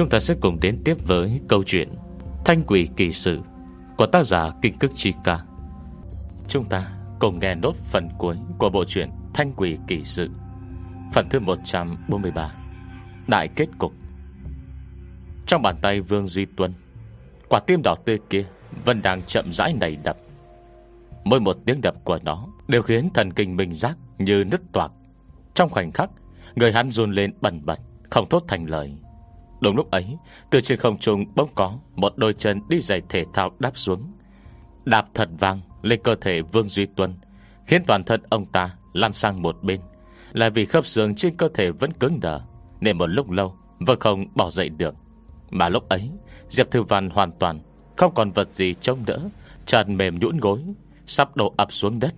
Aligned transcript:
Chúng 0.00 0.08
ta 0.08 0.20
sẽ 0.20 0.34
cùng 0.40 0.58
đến 0.60 0.78
tiếp 0.84 0.96
với 1.06 1.40
câu 1.48 1.62
chuyện 1.66 1.88
Thanh 2.44 2.62
quỷ 2.66 2.88
kỳ 2.96 3.12
sự 3.12 3.40
Của 3.96 4.06
tác 4.06 4.26
giả 4.26 4.50
Kinh 4.62 4.78
Cức 4.78 4.90
Chi 4.94 5.12
Ca. 5.24 5.40
Chúng 6.48 6.64
ta 6.64 6.92
cùng 7.18 7.38
nghe 7.38 7.54
nốt 7.54 7.74
phần 7.76 8.08
cuối 8.18 8.36
Của 8.58 8.70
bộ 8.70 8.84
truyện 8.84 9.10
Thanh 9.34 9.52
quỷ 9.52 9.76
kỳ 9.86 10.04
sự. 10.04 10.28
Phần 11.12 11.28
thứ 11.30 11.40
143 11.40 12.52
Đại 13.28 13.48
kết 13.48 13.68
cục. 13.78 13.92
Trong 15.46 15.62
bàn 15.62 15.76
tay 15.82 16.00
Vương 16.00 16.28
Duy 16.28 16.46
Tuân 16.56 16.72
Quả 17.48 17.60
tim 17.60 17.82
đỏ 17.82 17.94
tươi 18.04 18.18
kia 18.30 18.44
Vẫn 18.84 19.02
đang 19.02 19.22
chậm 19.22 19.52
rãi 19.52 19.74
nảy 19.80 19.98
đập. 20.04 20.16
Mỗi 21.24 21.40
một 21.40 21.56
tiếng 21.66 21.80
đập 21.80 21.94
của 22.04 22.18
nó 22.22 22.48
Đều 22.68 22.82
khiến 22.82 23.10
thần 23.14 23.32
kinh 23.32 23.56
mình 23.56 23.74
giác 23.74 23.96
như 24.18 24.44
nứt 24.44 24.60
toạc. 24.72 24.92
Trong 25.54 25.68
khoảnh 25.70 25.92
khắc, 25.92 26.10
Người 26.54 26.72
hắn 26.72 26.90
run 26.90 27.12
lên 27.12 27.32
bẩn 27.40 27.60
bật, 27.64 27.78
Không 28.10 28.28
thốt 28.28 28.44
thành 28.48 28.66
lời. 28.66 28.94
Đúng 29.60 29.76
lúc 29.76 29.90
ấy, 29.90 30.16
Từ 30.50 30.60
trên 30.60 30.78
không 30.78 30.98
trung 30.98 31.24
bỗng 31.36 31.48
có 31.54 31.78
Một 31.94 32.12
đôi 32.16 32.34
chân 32.34 32.60
đi 32.68 32.80
giày 32.80 33.02
thể 33.08 33.24
thao 33.34 33.50
đáp 33.58 33.72
xuống. 33.74 34.12
Đạp 34.84 35.06
thật 35.14 35.28
vang 35.38 35.60
lên 35.82 36.00
cơ 36.04 36.14
thể 36.20 36.42
Vương 36.42 36.68
Duy 36.68 36.86
Tuân, 36.86 37.14
Khiến 37.66 37.82
toàn 37.86 38.04
thân 38.04 38.20
ông 38.30 38.46
ta 38.46 38.74
lăn 38.92 39.12
sang 39.12 39.42
một 39.42 39.56
bên. 39.62 39.80
Là 40.32 40.50
vì 40.50 40.64
khớp 40.64 40.86
xương 40.86 41.14
trên 41.14 41.36
cơ 41.36 41.48
thể 41.54 41.70
vẫn 41.70 41.92
cứng 41.92 42.20
đờ, 42.20 42.40
Nên 42.80 42.98
một 42.98 43.06
lúc 43.06 43.30
lâu 43.30 43.54
Vẫn 43.78 44.00
không 44.00 44.24
bỏ 44.34 44.50
dậy 44.50 44.68
được. 44.68 44.94
Mà 45.50 45.68
lúc 45.68 45.88
ấy, 45.88 46.10
Diệp 46.48 46.70
Thư 46.70 46.82
Văn 46.82 47.10
hoàn 47.10 47.30
toàn 47.38 47.60
Không 47.96 48.14
còn 48.14 48.30
vật 48.30 48.52
gì 48.52 48.74
trông 48.74 49.06
đỡ, 49.06 49.20
Tràn 49.66 49.96
mềm 49.96 50.18
nhũn 50.18 50.38
gối, 50.38 50.60
Sắp 51.06 51.36
đổ 51.36 51.54
ập 51.56 51.72
xuống 51.72 51.98
đất. 52.00 52.14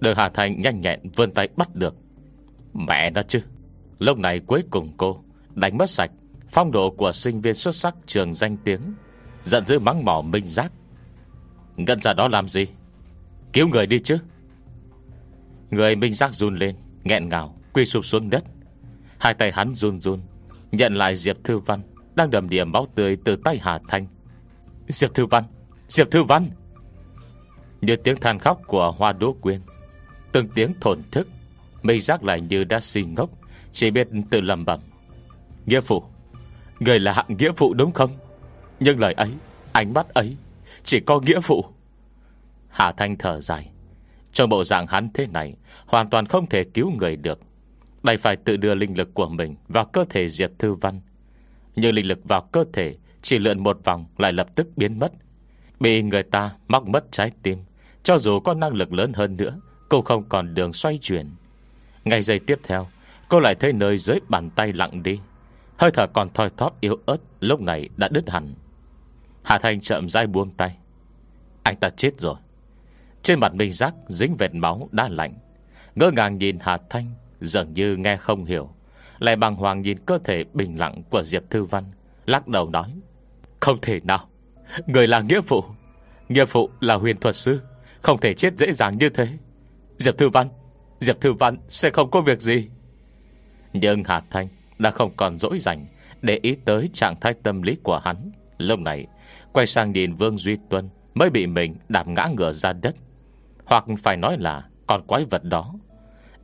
Đời 0.00 0.14
Hà 0.16 0.28
Thành 0.28 0.60
nhanh 0.60 0.80
nhẹn 0.80 1.00
vươn 1.16 1.30
tay 1.30 1.48
bắt 1.56 1.68
được. 1.74 1.94
Mẹ 2.72 3.10
nó 3.10 3.22
chứ, 3.22 3.40
Lúc 3.98 4.18
này 4.18 4.40
cuối 4.46 4.62
cùng 4.70 4.92
cô 4.96 5.24
Đánh 5.54 5.78
mất 5.78 5.90
sạch 5.90 6.10
Phong 6.52 6.72
độ 6.72 6.90
của 6.90 7.12
sinh 7.12 7.40
viên 7.40 7.54
xuất 7.54 7.74
sắc 7.74 7.94
trường 8.06 8.34
danh 8.34 8.56
tiếng, 8.56 8.80
Giận 9.44 9.66
dữ 9.66 9.78
mắng 9.78 10.04
mỏ 10.04 10.22
minh 10.22 10.46
giác. 10.46 10.72
Ngân 11.76 12.00
ra 12.00 12.12
đó 12.12 12.28
làm 12.28 12.48
gì? 12.48 12.66
Cứu 13.52 13.68
người 13.68 13.86
đi 13.86 13.98
chứ. 14.04 14.18
Người 15.70 15.96
minh 15.96 16.12
giác 16.12 16.34
run 16.34 16.56
lên, 16.56 16.74
nghẹn 17.04 17.28
ngào 17.28 17.56
Quy 17.72 17.84
sụp 17.84 18.04
xuống 18.04 18.30
đất. 18.30 18.44
Hai 19.18 19.34
tay 19.34 19.52
hắn 19.52 19.74
run 19.74 20.00
run, 20.00 20.20
Nhận 20.72 20.94
lại 20.94 21.16
Diệp 21.16 21.36
Thư 21.44 21.58
Văn, 21.58 21.80
Đang 22.14 22.30
đầm 22.30 22.48
điểm 22.48 22.72
máu 22.72 22.86
tươi 22.94 23.16
từ 23.24 23.36
tay 23.44 23.58
Hà 23.62 23.78
Thanh. 23.88 24.06
Diệp 24.88 25.14
Thư 25.14 25.26
Văn, 25.26 25.44
Diệp 25.88 26.10
Thư 26.10 26.24
Văn! 26.24 26.50
Như 27.80 27.96
tiếng 27.96 28.20
than 28.20 28.38
khóc 28.38 28.60
của 28.66 28.92
Hoa 28.98 29.12
Đỗ 29.12 29.32
Quyên, 29.40 29.60
Từng 30.32 30.48
tiếng 30.48 30.74
thổn 30.80 30.98
thức, 31.12 31.28
Minh 31.82 32.00
giác 32.00 32.24
lại 32.24 32.40
như 32.40 32.64
đã 32.64 32.80
si 32.80 33.02
ngốc, 33.02 33.30
Chỉ 33.72 33.90
biết 33.90 34.08
tự 34.30 34.40
lầm 34.40 34.64
bẩm. 34.64 34.80
Nghĩa 35.66 35.80
phụ 35.80 36.04
Người 36.80 36.98
là 36.98 37.12
hạng 37.12 37.36
nghĩa 37.38 37.52
phụ 37.56 37.74
đúng 37.74 37.92
không? 37.92 38.10
Nhưng 38.80 39.00
lời 39.00 39.12
ấy, 39.12 39.30
Ánh 39.72 39.94
mắt 39.94 40.08
ấy, 40.08 40.36
Chỉ 40.82 41.00
có 41.00 41.20
nghĩa 41.20 41.40
phụ 41.40 41.64
Hà 42.68 42.92
Thanh 42.92 43.16
thở 43.18 43.40
dài. 43.40 43.70
Trong 44.32 44.48
bộ 44.48 44.64
dạng 44.64 44.86
hắn 44.86 45.08
thế 45.14 45.26
này, 45.26 45.54
Hoàn 45.86 46.10
toàn 46.10 46.26
không 46.26 46.46
thể 46.46 46.64
cứu 46.64 46.90
người 46.90 47.16
được. 47.16 47.40
Đành 48.02 48.18
phải 48.18 48.36
tự 48.36 48.56
đưa 48.56 48.74
linh 48.74 48.98
lực 48.98 49.14
của 49.14 49.28
mình 49.28 49.54
Vào 49.68 49.84
cơ 49.84 50.04
thể 50.10 50.28
Diệp 50.28 50.50
Thư 50.58 50.74
Văn. 50.74 51.00
Nhưng 51.76 51.94
linh 51.94 52.06
lực 52.06 52.18
vào 52.24 52.48
cơ 52.52 52.64
thể, 52.72 52.94
Chỉ 53.22 53.38
lượn 53.38 53.62
một 53.62 53.84
vòng 53.84 54.06
lại 54.18 54.32
lập 54.32 54.48
tức 54.54 54.66
biến 54.76 54.98
mất. 54.98 55.12
Bị 55.80 56.02
người 56.02 56.22
ta 56.22 56.50
móc 56.68 56.86
mất 56.86 57.12
trái 57.12 57.32
tim, 57.42 57.58
Cho 58.02 58.18
dù 58.18 58.40
có 58.40 58.54
năng 58.54 58.74
lực 58.74 58.92
lớn 58.92 59.12
hơn 59.12 59.36
nữa 59.36 59.60
Cô 59.88 60.02
không 60.02 60.24
còn 60.28 60.54
đường 60.54 60.72
xoay 60.72 60.98
chuyển. 60.98 61.30
Ngày 62.04 62.22
giây 62.22 62.38
tiếp 62.38 62.58
theo, 62.62 62.88
Cô 63.28 63.40
lại 63.40 63.54
thấy 63.54 63.72
nơi 63.72 63.98
dưới 63.98 64.18
bàn 64.28 64.50
tay 64.50 64.72
lặng 64.72 65.02
đi. 65.02 65.18
Hơi 65.80 65.90
thở 65.90 66.06
còn 66.06 66.28
thoi 66.34 66.50
thóp 66.56 66.80
yếu 66.80 66.98
ớt 67.06 67.16
Lúc 67.40 67.60
này 67.60 67.88
đã 67.96 68.08
đứt 68.08 68.30
hẳn. 68.30 68.54
Hà 69.42 69.58
Thanh 69.58 69.80
chậm 69.80 70.08
dai 70.08 70.26
buông 70.26 70.50
tay. 70.50 70.76
Anh 71.62 71.76
ta 71.76 71.90
chết 71.90 72.20
rồi. 72.20 72.34
Trên 73.22 73.40
mặt 73.40 73.54
Minh 73.54 73.72
Giác 73.72 73.94
dính 74.08 74.36
vệt 74.36 74.54
máu 74.54 74.88
đã 74.92 75.08
lạnh. 75.08 75.34
Ngỡ 75.94 76.10
ngàng 76.10 76.38
nhìn 76.38 76.58
Hà 76.60 76.78
Thanh, 76.90 77.14
Dường 77.40 77.74
như 77.74 77.96
nghe 77.96 78.16
không 78.16 78.44
hiểu. 78.44 78.70
Lại 79.18 79.36
bằng 79.36 79.56
hoàng 79.56 79.82
nhìn 79.82 79.98
cơ 80.06 80.18
thể 80.24 80.44
bình 80.54 80.78
lặng 80.78 81.02
của 81.10 81.22
Diệp 81.22 81.50
Thư 81.50 81.64
Văn, 81.64 81.84
Lắc 82.26 82.48
đầu 82.48 82.70
nói, 82.70 82.94
Không 83.60 83.78
thể 83.82 84.00
nào. 84.00 84.28
Người 84.86 85.06
là 85.06 85.20
nghĩa 85.20 85.40
phụ. 85.40 85.64
Nghĩa 86.28 86.44
phụ 86.44 86.70
là 86.80 86.94
huyền 86.94 87.16
thuật 87.20 87.36
sư, 87.36 87.60
Không 88.02 88.18
thể 88.18 88.34
chết 88.34 88.58
dễ 88.58 88.72
dàng 88.72 88.98
như 88.98 89.08
thế. 89.08 89.28
Diệp 89.98 90.18
Thư 90.18 90.28
Văn, 90.28 90.48
Diệp 91.00 91.20
Thư 91.20 91.32
Văn 91.32 91.58
sẽ 91.68 91.90
không 91.90 92.10
có 92.10 92.20
việc 92.20 92.40
gì. 92.40 92.68
Nhưng 93.72 94.04
Hà 94.04 94.22
Thanh 94.30 94.48
đã 94.80 94.90
không 94.90 95.10
còn 95.16 95.38
dỗi 95.38 95.58
dành 95.58 95.86
Để 96.22 96.38
ý 96.42 96.56
tới 96.64 96.90
trạng 96.94 97.20
thái 97.20 97.34
tâm 97.42 97.62
lý 97.62 97.76
của 97.82 97.98
hắn. 97.98 98.30
Lúc 98.58 98.78
này, 98.78 99.06
Quay 99.52 99.66
sang 99.66 99.92
nhìn 99.92 100.14
Vương 100.14 100.36
Duy 100.36 100.56
Tuân 100.70 100.88
Mới 101.14 101.30
bị 101.30 101.46
mình 101.46 101.76
đạp 101.88 102.08
ngã 102.08 102.28
ngửa 102.36 102.52
ra 102.52 102.72
đất. 102.72 102.94
Hoặc 103.64 103.84
phải 104.02 104.16
nói 104.16 104.36
là 104.38 104.64
Con 104.86 105.06
quái 105.06 105.24
vật 105.24 105.44
đó. 105.44 105.74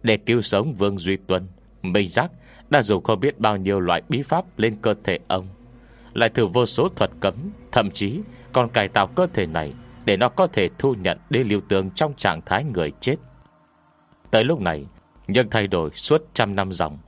Để 0.03 0.17
cứu 0.17 0.41
sống 0.41 0.75
Vương 0.75 0.99
Duy 0.99 1.17
Tuân, 1.17 1.47
Minh 1.83 2.09
giác 2.09 2.31
đã 2.71 2.83
dùng 2.83 3.03
không 3.03 3.21
biết 3.21 3.39
bao 3.39 3.57
nhiêu 3.57 3.81
loại 3.81 4.03
bí 4.09 4.23
pháp 4.23 4.59
Lên 4.59 4.77
cơ 4.83 4.95
thể 5.05 5.19
ông, 5.29 5.49
Lại 6.15 6.29
thử 6.29 6.47
vô 6.47 6.67
số 6.67 6.89
thuật 6.89 7.11
cấm, 7.21 7.35
Thậm 7.73 7.91
chí 7.91 8.21
còn 8.53 8.69
cải 8.69 8.89
tạo 8.89 9.07
cơ 9.07 9.27
thể 9.27 9.47
này 9.47 9.73
Để 10.05 10.17
nó 10.17 10.29
có 10.29 10.47
thể 10.47 10.69
thu 10.79 10.95
nhận 10.95 11.19
đi 11.31 11.45
lưu 11.45 11.61
tương 11.69 11.91
Trong 11.91 12.15
trạng 12.15 12.41
thái 12.47 12.65
người 12.65 12.93
chết. 13.01 13.17
Tới 14.31 14.45
lúc 14.45 14.61
này, 14.61 14.87
Nhưng 15.29 15.51
thay 15.51 15.67
đổi 15.67 15.91
suốt 15.91 16.23
trăm 16.35 16.55
năm 16.55 16.73
dòng 16.73 16.99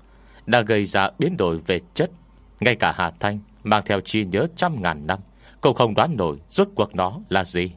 đã 0.48 0.60
gây 0.60 0.84
ra 0.84 1.10
biến 1.18 1.36
đổi 1.36 1.58
về 1.66 1.80
chất. 1.94 2.10
Ngay 2.60 2.74
cả 2.74 2.92
Hà 2.96 3.10
Thanh 3.20 3.38
mang 3.64 3.82
theo 3.86 4.00
chi 4.00 4.24
nhớ 4.24 4.46
trăm 4.56 4.82
ngàn 4.82 5.06
năm, 5.06 5.18
cũng 5.60 5.74
không 5.74 5.94
đoán 5.94 6.16
nổi 6.16 6.38
rốt 6.50 6.68
cuộc 6.74 6.94
nó 6.94 7.20
là 7.28 7.44
gì. 7.44 7.72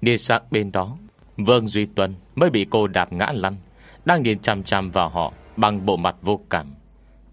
Đi 0.00 0.18
sang 0.18 0.42
bên 0.50 0.72
đó, 0.72 0.96
Vương 1.36 1.66
Duy 1.66 1.86
Tuân 1.86 2.14
mới 2.34 2.50
bị 2.50 2.66
cô 2.70 2.86
đạp 2.86 3.12
ngã 3.12 3.32
lăn, 3.34 3.56
đang 4.04 4.22
nhìn 4.22 4.38
chằm 4.38 4.62
chằm 4.62 4.90
vào 4.90 5.08
họ 5.08 5.32
bằng 5.56 5.86
bộ 5.86 5.96
mặt 5.96 6.16
vô 6.22 6.40
cảm. 6.50 6.74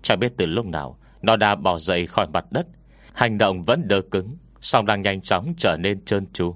Chẳng 0.02 0.20
biết 0.20 0.34
từ 0.38 0.46
lúc 0.46 0.66
nào, 0.66 0.98
nó 1.22 1.36
đã 1.36 1.56
bỏ 1.56 1.80
dậy 1.80 2.08
khỏi 2.08 2.28
mặt 2.34 2.46
đất, 2.52 2.68
hành 3.14 3.38
động 3.38 3.64
vẫn 3.64 3.88
đơ 3.88 4.02
cứng, 4.02 4.38
song 4.62 4.86
đang 4.86 5.02
nhanh 5.02 5.22
chóng 5.22 5.54
trở 5.58 5.78
nên 5.78 6.06
trơn 6.06 6.26
tru. 6.34 6.56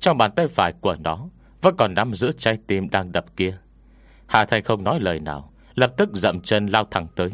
Trong 0.00 0.18
bàn 0.18 0.32
tay 0.36 0.48
phải 0.48 0.72
của 0.72 0.96
nó 1.00 1.28
vẫn 1.62 1.74
còn 1.78 1.94
nắm 1.94 2.14
giữ 2.14 2.32
trái 2.38 2.58
tim 2.66 2.90
đang 2.90 3.12
đập 3.12 3.24
kia. 3.36 3.56
Hà 4.26 4.44
Thanh 4.44 4.62
không 4.62 4.84
nói 4.84 5.00
lời 5.00 5.20
nào 5.20 5.49
Lập 5.80 5.92
tức 5.96 6.10
dậm 6.12 6.40
chân 6.40 6.66
lao 6.66 6.84
thẳng 6.90 7.06
tới. 7.16 7.30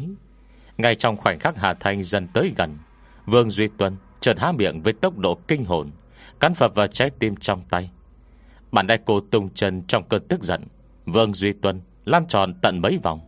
Ngay 0.77 0.95
trong 0.95 1.17
khoảnh 1.17 1.39
khắc 1.39 1.57
Hà 1.57 1.73
Thanh 1.73 2.03
dần 2.03 2.27
tới 2.27 2.53
gần, 2.57 2.77
Vương 3.25 3.49
Duy 3.49 3.67
Tuân 3.77 3.95
chợt 4.19 4.39
há 4.39 4.51
miệng 4.51 4.81
với 4.81 4.93
tốc 4.93 5.17
độ 5.17 5.39
kinh 5.47 5.65
hồn, 5.65 5.91
Cắn 6.39 6.53
phập 6.53 6.75
vào 6.75 6.87
trái 6.87 7.09
tim 7.09 7.35
trong 7.35 7.61
tay. 7.69 7.91
Bàn 8.71 8.87
tay 8.87 8.99
cô 9.05 9.19
tung 9.19 9.49
chân 9.49 9.83
trong 9.87 10.03
cơn 10.09 10.27
tức 10.27 10.43
giận, 10.43 10.63
Vương 11.05 11.33
Duy 11.33 11.53
Tuân 11.53 11.81
Lan 12.05 12.27
tròn 12.27 12.53
tận 12.61 12.81
mấy 12.81 12.99
vòng. 13.03 13.19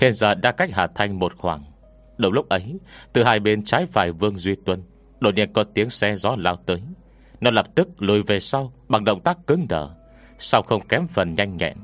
Hiện 0.00 0.12
giờ 0.12 0.34
đã 0.34 0.52
cách 0.52 0.70
Hà 0.72 0.86
Thanh 0.86 1.18
một 1.18 1.32
khoảng. 1.38 1.64
Đầu 2.18 2.32
lúc 2.32 2.48
ấy, 2.48 2.78
Từ 3.12 3.24
hai 3.24 3.40
bên 3.40 3.64
trái 3.64 3.86
phải 3.86 4.12
Vương 4.12 4.36
Duy 4.36 4.54
Tuân 4.66 4.82
Đột 5.20 5.34
nhiên 5.34 5.52
có 5.52 5.64
tiếng 5.74 5.90
xe 5.90 6.14
gió 6.14 6.36
lao 6.38 6.56
tới. 6.56 6.82
Nó 7.40 7.50
lập 7.50 7.66
tức 7.74 7.88
lùi 7.98 8.22
về 8.22 8.40
sau 8.40 8.72
Bằng 8.88 9.04
động 9.04 9.20
tác 9.20 9.46
cứng 9.46 9.68
đờ, 9.68 9.90
Sau 10.38 10.62
không 10.62 10.86
kém 10.88 11.06
phần 11.06 11.34
nhanh 11.34 11.56
nhẹn. 11.56 11.76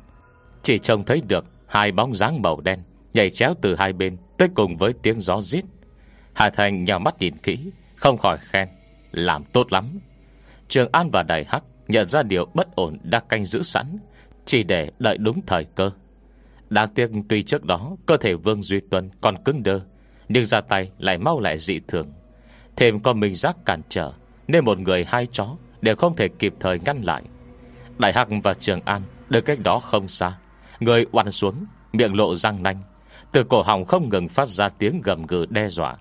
Chỉ 0.62 0.78
trông 0.78 1.04
thấy 1.04 1.22
được 1.28 1.44
Hai 1.66 1.92
bóng 1.92 2.14
dáng 2.14 2.42
màu 2.42 2.60
đen 2.60 2.78
Nhảy 3.14 3.30
chéo 3.30 3.54
từ 3.62 3.74
hai 3.74 3.92
bên 3.92 4.16
Tới 4.38 4.48
cùng 4.54 4.76
với 4.76 4.92
tiếng 5.02 5.20
gió 5.20 5.40
rít. 5.40 5.64
Hà 6.32 6.50
Thành 6.50 6.84
nhào 6.84 6.98
mắt 6.98 7.14
nhìn 7.18 7.36
kỹ, 7.36 7.70
Không 7.96 8.18
khỏi 8.18 8.38
khen, 8.40 8.68
Làm 9.12 9.44
tốt 9.44 9.72
lắm. 9.72 10.00
Trường 10.68 10.88
An 10.92 11.10
và 11.10 11.22
Đại 11.22 11.44
Hắc 11.48 11.64
Nhận 11.88 12.08
ra 12.08 12.22
điều 12.22 12.46
bất 12.54 12.74
ổn 12.74 12.98
đã 13.02 13.20
canh 13.20 13.44
giữ 13.44 13.62
sẵn, 13.62 13.96
Chỉ 14.44 14.62
để 14.62 14.90
đợi 14.98 15.18
đúng 15.18 15.46
thời 15.46 15.64
cơ. 15.64 15.90
Đáng 16.70 16.88
tiếc 16.94 17.10
tuy 17.28 17.42
trước 17.42 17.64
đó 17.64 17.96
Cơ 18.06 18.16
thể 18.16 18.34
Vương 18.34 18.62
Duy 18.62 18.80
Tuân 18.90 19.10
còn 19.20 19.44
cứng 19.44 19.62
đơ, 19.62 19.80
Nhưng 20.28 20.46
ra 20.46 20.60
tay 20.60 20.90
lại 20.98 21.18
mau 21.18 21.40
lại 21.40 21.58
dị 21.58 21.80
thường. 21.88 22.12
Thêm 22.76 23.00
con 23.00 23.20
mình 23.20 23.34
giác 23.34 23.56
cản 23.64 23.80
trở, 23.88 24.12
Nên 24.48 24.64
một 24.64 24.78
người 24.78 25.04
hai 25.04 25.26
chó 25.32 25.56
Đều 25.80 25.96
không 25.96 26.16
thể 26.16 26.28
kịp 26.28 26.54
thời 26.60 26.78
ngăn 26.78 27.02
lại. 27.02 27.22
Đại 27.98 28.12
Hắc 28.12 28.28
và 28.42 28.54
Trường 28.54 28.80
An 28.84 29.02
đứng 29.28 29.44
cách 29.44 29.58
đó 29.64 29.80
không 29.80 30.08
xa 30.08 30.36
Người 30.80 31.06
oằn 31.12 31.30
xuống, 31.30 31.66
Miệng 31.92 32.16
lộ 32.16 32.34
răng 32.34 32.62
nanh. 32.62 32.82
Từ 33.32 33.44
cổ 33.44 33.62
họng 33.62 33.84
không 33.84 34.08
ngừng 34.08 34.28
phát 34.28 34.48
ra 34.48 34.68
tiếng 34.68 35.00
gầm 35.00 35.26
gừ 35.26 35.46
đe 35.46 35.68
dọa. 35.68 35.96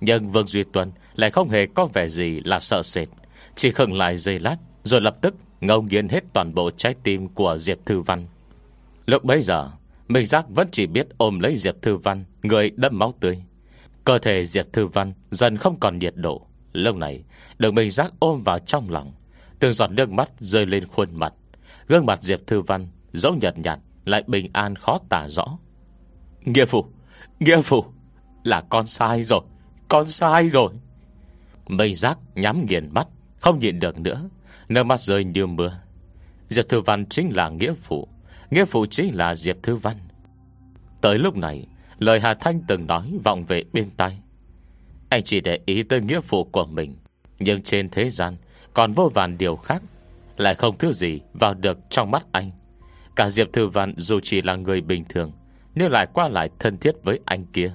Nhưng 0.00 0.28
Vương 0.28 0.46
Duy 0.46 0.64
Tuân 0.64 0.92
Lại 1.14 1.30
không 1.30 1.48
hề 1.48 1.66
có 1.74 1.88
vẻ 1.92 2.08
gì 2.08 2.40
là 2.44 2.60
sợ 2.60 2.82
sệt. 2.82 3.08
Chỉ 3.54 3.70
khừng 3.70 3.94
lại 3.94 4.16
giây 4.16 4.38
lát, 4.38 4.56
Rồi 4.82 5.00
lập 5.00 5.16
tức 5.20 5.34
ngâu 5.60 5.82
nghiến 5.82 6.08
hết 6.08 6.24
toàn 6.32 6.54
bộ 6.54 6.70
trái 6.70 6.94
tim 7.02 7.28
Của 7.28 7.58
Diệp 7.58 7.78
Thư 7.86 8.00
Văn. 8.00 8.26
Lúc 9.06 9.24
bấy 9.24 9.42
giờ, 9.42 9.70
Minh 10.08 10.26
Giác 10.26 10.44
vẫn 10.48 10.68
chỉ 10.72 10.86
biết 10.86 11.06
ôm 11.18 11.40
lấy 11.40 11.56
Diệp 11.56 11.82
Thư 11.82 11.96
Văn, 11.96 12.24
Người 12.42 12.70
đâm 12.76 12.98
máu 12.98 13.14
tươi. 13.20 13.42
Cơ 14.04 14.18
thể 14.18 14.44
Diệp 14.44 14.72
Thư 14.72 14.86
Văn 14.86 15.12
dần 15.30 15.56
không 15.56 15.80
còn 15.80 15.98
nhiệt 15.98 16.14
độ. 16.16 16.46
Lâu 16.72 16.96
này, 16.96 17.24
Được 17.58 17.74
Minh 17.74 17.90
Giác 17.90 18.12
ôm 18.18 18.42
vào 18.42 18.58
trong 18.58 18.90
lòng, 18.90 19.12
Từng 19.58 19.72
giọt 19.72 19.90
nước 19.90 20.10
mắt 20.10 20.30
rơi 20.38 20.66
lên 20.66 20.86
khuôn 20.86 21.08
mặt. 21.12 21.32
Gương 21.88 22.06
mặt 22.06 22.22
Diệp 22.22 22.46
Thư 22.46 22.60
Văn 22.60 22.86
Dẫu 23.12 23.34
nhật 23.34 23.58
nhạt, 23.58 23.78
Lại 24.04 24.22
bình 24.26 24.50
an 24.52 24.76
khó 24.76 24.98
tả 25.08 25.28
rõ. 25.28 25.58
Nghĩa 26.44 26.64
phụ 26.64 26.86
Nghĩa 27.40 27.62
phụ, 27.62 27.84
Là 28.44 28.60
con 28.60 28.86
sai 28.86 29.22
rồi, 29.22 29.40
Con 29.88 30.06
sai 30.06 30.48
rồi. 30.48 30.72
Mây 31.68 31.94
giác 31.94 32.18
nhắm 32.34 32.66
nghiền 32.66 32.88
mắt, 32.94 33.08
Không 33.40 33.58
nhìn 33.58 33.80
được 33.80 33.98
nữa, 33.98 34.28
Nước 34.68 34.82
mắt 34.82 35.00
rơi 35.00 35.24
như 35.24 35.46
mưa. 35.46 35.80
Diệp 36.48 36.68
Thư 36.68 36.80
Văn 36.80 37.06
chính 37.06 37.36
là 37.36 37.48
nghĩa 37.48 37.74
phụ 37.82 38.08
Nghĩa 38.50 38.64
phụ 38.64 38.86
chính 38.86 39.14
là 39.14 39.34
Diệp 39.34 39.56
Thư 39.62 39.76
Văn. 39.76 39.96
Tới 41.00 41.18
lúc 41.18 41.36
này, 41.36 41.66
Lời 41.98 42.20
Hà 42.20 42.34
Thanh 42.34 42.60
từng 42.68 42.86
nói 42.86 43.12
vọng 43.24 43.44
về 43.44 43.64
bên 43.72 43.90
tai. 43.96 44.18
Anh 45.08 45.22
chỉ 45.24 45.40
để 45.40 45.58
ý 45.66 45.82
tới 45.82 46.00
nghĩa 46.00 46.20
phụ 46.20 46.44
của 46.44 46.66
mình, 46.66 46.96
Nhưng 47.38 47.62
trên 47.62 47.90
thế 47.90 48.10
gian 48.10 48.36
Còn 48.74 48.92
vô 48.92 49.10
vàn 49.14 49.38
điều 49.38 49.56
khác, 49.56 49.82
Lại 50.36 50.54
không 50.54 50.78
thứ 50.78 50.92
gì 50.92 51.20
vào 51.32 51.54
được 51.54 51.78
trong 51.90 52.10
mắt 52.10 52.26
anh. 52.32 52.50
Cả 53.18 53.30
Diệp 53.30 53.52
Thư 53.52 53.68
Văn 53.68 53.94
dù 53.96 54.20
chỉ 54.22 54.42
là 54.42 54.56
người 54.56 54.80
bình 54.80 55.04
thường, 55.08 55.32
Nhưng 55.74 55.90
lại 55.90 56.06
qua 56.12 56.28
lại 56.28 56.50
thân 56.58 56.78
thiết 56.78 56.92
với 57.04 57.20
anh 57.24 57.44
kia. 57.44 57.72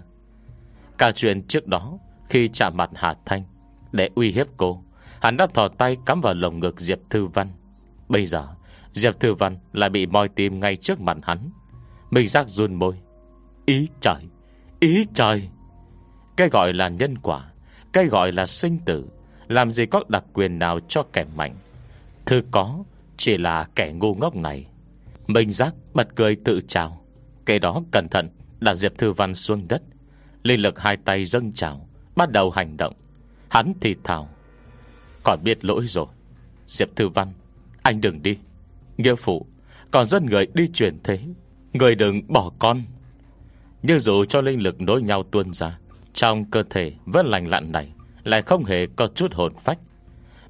Cả 0.98 1.12
chuyện 1.12 1.48
trước 1.48 1.68
đó, 1.68 1.98
Khi 2.30 2.48
chạm 2.48 2.78
mặt 2.78 2.90
Hà 2.96 3.16
Thanh, 3.26 3.44
Để 3.92 4.10
uy 4.16 4.32
hiếp 4.32 4.48
cô, 4.58 4.84
Hắn 5.22 5.38
đã 5.38 5.48
thò 5.54 5.68
tay 5.68 5.98
cắm 6.06 6.22
vào 6.22 6.34
lồng 6.34 6.60
ngực 6.60 6.80
Diệp 6.80 7.00
Thư 7.10 7.26
Văn. 7.26 7.48
Bây 8.10 8.26
giờ, 8.26 8.48
Diệp 8.94 9.20
Thư 9.20 9.34
Văn 9.34 9.58
lại 9.74 9.90
bị 9.90 10.06
moi 10.06 10.30
tim 10.30 10.60
ngay 10.60 10.76
trước 10.76 11.02
mặt 11.02 11.18
hắn. 11.24 11.50
Mình 12.12 12.28
giác 12.28 12.50
run 12.50 12.74
môi. 12.76 12.96
Ý 13.66 13.88
trời 14.02 14.24
Ý 14.80 15.06
trời. 15.14 15.50
Cái 16.38 16.50
gọi 16.50 16.74
là 16.74 16.90
nhân 16.90 17.18
quả, 17.18 17.52
Cái 17.94 18.06
gọi 18.06 18.32
là 18.32 18.46
sinh 18.46 18.80
tử, 18.86 19.06
Làm 19.48 19.72
gì 19.72 19.86
có 19.86 20.04
đặc 20.08 20.24
quyền 20.34 20.60
nào 20.60 20.80
cho 20.88 21.04
kẻ 21.14 21.26
mạnh. 21.36 21.56
Thư 22.26 22.42
có, 22.52 22.84
Chỉ 23.18 23.38
là 23.38 23.68
kẻ 23.76 23.92
ngu 23.92 24.16
ngốc 24.16 24.36
này. 24.36 24.68
Minh 25.28 25.52
giác 25.52 25.74
bật 25.94 26.16
cười 26.16 26.36
tự 26.36 26.62
trào 26.68 27.02
Cái 27.46 27.60
đó 27.60 27.82
cẩn 27.92 28.10
thận 28.10 28.30
Đặt 28.60 28.76
Diệp 28.76 28.98
Thư 28.98 29.12
Văn 29.12 29.36
xuống 29.36 29.68
đất. 29.68 29.82
Linh 30.44 30.62
lực 30.62 30.80
hai 30.80 30.98
tay 30.98 31.26
dâng 31.26 31.52
trào, 31.54 31.88
Bắt 32.16 32.32
đầu 32.32 32.52
hành 32.52 32.78
động. 32.78 32.94
Hắn 33.50 33.74
thì 33.82 33.96
thào. 34.04 34.30
Còn 35.24 35.40
biết 35.44 35.66
lỗi 35.66 35.86
rồi. 35.88 36.06
Diệp 36.68 36.96
Thư 36.96 37.10
Văn, 37.10 37.34
Anh 37.82 38.02
đừng 38.02 38.22
đi. 38.24 38.38
Nghĩa 38.98 39.16
phụ, 39.16 39.46
Còn 39.92 40.06
dân 40.06 40.26
người 40.26 40.48
đi 40.54 40.68
chuyển 40.74 40.98
thế. 41.04 41.20
Người 41.74 41.96
đừng 41.96 42.22
bỏ 42.28 42.52
con. 42.60 42.82
Nhưng 43.84 44.00
dù 44.00 44.26
cho 44.26 44.42
linh 44.42 44.62
lực 44.62 44.82
nối 44.82 45.02
nhau 45.02 45.24
tuôn 45.24 45.54
ra, 45.54 45.80
Trong 46.14 46.46
cơ 46.46 46.64
thể 46.70 46.94
vẫn 47.06 47.26
lành 47.26 47.48
lặn 47.48 47.72
này 47.72 47.94
Lại 48.24 48.42
không 48.42 48.66
hề 48.66 48.88
có 48.96 49.08
chút 49.16 49.34
hồn 49.34 49.54
phách. 49.62 49.80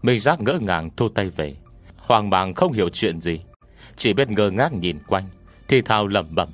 Minh 0.01 0.19
giác 0.19 0.41
ngỡ 0.41 0.59
ngàng 0.61 0.89
thu 0.97 1.09
tay 1.09 1.29
về. 1.29 1.55
Hoàng 1.97 2.29
Bàng 2.29 2.53
không 2.53 2.73
hiểu 2.73 2.89
chuyện 2.89 3.21
gì. 3.21 3.39
Chỉ 3.95 4.13
biết 4.13 4.29
ngơ 4.29 4.51
ngác 4.51 4.73
nhìn 4.73 4.99
quanh, 5.07 5.25
Thì 5.67 5.81
thao 5.81 6.07
lầm 6.07 6.35
bẩm. 6.35 6.49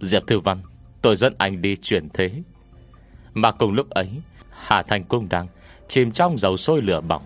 Diệp 0.00 0.26
Thư 0.26 0.40
Văn, 0.40 0.62
Tôi 1.02 1.16
dẫn 1.16 1.34
anh 1.38 1.62
đi 1.62 1.76
chuyển 1.76 2.08
thế. 2.08 2.42
Mà 3.34 3.52
cùng 3.52 3.72
lúc 3.72 3.90
ấy, 3.90 4.08
Hà 4.50 4.82
Thành 4.82 5.04
cũng 5.04 5.28
đang 5.28 5.46
Chìm 5.88 6.10
trong 6.10 6.38
dầu 6.38 6.56
sôi 6.56 6.82
lửa 6.82 7.00
bỏng. 7.00 7.22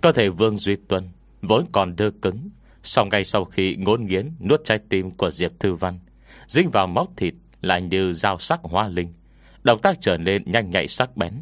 Cơ 0.00 0.12
thể 0.12 0.28
Vương 0.28 0.58
Duy 0.58 0.76
Tuân 0.88 1.08
Vốn 1.42 1.66
còn 1.72 1.96
đơ 1.96 2.10
cứng 2.22 2.48
sau 2.82 3.06
ngay 3.06 3.24
sau 3.24 3.44
khi 3.44 3.76
ngôn 3.76 4.06
nghiến 4.06 4.30
Nuốt 4.40 4.60
trái 4.64 4.78
tim 4.88 5.10
của 5.10 5.30
Diệp 5.30 5.52
Thư 5.60 5.74
Văn, 5.74 5.98
Dính 6.48 6.70
vào 6.70 6.86
máu 6.86 7.08
thịt 7.16 7.34
Lại 7.60 7.82
như 7.82 8.12
dao 8.12 8.38
sắc 8.38 8.60
hoa 8.62 8.88
linh, 8.88 9.12
Động 9.62 9.80
tác 9.82 9.98
trở 10.00 10.16
nên 10.16 10.42
nhanh 10.46 10.70
nhạy 10.70 10.88
sắc 10.88 11.16
bén. 11.16 11.32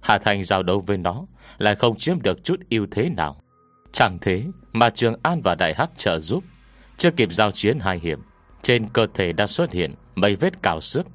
Hà 0.00 0.18
Thành 0.18 0.44
giao 0.44 0.62
đấu 0.62 0.80
với 0.86 0.96
nó 0.96 1.26
Lại 1.58 1.74
không 1.74 1.96
chiếm 1.96 2.22
được 2.22 2.44
chút 2.44 2.60
ưu 2.70 2.86
thế 2.90 3.08
nào. 3.08 3.41
Chẳng 3.92 4.18
thế 4.20 4.44
mà 4.72 4.90
Trường 4.90 5.14
An 5.22 5.40
và 5.44 5.54
Đại 5.54 5.74
Hắc 5.74 5.90
trợ 5.96 6.18
giúp. 6.18 6.44
Chưa 7.02 7.10
kịp 7.10 7.32
giao 7.32 7.50
chiến 7.50 7.78
hai 7.80 7.98
hiểm 7.98 8.18
Trên 8.62 8.88
cơ 8.88 9.06
thể 9.14 9.32
đã 9.32 9.46
xuất 9.46 9.72
hiện 9.72 9.94
Mấy 10.14 10.36
vết 10.36 10.62
cào 10.62 10.80
sức 10.80 11.06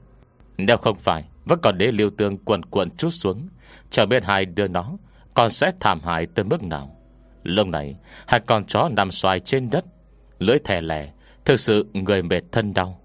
Nếu 0.58 0.78
không 0.78 0.98
phải 0.98 1.24
Vẫn 1.46 1.60
còn 1.62 1.78
đế 1.78 1.92
liêu 1.92 2.10
tương 2.10 2.38
quần 2.38 2.66
quần 2.66 2.90
chút 2.90 3.10
xuống 3.10 3.50
Chờ 3.92 4.06
biết 4.06 4.24
hai 4.24 4.46
đưa 4.46 4.68
nó 4.68 4.98
Còn 5.34 5.50
sẽ 5.50 5.72
thảm 5.80 6.02
hại 6.04 6.28
tới 6.36 6.46
mức 6.46 6.64
nào. 6.64 6.96
Lúc 7.44 7.68
này, 7.68 7.96
Hai 8.28 8.40
con 8.40 8.66
chó 8.66 8.90
nằm 8.90 9.12
xoài 9.12 9.40
trên 9.40 9.70
đất, 9.70 9.86
Lưỡi 10.40 10.60
thẻ 10.60 10.82
lẻ 10.82 11.12
Thực 11.46 11.60
sự 11.60 11.86
người 11.94 12.24
mệt 12.24 12.42
thân 12.52 12.74
đau. 12.74 13.02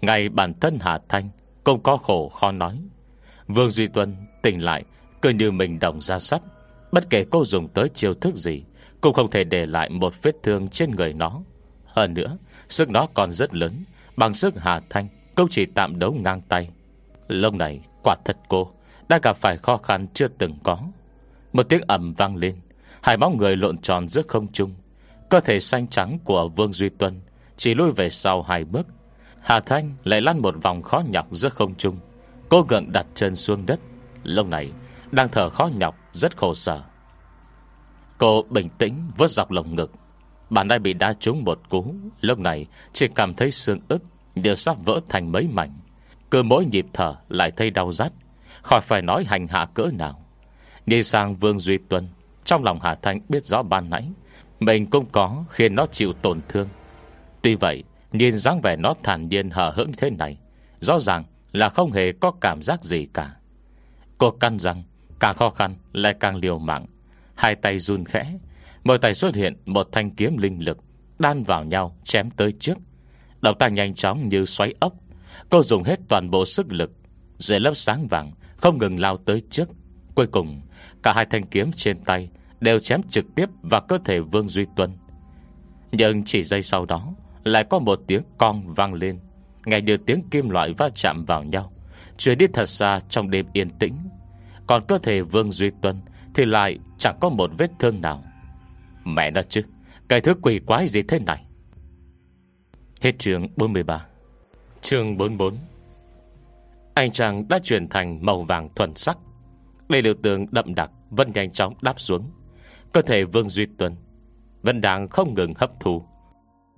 Ngay 0.00 0.28
bản 0.28 0.54
thân 0.60 0.78
Hà 0.80 0.98
Thanh 1.08 1.30
Cũng 1.64 1.82
có 1.82 1.96
khổ 1.96 2.28
khó 2.28 2.52
nói. 2.52 2.80
Vương 3.46 3.70
Duy 3.70 3.86
Tuân 3.86 4.16
tỉnh 4.42 4.62
lại, 4.62 4.84
Cứ 5.22 5.30
như 5.30 5.50
mình 5.50 5.78
đồng 5.78 6.00
ra 6.00 6.18
sắt, 6.18 6.40
Bất 6.92 7.10
kể 7.10 7.24
cô 7.30 7.44
dùng 7.44 7.68
tới 7.68 7.88
chiêu 7.88 8.14
thức 8.14 8.36
gì 8.36 8.64
cũng 9.00 9.14
không 9.14 9.30
thể 9.30 9.44
để 9.44 9.66
lại 9.66 9.90
một 9.90 10.22
vết 10.22 10.32
thương 10.42 10.68
trên 10.68 10.90
người 10.90 11.12
nó. 11.12 11.40
Hơn 11.84 12.14
nữa, 12.14 12.38
Sức 12.68 12.90
nó 12.90 13.06
còn 13.14 13.32
rất 13.32 13.54
lớn, 13.54 13.84
Bằng 14.16 14.34
sức 14.34 14.54
Hà 14.56 14.80
Thanh 14.90 15.08
Cũng 15.34 15.48
chỉ 15.50 15.66
tạm 15.66 15.98
đấu 15.98 16.12
ngang 16.12 16.40
tay. 16.40 16.68
Lúc 17.28 17.54
này, 17.54 17.80
quả 18.02 18.16
thật 18.24 18.36
cô, 18.48 18.72
Đã 19.08 19.18
gặp 19.22 19.36
phải 19.36 19.56
khó 19.56 19.76
khăn 19.76 20.06
chưa 20.14 20.28
từng 20.28 20.54
có. 20.62 20.78
Một 21.52 21.62
tiếng 21.68 21.80
ẩm 21.88 22.14
vang 22.14 22.36
lên, 22.36 22.56
Hai 23.02 23.16
bóng 23.16 23.36
người 23.36 23.56
lộn 23.56 23.78
tròn 23.78 24.08
giữa 24.08 24.22
không 24.28 24.52
trung. 24.52 24.74
Cơ 25.28 25.40
thể 25.40 25.60
xanh 25.60 25.86
trắng 25.86 26.18
của 26.24 26.48
Vương 26.48 26.72
Duy 26.72 26.88
Tuân 26.88 27.20
Chỉ 27.56 27.74
lui 27.74 27.92
về 27.92 28.10
sau 28.10 28.42
hai 28.42 28.64
bước. 28.64 28.86
Hà 29.40 29.60
Thanh 29.60 29.96
lại 30.04 30.20
lăn 30.20 30.38
một 30.38 30.54
vòng 30.62 30.82
khó 30.82 31.02
nhọc 31.08 31.26
giữa 31.30 31.48
không 31.48 31.74
trung. 31.74 31.96
Cô 32.48 32.62
gượng 32.62 32.92
đặt 32.92 33.06
chân 33.14 33.36
xuống 33.36 33.66
đất. 33.66 33.80
Lúc 34.24 34.46
này, 34.46 34.72
đang 35.12 35.28
thở 35.28 35.50
khó 35.50 35.70
nhọc, 35.76 35.96
Rất 36.12 36.36
khổ 36.36 36.54
sở. 36.54 36.82
Cô 38.20 38.44
bình 38.50 38.68
tĩnh 38.78 39.10
vớt 39.16 39.30
dọc 39.30 39.50
lồng 39.50 39.74
ngực. 39.74 39.92
Bạn 40.50 40.68
đã 40.68 40.78
bị 40.78 40.92
đá 40.92 41.14
trúng 41.20 41.44
một 41.44 41.60
cú. 41.68 41.94
Lúc 42.20 42.38
này, 42.38 42.66
chỉ 42.92 43.06
cảm 43.14 43.34
thấy 43.34 43.50
xương 43.50 43.78
ức 43.88 44.02
Đều 44.34 44.54
sắp 44.54 44.76
vỡ 44.84 45.00
thành 45.08 45.32
mấy 45.32 45.48
mảnh. 45.52 45.78
Cứ 46.30 46.42
mỗi 46.42 46.64
nhịp 46.64 46.86
thở 46.92 47.14
lại 47.28 47.50
thấy 47.50 47.70
đau 47.70 47.92
rát. 47.92 48.12
Khỏi 48.62 48.80
phải 48.80 49.02
nói 49.02 49.24
hành 49.24 49.46
hạ 49.46 49.66
cỡ 49.74 49.88
nào. 49.92 50.24
Nhìn 50.86 51.04
sang 51.04 51.36
Vương 51.36 51.58
Duy 51.58 51.78
Tuân, 51.78 52.08
trong 52.44 52.64
lòng 52.64 52.78
Hà 52.82 52.94
Thanh 52.94 53.20
biết 53.28 53.46
rõ 53.46 53.62
ban 53.62 53.90
nãy. 53.90 54.10
Mình 54.60 54.86
cũng 54.86 55.06
có 55.12 55.44
khiến 55.50 55.74
nó 55.74 55.86
chịu 55.86 56.12
tổn 56.12 56.40
thương. 56.48 56.68
Tuy 57.42 57.54
vậy, 57.54 57.84
Nhìn 58.12 58.36
dáng 58.36 58.60
vẻ 58.60 58.76
nó 58.76 58.94
thản 59.02 59.28
nhiên 59.28 59.50
hờ 59.50 59.70
hững 59.70 59.92
thế 59.92 60.10
này, 60.10 60.38
Rõ 60.80 61.00
ràng 61.00 61.24
là 61.52 61.68
không 61.68 61.92
hề 61.92 62.12
có 62.12 62.30
cảm 62.40 62.62
giác 62.62 62.84
gì 62.84 63.06
cả. 63.14 63.30
Cô 64.18 64.30
căn 64.30 64.58
răng, 64.58 64.82
Càng 65.20 65.36
khó 65.36 65.50
khăn 65.50 65.74
lại 65.92 66.14
càng 66.20 66.36
liều 66.36 66.58
mạng. 66.58 66.86
Hai 67.40 67.54
tay 67.54 67.78
run 67.78 68.04
khẽ. 68.04 68.38
Mỗi 68.84 68.98
tay 68.98 69.14
xuất 69.14 69.34
hiện 69.34 69.56
một 69.66 69.88
thanh 69.92 70.10
kiếm 70.10 70.36
linh 70.36 70.64
lực, 70.64 70.78
Đan 71.18 71.42
vào 71.42 71.64
nhau, 71.64 71.96
chém 72.04 72.30
tới 72.30 72.52
trước. 72.52 72.78
Động 73.40 73.58
tác 73.58 73.72
nhanh 73.72 73.94
chóng 73.94 74.28
như 74.28 74.44
xoáy 74.44 74.74
ốc. 74.80 74.94
Cô 75.50 75.62
dùng 75.62 75.82
hết 75.82 76.00
toàn 76.08 76.30
bộ 76.30 76.44
sức 76.44 76.72
lực, 76.72 76.92
Dưới 77.38 77.60
lớp 77.60 77.74
sáng 77.74 78.08
vàng, 78.08 78.32
Không 78.56 78.78
ngừng 78.78 79.00
lao 79.00 79.16
tới 79.16 79.42
trước. 79.50 79.68
Cuối 80.14 80.26
cùng, 80.26 80.62
Cả 81.02 81.12
hai 81.12 81.26
thanh 81.30 81.46
kiếm 81.46 81.70
trên 81.72 82.04
tay 82.04 82.28
Đều 82.60 82.78
chém 82.78 83.02
trực 83.02 83.24
tiếp 83.34 83.46
vào 83.62 83.80
cơ 83.88 83.98
thể 84.04 84.20
Vương 84.20 84.48
Duy 84.48 84.66
Tuân. 84.76 84.90
Nhưng 85.92 86.24
chỉ 86.24 86.42
giây 86.42 86.62
sau 86.62 86.86
đó, 86.86 87.14
Lại 87.44 87.64
có 87.64 87.78
một 87.78 88.00
tiếng 88.06 88.22
con 88.38 88.74
vang 88.74 88.94
lên. 88.94 89.18
Ngay 89.66 89.82
như 89.82 89.96
tiếng 89.96 90.22
kim 90.30 90.50
loại 90.50 90.74
va 90.78 90.88
chạm 90.94 91.24
vào 91.24 91.42
nhau 91.42 91.72
Chuyển 92.18 92.38
đi 92.38 92.46
thật 92.52 92.66
xa 92.66 93.00
trong 93.08 93.30
đêm 93.30 93.46
yên 93.52 93.70
tĩnh. 93.70 93.96
Còn 94.66 94.84
cơ 94.88 94.98
thể 94.98 95.22
Vương 95.22 95.52
Duy 95.52 95.70
Tuân 95.82 96.00
thì 96.34 96.44
lại 96.44 96.78
chẳng 96.98 97.16
có 97.20 97.28
một 97.28 97.50
vết 97.58 97.70
thương 97.78 98.00
nào. 98.00 98.22
Mẹ 99.04 99.30
nó 99.30 99.42
chứ, 99.42 99.62
Cái 100.08 100.20
thứ 100.20 100.34
quỷ 100.42 100.60
quái 100.66 100.88
gì 100.88 101.02
thế 101.02 101.18
này? 101.18 101.44
Hết 103.00 103.18
trường 103.18 103.48
43 103.56 104.06
Trường 104.80 105.16
44 105.16 105.54
Anh 106.94 107.12
chàng 107.12 107.48
đã 107.48 107.58
chuyển 107.62 107.88
thành 107.88 108.26
màu 108.26 108.42
vàng 108.42 108.68
thuần 108.74 108.94
sắc. 108.94 109.18
Đây 109.88 110.02
liều 110.02 110.14
tường 110.22 110.46
đậm 110.50 110.74
đặc, 110.74 110.90
Vẫn 111.10 111.32
nhanh 111.34 111.50
chóng 111.50 111.74
đáp 111.82 112.00
xuống. 112.00 112.30
Cơ 112.92 113.02
thể 113.02 113.24
Vương 113.24 113.48
Duy 113.48 113.66
Tuân 113.78 113.96
Vẫn 114.62 114.80
đang 114.80 115.08
không 115.08 115.34
ngừng 115.34 115.54
hấp 115.56 115.80
thụ 115.80 116.02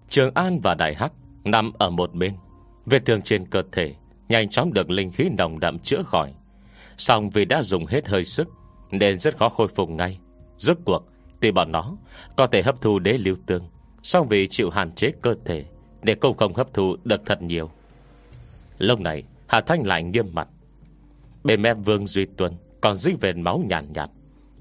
Trường 0.09 0.35
An 0.35 0.61
và 0.63 0.75
Đại 0.75 0.95
Hắc 0.95 1.13
Nằm 1.45 1.73
ở 1.79 1.91
một 1.91 2.15
bên. 2.15 2.33
Vết 2.87 3.07
thương 3.07 3.23
trên 3.23 3.47
cơ 3.47 3.63
thể 3.73 3.95
Nhanh 4.29 4.49
chóng 4.49 4.73
được 4.73 4.91
linh 4.91 5.13
khí 5.13 5.29
nồng 5.39 5.61
đậm 5.61 5.79
chữa 5.79 6.03
khỏi. 6.03 6.35
Xong 6.97 7.31
vì 7.31 7.45
đã 7.45 7.63
dùng 7.63 7.87
hết 7.87 8.07
hơi 8.07 8.25
sức 8.25 8.49
nên 8.93 9.19
rất 9.19 9.37
khó 9.37 9.49
khôi 9.49 9.69
phục 9.69 9.91
ngay. 9.91 10.19
Rốt 10.59 10.79
cuộc 10.85 11.09
Tuy 11.41 11.51
bọn 11.51 11.73
nó 11.73 11.97
có 12.37 12.47
thể 12.47 12.63
hấp 12.63 12.81
thu 12.81 12.99
đế 12.99 13.13
lưu 13.13 13.37
tương 13.47 13.63
Xong 14.03 14.29
vì 14.29 14.49
chịu 14.49 14.71
hạn 14.71 14.93
chế 14.93 15.13
cơ 15.23 15.35
thể 15.45 15.65
Để 16.03 16.15
cũng 16.15 16.37
không 16.37 16.55
hấp 16.55 16.75
thu 16.75 16.97
được 17.05 17.21
thật 17.27 17.43
nhiều. 17.43 17.71
Lúc 18.79 19.01
này 19.01 19.23
Hà 19.47 19.61
Thanh 19.61 19.87
lại 19.87 20.03
nghiêm 20.03 20.27
mặt. 20.33 20.49
Bên 21.45 21.63
mép 21.63 21.77
Vương 21.85 22.07
Duy 22.07 22.27
Tuân 22.37 22.53
Còn 22.81 22.97
dính 22.97 23.17
về 23.21 23.33
máu 23.33 23.59
nhàn 23.59 23.69
nhạt, 23.69 23.95
nhạt 23.95 24.11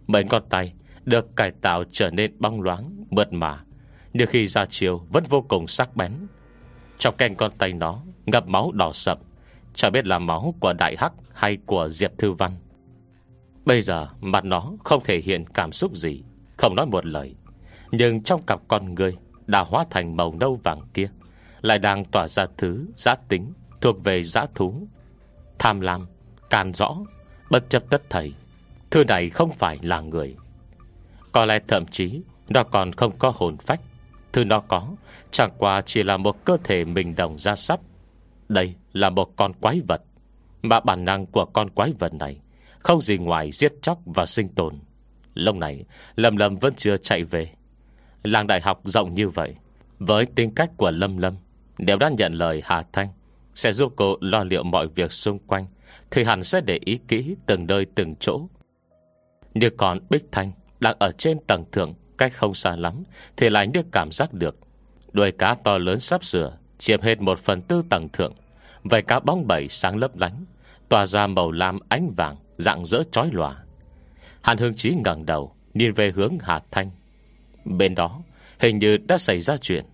Mấy 0.08 0.24
con 0.24 0.44
tay 0.50 0.74
được 1.06 1.36
cải 1.36 1.52
tạo 1.52 1.84
trở 1.92 2.10
nên 2.10 2.32
băng 2.40 2.62
loáng 2.62 3.06
Mượt 3.10 3.34
mà 3.34 3.64
Nhưng 4.14 4.28
khi 4.28 4.48
ra 4.48 4.66
chiều 4.66 5.02
vẫn 5.10 5.24
vô 5.30 5.42
cùng 5.42 5.68
sắc 5.68 5.96
bén. 5.96 6.12
Trong 6.98 7.16
canh 7.18 7.36
con 7.36 7.52
tay 7.58 7.74
nó 7.74 8.02
Ngập 8.26 8.48
máu 8.48 8.72
đỏ 8.72 8.92
sậm 8.94 9.18
Chả 9.76 9.90
biết 9.90 10.08
là 10.08 10.20
máu 10.20 10.54
của 10.60 10.74
Đại 10.74 10.96
Hắc 11.00 11.14
Hay 11.34 11.58
của 11.66 11.90
Diệp 11.90 12.18
Thư 12.18 12.32
Văn. 12.32 12.52
Bây 13.66 13.82
giờ 13.82 14.08
mặt 14.22 14.46
nó 14.46 14.74
không 14.84 15.04
thể 15.04 15.22
hiện 15.22 15.46
cảm 15.46 15.72
xúc 15.72 15.98
gì 15.98 16.24
Không 16.58 16.76
nói 16.76 16.86
một 16.86 17.06
lời. 17.06 17.36
Nhưng 17.92 18.24
trong 18.24 18.42
cặp 18.42 18.60
con 18.68 18.96
người 18.96 19.18
Đã 19.48 19.60
hóa 19.60 19.86
thành 19.90 20.18
màu 20.18 20.36
nâu 20.40 20.60
vàng 20.64 20.82
kia 20.94 21.10
Lại 21.62 21.80
đang 21.80 22.06
tỏa 22.06 22.28
ra 22.28 22.46
thứ 22.58 22.86
giá 22.96 23.16
tính 23.16 23.54
Thuộc 23.82 24.04
về 24.04 24.24
giá 24.24 24.46
thú. 24.56 24.88
Tham 25.60 25.82
lam, 25.82 26.08
can 26.50 26.74
rõ 26.74 26.98
Bất 27.50 27.70
chấp 27.70 27.84
tất 27.90 28.02
thầy 28.10 28.34
Thứ 28.92 29.04
này 29.04 29.30
không 29.30 29.52
phải 29.54 29.80
là 29.82 30.02
người. 30.02 30.36
Có 31.32 31.46
lẽ 31.46 31.60
thậm 31.68 31.86
chí 31.86 32.22
Nó 32.50 32.64
còn 32.64 32.92
không 32.92 33.12
có 33.20 33.32
hồn 33.36 33.58
phách. 33.58 33.82
Thứ 34.34 34.44
nó 34.44 34.60
có 34.60 34.88
Chẳng 35.32 35.52
qua 35.58 35.82
chỉ 35.82 36.04
là 36.04 36.18
một 36.18 36.46
cơ 36.46 36.58
thể 36.64 36.86
mình 36.86 37.16
đồng 37.16 37.38
ra 37.38 37.56
sắp 37.56 37.80
Đây 38.50 38.76
là 38.94 39.10
một 39.10 39.36
con 39.36 39.54
quái 39.54 39.82
vật 39.88 40.02
Mà 40.62 40.80
bản 40.80 41.06
năng 41.06 41.26
của 41.26 41.46
con 41.46 41.70
quái 41.70 41.94
vật 42.00 42.14
này 42.14 42.42
không 42.84 43.02
gì 43.02 43.18
ngoài 43.18 43.52
giết 43.52 43.74
chóc 43.82 44.00
và 44.06 44.26
sinh 44.26 44.50
tồn. 44.50 44.74
Lúc 45.34 45.56
này, 45.56 45.86
Lâm 46.16 46.38
Lâm 46.38 46.56
vẫn 46.56 46.74
chưa 46.78 46.98
chạy 46.98 47.24
về. 47.24 47.52
Làng 48.24 48.48
đại 48.48 48.62
học 48.62 48.82
rộng 48.86 49.14
như 49.14 49.30
vậy, 49.30 49.56
Với 50.00 50.26
tính 50.26 50.56
cách 50.56 50.70
của 50.78 50.92
Lâm 50.92 51.18
Lâm 51.18 51.36
Nếu 51.78 51.98
đã 51.98 52.10
nhận 52.18 52.34
lời 52.34 52.62
Hà 52.66 52.84
Thanh, 52.94 53.08
Sẽ 53.56 53.74
giúp 53.74 53.94
cô 53.96 54.18
lo 54.22 54.44
liệu 54.44 54.64
mọi 54.64 54.88
việc 54.88 55.12
xung 55.12 55.40
quanh, 55.40 55.66
Thì 56.12 56.24
hẳn 56.24 56.44
sẽ 56.44 56.62
để 56.62 56.80
ý 56.86 57.00
kỹ 57.08 57.36
Từng 57.46 57.68
nơi, 57.68 57.86
từng 57.96 58.16
chỗ. 58.20 58.42
Như 59.54 59.70
còn 59.70 60.00
Bích 60.10 60.26
Thanh 60.32 60.52
Đang 60.80 60.96
ở 61.00 61.12
trên 61.12 61.38
tầng 61.48 61.66
thượng, 61.72 61.94
Cách 62.18 62.34
không 62.34 62.54
xa 62.54 62.76
lắm, 62.76 63.04
Thì 63.38 63.50
lại 63.50 63.68
được 63.68 63.86
cảm 63.92 64.12
giác 64.12 64.34
được. 64.34 64.56
Đuôi 65.12 65.32
cá 65.32 65.54
to 65.54 65.78
lớn 65.78 66.00
sắp 66.00 66.24
sửa, 66.24 66.58
Chiếm 66.78 67.02
hết 67.02 67.22
một 67.22 67.40
phần 67.40 67.62
tư 67.62 67.84
tầng 67.90 68.10
thượng. 68.10 68.34
Vậy 68.84 69.02
cá 69.02 69.20
bóng 69.20 69.48
bẩy 69.48 69.68
sáng 69.70 69.98
lấp 69.98 70.18
lánh, 70.18 70.46
Tỏa 70.90 71.06
ra 71.06 71.28
màu 71.28 71.52
lam 71.52 71.80
ánh 71.90 72.14
vàng. 72.18 72.36
Dạng 72.62 72.86
dỡ 72.86 73.04
trói 73.12 73.30
lòa. 73.32 73.56
Hàn 74.44 74.58
Hương 74.58 74.76
Chí 74.76 74.96
ngẩng 75.06 75.26
đầu, 75.26 75.56
Nhìn 75.74 75.94
về 75.94 76.12
hướng 76.12 76.38
Hà 76.42 76.62
Thanh. 76.72 76.92
Bên 77.66 77.96
đó, 77.96 78.22
hình 78.60 78.80
như 78.80 78.98
đã 78.98 79.18
xảy 79.18 79.40
ra 79.40 79.58
chuyện. 79.58 79.86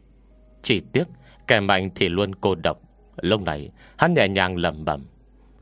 Chỉ 0.61 0.81
tiếc, 0.91 1.03
Kẻ 1.47 1.59
mạnh 1.59 1.89
thì 1.95 2.09
luôn 2.09 2.35
cô 2.35 2.55
độc. 2.55 2.81
Lúc 3.21 3.41
này, 3.41 3.69
hắn 3.97 4.13
nhẹ 4.13 4.27
nhàng 4.27 4.57
lầm 4.57 4.85
bẩm. 4.85 5.05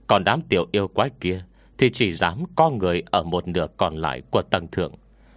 Còn 0.08 0.24
đám 0.24 0.42
tiểu 0.42 0.66
yêu 0.72 0.88
quái 0.88 1.10
kia 1.20 1.44
Thì 1.78 1.90
chỉ 1.90 2.14
dám 2.14 2.44
có 2.56 2.70
người 2.70 3.04
ở 3.12 3.24
một 3.24 3.48
nửa 3.48 3.68
còn 3.78 3.96
lại 3.96 4.22
Của 4.32 4.42
tầng 4.42 4.68
thượng. 4.68 4.94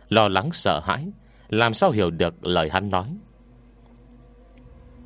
Lo 0.09 0.29
lắng, 0.29 0.53
sợ 0.53 0.81
hãi, 0.81 1.07
Làm 1.49 1.75
sao 1.75 1.91
hiểu 1.91 2.11
được 2.11 2.45
lời 2.45 2.71
hắn 2.71 2.91
nói. 2.91 3.17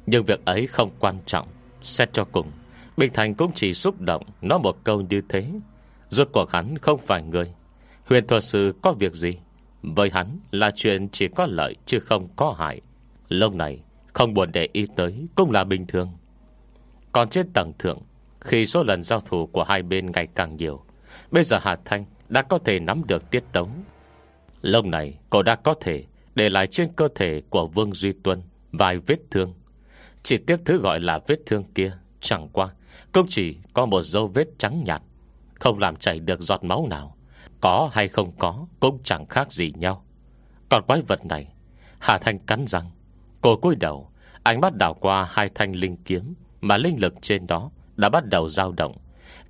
Nhưng 0.07 0.25
việc 0.25 0.45
ấy 0.45 0.67
không 0.67 0.91
quan 0.99 1.15
trọng, 1.27 1.49
Xét 1.83 2.13
cho 2.13 2.25
cùng, 2.25 2.47
Bình 2.97 3.13
Thành 3.15 3.35
cũng 3.35 3.53
chỉ 3.55 3.75
xúc 3.75 4.01
động 4.01 4.23
Nói 4.43 4.59
một 4.59 4.85
câu 4.85 5.01
như 5.01 5.23
thế. 5.29 5.47
Rốt 6.13 6.29
cuộc 6.33 6.51
hắn 6.51 6.79
không 6.79 6.99
phải 6.99 7.23
người. 7.23 7.53
Huyền 8.05 8.27
thuật 8.27 8.45
sư 8.45 8.75
có 8.83 8.93
việc 8.93 9.13
gì? 9.13 9.39
Với 9.83 10.11
hắn 10.11 10.39
là 10.51 10.71
chuyện 10.75 11.09
chỉ 11.09 11.29
có 11.29 11.47
lợi 11.47 11.77
Chứ 11.87 12.01
không 12.01 12.29
có 12.37 12.55
hại. 12.59 12.81
Lâu 13.29 13.51
này, 13.51 13.83
không 14.13 14.35
buồn 14.35 14.53
để 14.53 14.69
ý 14.73 14.87
tới 14.97 15.27
Cũng 15.35 15.51
là 15.51 15.65
bình 15.65 15.87
thường. 15.87 16.09
Còn 17.13 17.29
trên 17.29 17.53
tầng 17.53 17.73
thượng, 17.79 17.99
Khi 18.41 18.67
số 18.67 18.83
lần 18.83 19.03
giao 19.03 19.21
thủ 19.21 19.47
của 19.47 19.65
hai 19.65 19.83
bên 19.83 20.13
ngày 20.13 20.29
càng 20.35 20.57
nhiều, 20.57 20.85
Bây 21.31 21.45
giờ 21.45 21.59
Hà 21.63 21.77
Thanh 21.85 22.05
đã 22.29 22.43
có 22.43 22.59
thể 22.59 22.79
nắm 22.79 23.03
được 23.07 23.31
tiết 23.31 23.45
tấu. 23.53 23.69
Lâu 24.63 24.83
này, 24.83 25.19
cô 25.31 25.43
đã 25.43 25.55
có 25.55 25.75
thể 25.81 26.05
Để 26.35 26.49
lại 26.49 26.67
trên 26.67 26.93
cơ 26.97 27.09
thể 27.15 27.43
của 27.51 27.67
Vương 27.67 27.95
Duy 27.95 28.13
Tuân 28.13 28.43
Vài 28.73 28.99
vết 28.99 29.19
thương. 29.31 29.55
Chỉ 30.23 30.37
tiếc 30.37 30.61
thứ 30.65 30.79
gọi 30.79 31.01
là 31.01 31.21
vết 31.27 31.39
thương 31.47 31.65
kia, 31.75 31.93
Chẳng 32.21 32.49
qua, 32.53 32.69
Cũng 33.13 33.27
chỉ 33.29 33.57
có 33.75 33.87
một 33.87 34.03
dấu 34.03 34.27
vết 34.27 34.49
trắng 34.59 34.85
nhạt. 34.85 35.03
Không 35.63 35.79
làm 35.79 35.97
chảy 35.97 36.21
được 36.21 36.41
giọt 36.41 36.65
máu 36.65 36.87
nào. 36.91 37.17
Có 37.61 37.91
hay 37.93 38.09
không 38.09 38.33
có 38.39 38.67
Cũng 38.81 38.99
chẳng 39.05 39.27
khác 39.27 39.53
gì 39.53 39.73
nhau. 39.77 40.05
Còn 40.69 40.83
quái 40.87 41.03
vật 41.03 41.27
này, 41.27 41.53
Hà 41.99 42.19
Thanh 42.19 42.39
cắn 42.39 42.65
răng, 42.67 42.91
Cô 43.41 43.57
cúi 43.57 43.77
đầu, 43.77 44.11
Ánh 44.43 44.61
mắt 44.61 44.77
đảo 44.77 44.95
qua 45.01 45.29
hai 45.31 45.51
thanh 45.55 45.73
linh 45.73 45.97
kiếm 45.97 46.35
Mà 46.61 46.77
linh 46.77 47.01
lực 47.01 47.15
trên 47.21 47.47
đó 47.47 47.71
đã 47.97 48.09
bắt 48.09 48.25
đầu 48.27 48.49
dao 48.49 48.73
động. 48.73 48.97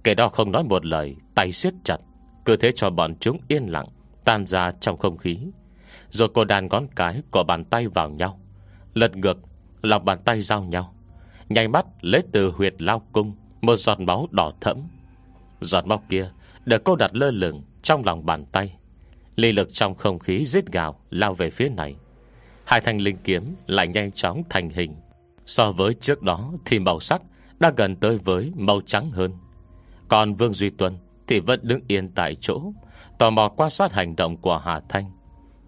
Kẻ 0.04 0.14
đó 0.14 0.28
không 0.28 0.52
nói 0.52 0.64
một 0.64 0.87
lời, 0.87 1.16
Tay 1.35 1.52
siết 1.52 1.75
chặt, 1.85 1.99
Cứ 2.45 2.57
thế 2.57 2.73
cho 2.76 2.90
bọn 2.90 3.14
chúng 3.21 3.38
yên 3.49 3.66
lặng, 3.66 3.87
Tan 4.25 4.47
ra 4.47 4.73
trong 4.81 4.97
không 4.97 5.16
khí. 5.16 5.38
Rồi 6.11 6.28
cô 6.35 6.45
đàn 6.45 6.69
ngón 6.69 6.87
cái 6.97 7.23
của 7.31 7.45
bàn 7.45 7.64
tay 7.64 7.88
vào 7.88 8.11
nhau, 8.11 8.40
Lật 8.95 9.16
ngược, 9.16 9.38
Lòng 9.83 10.04
bàn 10.04 10.19
tay 10.25 10.42
giao 10.42 10.64
nhau. 10.64 10.95
Nhanh 11.49 11.73
mắt 11.73 11.87
lấy 12.00 12.23
từ 12.33 12.50
huyệt 12.50 12.83
lao 12.83 13.02
cung, 13.12 13.33
Một 13.61 13.76
giọt 13.76 14.00
máu 14.00 14.28
đỏ 14.31 14.52
thẫm 14.61 14.83
Giọt 15.64 15.87
máu 15.87 16.02
kia 16.09 16.31
được 16.64 16.85
cô 16.85 16.97
đặt 16.97 17.14
lơ 17.14 17.31
lửng 17.31 17.62
Trong 17.83 18.04
lòng 18.04 18.26
bàn 18.26 18.45
tay. 18.52 18.76
Ly 19.37 19.52
lực 19.52 19.69
trong 19.73 19.95
không 19.95 20.19
khí 20.19 20.45
giết 20.45 20.66
gào 20.73 21.00
Lao 21.11 21.35
về 21.35 21.50
phía 21.50 21.69
này. 21.69 21.97
Hai 22.64 22.81
thanh 22.81 23.00
linh 23.00 23.16
kiếm 23.25 23.54
lại 23.66 23.88
nhanh 23.88 24.12
chóng 24.12 24.42
thành 24.50 24.71
hình. 24.71 24.95
So 25.47 25.73
với 25.73 25.95
trước 25.95 26.23
đó 26.23 26.52
Thì 26.64 26.78
màu 26.78 27.00
sắc 27.00 27.23
đã 27.61 27.73
gần 27.76 27.97
tới 27.97 28.19
với 28.19 28.52
màu 28.54 28.81
trắng 28.87 29.11
hơn. 29.11 29.33
Còn 30.09 30.35
Vương 30.35 30.52
Duy 30.52 30.71
Tuân 30.71 30.99
Thì 31.26 31.40
vẫn 31.40 31.61
đứng 31.62 31.81
yên 31.88 32.09
tại 32.09 32.37
chỗ, 32.40 32.73
Tò 33.19 33.31
mò 33.31 33.49
quan 33.49 33.71
sát 33.71 33.92
hành 33.92 34.16
động 34.16 34.37
của 34.37 34.59
Hà 34.59 34.81
Thanh. 34.88 35.11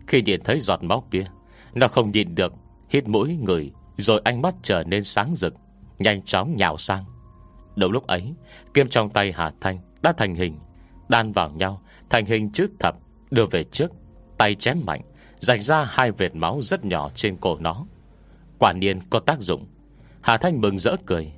Khi 0.06 0.22
nhìn 0.22 0.40
thấy 0.44 0.60
giọt 0.60 0.82
máu 0.82 1.04
kia, 1.10 1.26
Nó 1.74 1.88
không 1.88 2.10
nhìn 2.10 2.34
được, 2.34 2.52
Hít 2.88 3.08
mũi 3.08 3.36
người, 3.42 3.72
Rồi 3.96 4.20
ánh 4.24 4.42
mắt 4.42 4.54
trở 4.62 4.84
nên 4.86 5.04
sáng 5.04 5.34
rực, 5.34 5.54
Nhanh 5.98 6.22
chóng 6.22 6.56
nhào 6.56 6.78
sang 6.78 7.04
đầu 7.76 7.90
lúc 7.90 8.06
ấy, 8.06 8.34
Kiếm 8.74 8.88
trong 8.88 9.10
tay 9.10 9.32
Hà 9.32 9.52
Thanh 9.60 9.78
đã 10.02 10.12
thành 10.12 10.34
hình, 10.34 10.58
Đan 11.08 11.32
vào 11.32 11.50
nhau, 11.50 11.82
Thành 12.10 12.26
hình 12.26 12.50
chữ 12.50 12.66
thập, 12.80 12.96
Đưa 13.30 13.46
về 13.46 13.64
trước, 13.64 13.92
Tay 14.38 14.54
chém 14.54 14.80
mạnh 14.86 15.00
Dành 15.44 15.62
ra 15.62 15.84
hai 15.84 16.10
vệt 16.10 16.34
máu 16.34 16.62
rất 16.62 16.84
nhỏ 16.84 17.10
trên 17.14 17.36
cổ 17.36 17.56
nó. 17.60 17.86
Quả 18.58 18.72
nhiên 18.72 19.00
có 19.10 19.18
tác 19.18 19.40
dụng. 19.40 19.66
Hà 20.20 20.36
Thanh 20.36 20.60
mừng 20.60 20.78
rỡ 20.78 20.96
cười. 21.06 21.32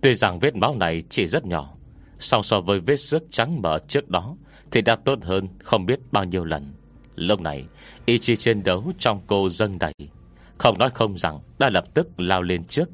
Tuy 0.00 0.14
rằng 0.14 0.38
vết 0.38 0.56
máu 0.56 0.74
này 0.74 1.02
chỉ 1.10 1.26
rất 1.26 1.44
nhỏ, 1.44 1.74
Song 2.18 2.42
so 2.42 2.60
với 2.60 2.80
vết 2.80 2.96
sức 2.96 3.22
trắng 3.30 3.62
mở 3.62 3.78
trước 3.88 4.08
đó 4.08 4.36
Thì 4.70 4.82
đã 4.82 4.96
tốt 4.96 5.18
hơn 5.22 5.48
không 5.58 5.86
biết 5.86 6.00
bao 6.12 6.24
nhiêu 6.24 6.44
lần. 6.44 6.74
Lúc 7.14 7.40
này, 7.40 7.64
Ý 8.04 8.18
chí 8.18 8.36
chiến 8.36 8.62
đấu 8.62 8.92
trong 8.98 9.20
cô 9.26 9.48
dâng 9.48 9.78
đầy. 9.78 9.94
Không 10.58 10.78
nói 10.78 10.90
không 10.90 11.18
rằng 11.18 11.40
Đã 11.58 11.70
lập 11.70 11.84
tức 11.94 12.20
lao 12.20 12.42
lên 12.42 12.64
trước. 12.64 12.88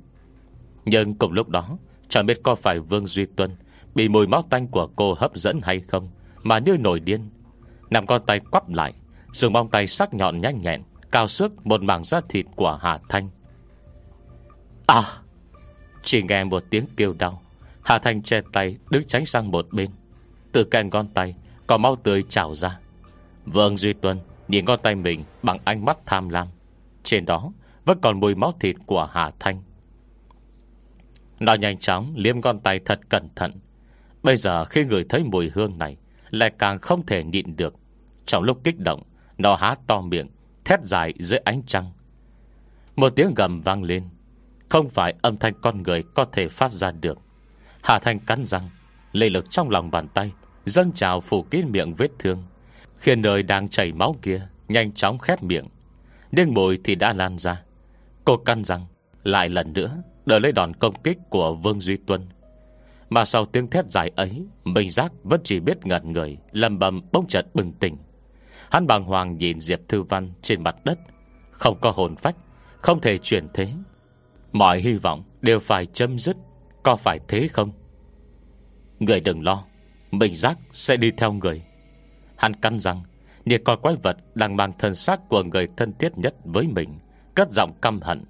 Nhưng 0.84 1.14
cùng 1.14 1.32
lúc 1.32 1.48
đó 1.48 1.78
Chẳng 2.10 2.26
biết 2.26 2.42
có 2.42 2.54
phải 2.54 2.78
Vương 2.78 3.06
Duy 3.06 3.26
Tuân 3.36 3.56
Bị 3.94 4.08
mùi 4.08 4.26
máu 4.26 4.44
tanh 4.50 4.66
của 4.66 4.88
cô 4.96 5.14
hấp 5.14 5.36
dẫn 5.36 5.60
hay 5.62 5.80
không, 5.80 6.08
Mà 6.42 6.58
như 6.58 6.76
nổi 6.80 7.00
điên. 7.00 7.30
Nằm 7.90 8.06
con 8.06 8.22
tay 8.26 8.40
quắp 8.40 8.68
lại, 8.68 8.94
Dùng 9.32 9.52
bong 9.52 9.68
tay 9.68 9.86
sắc 9.86 10.14
nhọn 10.14 10.40
nhanh 10.40 10.60
nhẹn, 10.60 10.82
Cao 11.10 11.28
sức 11.28 11.66
một 11.66 11.82
mảng 11.82 12.04
da 12.04 12.20
thịt 12.28 12.46
của 12.56 12.78
Hà 12.82 12.98
Thanh. 13.08 13.28
À! 14.86 15.02
Chỉ 16.02 16.22
nghe 16.22 16.44
một 16.44 16.62
tiếng 16.70 16.84
kêu 16.96 17.14
đau, 17.18 17.40
Hà 17.82 17.98
Thanh 17.98 18.22
che 18.22 18.40
tay 18.52 18.76
đứng 18.90 19.06
tránh 19.08 19.26
sang 19.26 19.50
một 19.50 19.66
bên. 19.72 19.90
Từ 20.52 20.64
cạnh 20.64 20.90
con 20.90 21.08
tay, 21.08 21.34
Có 21.66 21.76
máu 21.76 21.96
tươi 21.96 22.24
trào 22.28 22.54
ra. 22.54 22.78
Vương 23.46 23.76
Duy 23.76 23.92
Tuân 23.92 24.18
nhìn 24.48 24.64
con 24.64 24.80
tay 24.82 24.94
mình 24.94 25.24
Bằng 25.42 25.58
ánh 25.64 25.84
mắt 25.84 25.98
tham 26.06 26.28
lam. 26.28 26.48
Trên 27.04 27.26
đó, 27.26 27.52
vẫn 27.84 27.98
còn 28.02 28.20
mùi 28.20 28.34
máu 28.34 28.54
thịt 28.60 28.76
của 28.86 29.08
Hà 29.12 29.30
Thanh. 29.40 29.62
Nó 31.40 31.54
nhanh 31.54 31.78
chóng 31.78 32.12
liếm 32.16 32.40
con 32.40 32.60
tay 32.60 32.80
thật 32.84 33.00
cẩn 33.08 33.28
thận. 33.36 33.52
Bây 34.22 34.36
giờ 34.36 34.64
khi 34.64 34.84
người 34.84 35.04
thấy 35.08 35.22
mùi 35.24 35.50
hương 35.54 35.78
này, 35.78 35.96
Lại 36.30 36.50
càng 36.58 36.78
không 36.78 37.06
thể 37.06 37.24
nhịn 37.24 37.56
được. 37.56 37.74
Trong 38.26 38.42
lúc 38.42 38.60
kích 38.64 38.78
động, 38.78 39.02
Nó 39.38 39.54
há 39.56 39.74
to 39.86 40.00
miệng, 40.00 40.28
Thét 40.64 40.80
dài 40.82 41.14
dưới 41.18 41.38
ánh 41.38 41.62
trăng. 41.66 41.92
Một 42.96 43.10
tiếng 43.16 43.34
gầm 43.34 43.60
vang 43.60 43.82
lên. 43.82 44.04
Không 44.68 44.88
phải 44.88 45.14
âm 45.22 45.36
thanh 45.36 45.54
con 45.60 45.82
người 45.82 46.02
có 46.14 46.24
thể 46.32 46.48
phát 46.48 46.70
ra 46.72 46.90
được. 46.90 47.18
Hà 47.82 47.98
Thanh 47.98 48.18
cắn 48.18 48.44
răng 48.44 48.68
Lê 49.12 49.30
lực 49.30 49.50
trong 49.50 49.70
lòng 49.70 49.90
bàn 49.90 50.08
tay, 50.08 50.32
Dâng 50.66 50.92
trào 50.92 51.20
phủ 51.20 51.42
kín 51.42 51.66
miệng 51.70 51.94
vết 51.94 52.10
thương. 52.18 52.44
Khiến 52.96 53.22
nơi 53.22 53.42
đang 53.42 53.68
chảy 53.68 53.92
máu 53.92 54.16
kia, 54.22 54.46
Nhanh 54.68 54.92
chóng 54.92 55.18
khép 55.18 55.42
miệng. 55.42 55.66
Nhưng 56.32 56.54
mùi 56.54 56.78
thì 56.84 56.94
đã 56.94 57.12
lan 57.12 57.38
ra. 57.38 57.62
Cô 58.24 58.36
căn 58.36 58.64
răng, 58.64 58.86
Lại 59.22 59.48
lần 59.48 59.72
nữa 59.72 60.02
Đợi 60.26 60.40
lấy 60.40 60.52
đòn 60.52 60.74
công 60.74 60.94
kích 61.02 61.18
của 61.30 61.54
Vương 61.54 61.80
Duy 61.80 61.96
Tuân. 61.96 62.26
Mà 63.10 63.24
sau 63.24 63.44
tiếng 63.44 63.70
thét 63.70 63.90
dài 63.90 64.10
ấy, 64.16 64.46
Minh 64.64 64.90
giác 64.90 65.12
vẫn 65.22 65.40
chỉ 65.44 65.60
biết 65.60 65.86
ngẩn 65.86 66.12
người, 66.12 66.38
Lầm 66.52 66.78
bầm 66.78 67.00
bông 67.12 67.26
chợt 67.28 67.46
bừng 67.54 67.72
tỉnh. 67.72 67.96
Hắn 68.70 68.86
bàng 68.86 69.04
hoàng 69.04 69.36
nhìn 69.36 69.60
Diệp 69.60 69.80
Thư 69.88 70.02
Văn 70.02 70.32
trên 70.42 70.62
mặt 70.62 70.76
đất. 70.84 70.98
Không 71.50 71.80
có 71.80 71.90
hồn 71.90 72.16
phách, 72.16 72.36
Không 72.76 73.00
thể 73.00 73.18
chuyển 73.18 73.46
thế. 73.54 73.68
Mọi 74.52 74.80
hy 74.80 74.92
vọng 74.92 75.22
đều 75.40 75.58
phải 75.58 75.86
chấm 75.86 76.18
dứt, 76.18 76.36
Có 76.82 76.96
phải 76.96 77.18
thế 77.28 77.48
không? 77.48 77.72
Người 78.98 79.20
đừng 79.20 79.44
lo 79.44 79.64
Mình 80.10 80.34
giác 80.34 80.58
sẽ 80.72 80.96
đi 80.96 81.10
theo 81.16 81.32
người. 81.32 81.62
Hắn 82.36 82.54
cắn 82.56 82.78
răng 82.78 83.02
Nhìn 83.44 83.64
con 83.64 83.80
quái 83.80 83.96
vật 84.02 84.16
đang 84.34 84.56
mang 84.56 84.72
thân 84.78 84.94
xác 84.94 85.28
của 85.28 85.42
người 85.42 85.66
thân 85.76 85.92
thiết 85.98 86.18
nhất 86.18 86.34
với 86.44 86.66
mình, 86.66 86.98
Cất 87.34 87.50
giọng 87.52 87.72
căm 87.82 88.00
hận. 88.00 88.24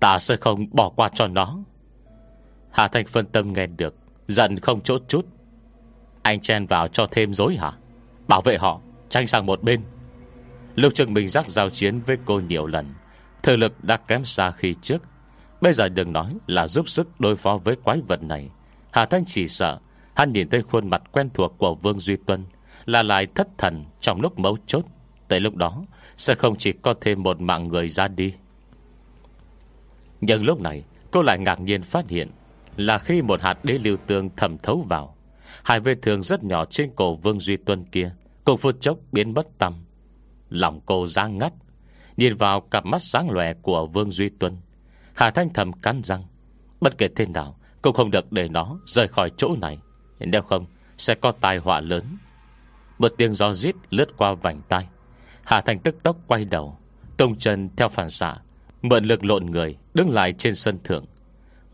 Ta 0.00 0.18
sẽ 0.18 0.36
không 0.36 0.66
bỏ 0.72 0.88
qua 0.88 1.08
cho 1.14 1.26
nó. 1.26 1.58
Hà 2.70 2.88
Thanh 2.88 3.06
phân 3.06 3.26
tâm 3.26 3.52
nghe 3.52 3.66
được, 3.66 3.94
Giận 4.28 4.58
không 4.58 4.80
chốt 4.80 5.02
chút. 5.08 5.26
Anh 6.22 6.40
chen 6.40 6.66
vào 6.66 6.88
cho 6.88 7.06
thêm 7.10 7.34
dối 7.34 7.56
hả? 7.56 7.72
Bảo 8.28 8.40
vệ 8.40 8.58
họ, 8.58 8.80
Tranh 9.08 9.26
sang 9.26 9.46
một 9.46 9.62
bên. 9.62 9.80
Lục 10.74 10.94
Trường 10.94 11.14
mình 11.14 11.28
giác 11.28 11.50
giao 11.50 11.70
chiến 11.70 12.00
với 12.06 12.16
cô 12.24 12.40
nhiều 12.40 12.66
lần 12.66 12.86
Thời 13.42 13.56
lực 13.56 13.84
đã 13.84 13.96
kém 13.96 14.24
xa 14.24 14.50
khi 14.50 14.74
trước. 14.82 15.02
Bây 15.60 15.72
giờ 15.72 15.88
đừng 15.88 16.12
nói 16.12 16.34
là 16.46 16.68
giúp 16.68 16.88
sức 16.88 17.20
đối 17.20 17.36
phó 17.36 17.58
với 17.64 17.76
quái 17.76 18.00
vật 18.08 18.22
này. 18.22 18.48
Hà 18.90 19.06
Thanh 19.06 19.24
chỉ 19.24 19.48
sợ, 19.48 19.78
Hắn 20.14 20.32
nhìn 20.32 20.48
thấy 20.48 20.62
khuôn 20.62 20.90
mặt 20.90 21.02
quen 21.12 21.30
thuộc 21.34 21.54
của 21.58 21.74
Vương 21.74 22.00
Duy 22.00 22.16
Tuân, 22.16 22.44
Là 22.84 23.02
lại 23.02 23.26
thất 23.34 23.48
thần 23.58 23.84
trong 24.00 24.20
lúc 24.20 24.38
mấu 24.38 24.58
chốt. 24.66 24.84
Tới 25.28 25.40
lúc 25.40 25.56
đó, 25.56 25.84
Sẽ 26.16 26.34
không 26.34 26.56
chỉ 26.56 26.72
có 26.72 26.94
thêm 27.00 27.22
một 27.22 27.40
mạng 27.40 27.68
người 27.68 27.88
ra 27.88 28.08
đi. 28.08 28.32
Nhưng 30.20 30.44
lúc 30.44 30.60
này, 30.60 30.84
Cô 31.10 31.22
lại 31.22 31.38
ngạc 31.38 31.60
nhiên 31.60 31.82
phát 31.82 32.08
hiện 32.08 32.30
Là 32.76 32.98
khi 32.98 33.22
một 33.22 33.40
hạt 33.40 33.64
đế 33.64 33.78
lưu 33.78 33.96
tương 34.06 34.30
thẩm 34.36 34.58
thấu 34.58 34.86
vào, 34.88 35.16
Hai 35.62 35.80
vết 35.80 35.98
thương 36.02 36.22
rất 36.22 36.44
nhỏ 36.44 36.64
trên 36.64 36.90
cổ 36.96 37.14
Vương 37.16 37.40
Duy 37.40 37.56
Tuân 37.56 37.84
kia 37.84 38.14
Cùng 38.44 38.58
phút 38.58 38.76
chốc 38.80 38.98
biến 39.12 39.34
mất 39.34 39.46
tâm 39.58 39.74
Lòng 40.48 40.80
cô 40.86 41.06
ra 41.06 41.26
ngắt, 41.26 41.52
Nhìn 42.16 42.36
vào 42.36 42.60
cặp 42.60 42.86
mắt 42.86 43.02
sáng 43.02 43.30
lòe 43.30 43.54
của 43.54 43.86
Vương 43.86 44.10
Duy 44.10 44.28
Tuân, 44.28 44.56
Hà 45.14 45.30
Thanh 45.30 45.52
thầm 45.52 45.72
cắn 45.72 46.02
răng. 46.02 46.24
Bất 46.80 46.98
kể 46.98 47.08
thế 47.16 47.26
nào 47.26 47.58
Cũng 47.82 47.94
không 47.94 48.10
được 48.10 48.32
để 48.32 48.48
nó 48.48 48.78
rời 48.86 49.08
khỏi 49.08 49.30
chỗ 49.36 49.56
này, 49.60 49.78
Nếu 50.18 50.42
không 50.42 50.66
sẽ 50.96 51.14
có 51.14 51.32
tai 51.40 51.58
họa 51.58 51.80
lớn. 51.80 52.04
Một 52.98 53.12
tiếng 53.16 53.34
gió 53.34 53.52
rít 53.52 53.74
lướt 53.90 54.16
qua 54.16 54.34
vành 54.34 54.62
tay 54.68 54.88
Hà 55.44 55.60
Thanh 55.60 55.78
tức 55.78 56.02
tốc 56.02 56.16
quay 56.26 56.44
đầu 56.44 56.76
tông 57.16 57.38
chân 57.38 57.68
theo 57.76 57.88
phản 57.88 58.10
xạ 58.10 58.36
Mượn 58.82 59.04
lực 59.04 59.24
lộn 59.24 59.46
người, 59.46 59.76
Đứng 59.94 60.10
lại 60.10 60.32
trên 60.32 60.54
sân 60.54 60.78
thượng. 60.84 61.06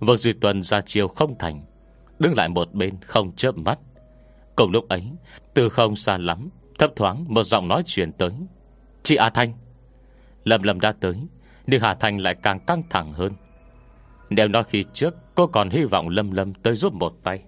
Vương 0.01 0.19
Duy 0.19 0.33
Tuân 0.33 0.63
ra 0.63 0.81
chiều 0.87 1.09
không 1.09 1.39
thành, 1.39 1.65
Đứng 2.19 2.35
lại 2.37 2.49
một 2.49 2.75
bên 2.75 2.95
không 3.01 3.37
chớp 3.37 3.57
mắt. 3.57 3.79
Cùng 4.57 4.71
lúc 4.71 4.89
ấy, 4.89 5.05
Từ 5.55 5.69
không 5.69 5.97
xa 5.97 6.19
lắm, 6.19 6.49
Thấp 6.79 6.91
thoáng 6.97 7.25
một 7.29 7.43
giọng 7.43 7.69
nói 7.69 7.83
truyền 7.87 8.13
tới. 8.13 8.33
Chị 9.03 9.17
A 9.17 9.31
Thanh 9.31 9.53
lầm 10.47 10.63
lầm 10.63 10.81
đã 10.81 10.93
tới, 11.01 11.17
Nhưng 11.67 11.81
Hà 11.81 11.95
Thanh 11.95 12.21
lại 12.21 12.35
càng 12.43 12.61
căng 12.61 12.83
thẳng 12.91 13.13
hơn. 13.13 13.33
Nếu 14.31 14.49
nói 14.49 14.65
khi 14.65 14.85
trước, 14.93 15.15
Cô 15.35 15.47
còn 15.47 15.71
hy 15.71 15.85
vọng 15.85 16.09
Lâm 16.09 16.31
Lâm 16.31 16.55
tới 16.55 16.77
giúp 16.77 16.93
một 16.93 17.15
tay. 17.23 17.43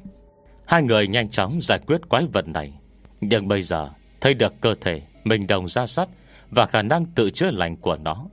Hai 0.67 0.83
người 0.83 1.09
nhanh 1.09 1.31
chóng 1.31 1.59
giải 1.62 1.79
quyết 1.87 2.09
quái 2.09 2.27
vật 2.33 2.49
này. 2.49 2.73
Nhưng 3.21 3.49
bây 3.49 3.62
giờ, 3.62 3.91
Thấy 4.21 4.35
được 4.35 4.53
cơ 4.61 4.75
thể 4.81 5.03
Mình 5.25 5.47
đồng 5.47 5.69
ra 5.69 5.87
sắt 5.87 6.09
Và 6.50 6.67
khả 6.67 6.83
năng 6.83 7.07
tự 7.07 7.31
chữa 7.31 7.50
lành 7.50 7.77
của 7.77 7.97
nó. 7.97 8.27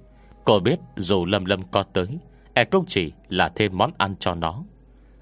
Cô 0.46 0.60
biết 0.60 0.80
dù 0.96 1.26
Lâm 1.26 1.46
Lâm 1.46 1.64
có 1.72 1.84
tới 1.84 2.08
E 2.54 2.64
cũng 2.64 2.86
chỉ 2.88 3.12
là 3.30 3.50
thêm 3.56 3.78
món 3.78 3.92
ăn 3.98 4.16
cho 4.20 4.36
nó. 4.36 4.64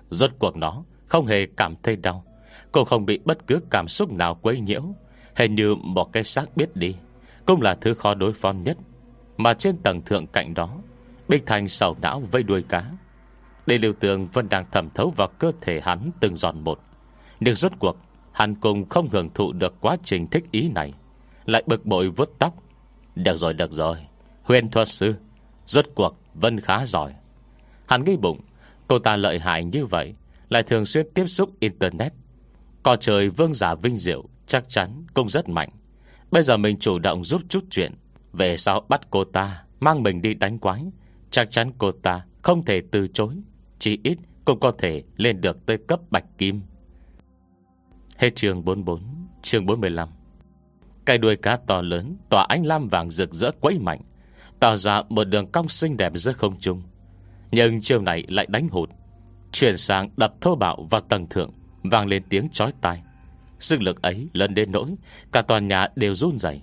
Rốt 0.09 0.31
cuộc 0.39 0.55
nó 0.57 0.83
Không 1.05 1.25
hề 1.25 1.45
cảm 1.57 1.75
thấy 1.83 1.95
đau. 1.95 2.25
Cô 2.71 2.85
không 2.85 3.05
bị 3.05 3.19
bất 3.25 3.47
cứ 3.47 3.59
cảm 3.69 3.87
xúc 3.87 4.13
nào 4.13 4.35
quấy 4.41 4.59
nhiễu. 4.59 4.83
Hình 5.35 5.55
như 5.55 5.75
một 5.75 6.13
cái 6.13 6.23
xác 6.23 6.57
biết 6.57 6.75
đi 6.75 6.95
Cũng 7.45 7.61
là 7.61 7.75
thứ 7.75 7.93
khó 7.93 8.13
đối 8.13 8.33
phó 8.33 8.51
nhất. 8.51 8.77
Mà 9.37 9.53
trên 9.53 9.77
tầng 9.77 10.01
thượng 10.01 10.27
cạnh 10.27 10.53
đó, 10.53 10.77
Bích 11.27 11.45
Thành 11.45 11.67
sầu 11.67 11.95
não 12.01 12.23
vây 12.31 12.43
đuôi 12.43 12.63
cá. 12.69 12.91
Đề 13.65 13.77
liều 13.77 13.93
tường 13.93 14.27
vẫn 14.33 14.49
đang 14.49 14.65
thẩm 14.71 14.89
thấu 14.89 15.13
vào 15.17 15.27
cơ 15.39 15.51
thể 15.61 15.81
hắn 15.83 16.11
từng 16.19 16.35
giòn 16.35 16.63
một. 16.63 16.79
Nhưng 17.39 17.55
rốt 17.55 17.71
cuộc, 17.79 17.97
Hắn 18.33 18.55
cùng 18.55 18.89
không 18.89 19.09
hưởng 19.09 19.29
thụ 19.33 19.51
được 19.51 19.73
quá 19.81 19.97
trình 20.03 20.27
thích 20.27 20.43
ý 20.51 20.69
này. 20.69 20.93
Lại 21.45 21.63
bực 21.65 21.85
bội 21.85 22.09
vứt 22.09 22.31
tóc. 22.39 22.53
Được 23.15 23.35
rồi 23.35 23.53
được 23.53 23.71
rồi. 23.71 23.97
Huyền 24.43 24.69
thuật 24.69 24.87
sư, 24.87 25.15
Rốt 25.65 25.85
cuộc 25.95 26.17
vẫn 26.33 26.59
khá 26.59 26.85
giỏi. 26.85 27.13
Hắn 27.87 28.03
nghĩ 28.03 28.17
bụng, 28.17 28.39
Cô 28.87 28.99
ta 28.99 29.15
lợi 29.15 29.39
hại 29.39 29.63
như 29.63 29.85
vậy, 29.85 30.15
Lại 30.49 30.63
thường 30.63 30.85
xuyên 30.85 31.07
tiếp 31.13 31.25
xúc 31.27 31.49
Internet. 31.59 32.13
Có 32.83 32.95
trời 32.95 33.29
vương 33.29 33.53
giả 33.53 33.75
vinh 33.75 33.97
diệu 33.97 34.23
Chắc 34.47 34.69
chắn 34.69 35.03
cũng 35.13 35.29
rất 35.29 35.49
mạnh. 35.49 35.69
Bây 36.31 36.43
giờ 36.43 36.57
mình 36.57 36.79
chủ 36.79 36.99
động 36.99 37.23
giúp 37.23 37.41
chút 37.49 37.63
chuyện 37.69 37.93
Về 38.33 38.57
sau 38.57 38.85
bắt 38.89 39.01
cô 39.09 39.23
ta, 39.23 39.63
Mang 39.79 40.03
mình 40.03 40.21
đi 40.21 40.33
đánh 40.33 40.59
quái. 40.59 40.83
Chắc 41.31 41.51
chắn 41.51 41.71
cô 41.77 41.91
ta 41.91 42.25
không 42.41 42.65
thể 42.65 42.81
từ 42.91 43.07
chối, 43.07 43.35
Chỉ 43.79 43.99
ít 44.03 44.17
cũng 44.45 44.59
có 44.59 44.71
thể 44.77 45.03
lên 45.17 45.41
được 45.41 45.65
tới 45.65 45.77
cấp 45.77 45.99
bạch 46.09 46.25
kim. 46.37 46.61
Hết 48.17 48.35
chương 48.35 48.65
44 48.65 48.99
Chương 49.41 49.65
45 49.65 50.09
Cây 51.05 51.17
đuôi 51.17 51.35
cá 51.35 51.57
to 51.57 51.81
lớn, 51.81 52.17
Tỏa 52.29 52.45
ánh 52.49 52.65
lam 52.65 52.87
vàng 52.87 53.11
rực 53.11 53.33
rỡ 53.33 53.51
quấy 53.61 53.79
mạnh. 53.79 54.01
Tạo 54.63 54.77
ra 54.77 55.01
một 55.09 55.23
đường 55.23 55.51
cong 55.51 55.69
xinh 55.69 55.97
đẹp 55.97 56.11
giữa 56.15 56.33
không 56.33 56.59
trung. 56.59 56.81
Nhưng 57.51 57.81
chiều 57.81 58.01
này 58.01 58.23
lại 58.27 58.45
đánh 58.49 58.67
hụt. 58.69 58.89
Chuyển 59.51 59.77
sang 59.77 60.09
đập 60.17 60.33
thô 60.41 60.55
bạo 60.55 60.87
vào 60.91 61.01
tầng 61.01 61.27
thượng, 61.29 61.51
Vang 61.83 62.07
lên 62.07 62.23
tiếng 62.29 62.49
chói 62.49 62.73
tai. 62.81 63.03
Sức 63.59 63.81
lực 63.81 64.01
ấy 64.01 64.27
lần 64.33 64.53
đến 64.53 64.71
nỗi 64.71 64.95
Cả 65.31 65.41
toàn 65.41 65.67
nhà 65.67 65.87
đều 65.95 66.15
run 66.15 66.39
dày 66.39 66.61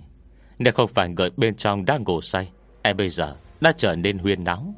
Nếu 0.59 0.73
không 0.73 0.87
phải 0.87 1.09
người 1.09 1.29
bên 1.37 1.55
trong 1.55 1.85
đang 1.85 2.03
ngủ 2.03 2.21
say 2.21 2.49
Em 2.81 2.97
bây 2.97 3.09
giờ 3.09 3.35
đã 3.61 3.73
trở 3.77 3.95
nên 3.95 4.17
huyên 4.17 4.43
náo. 4.43 4.73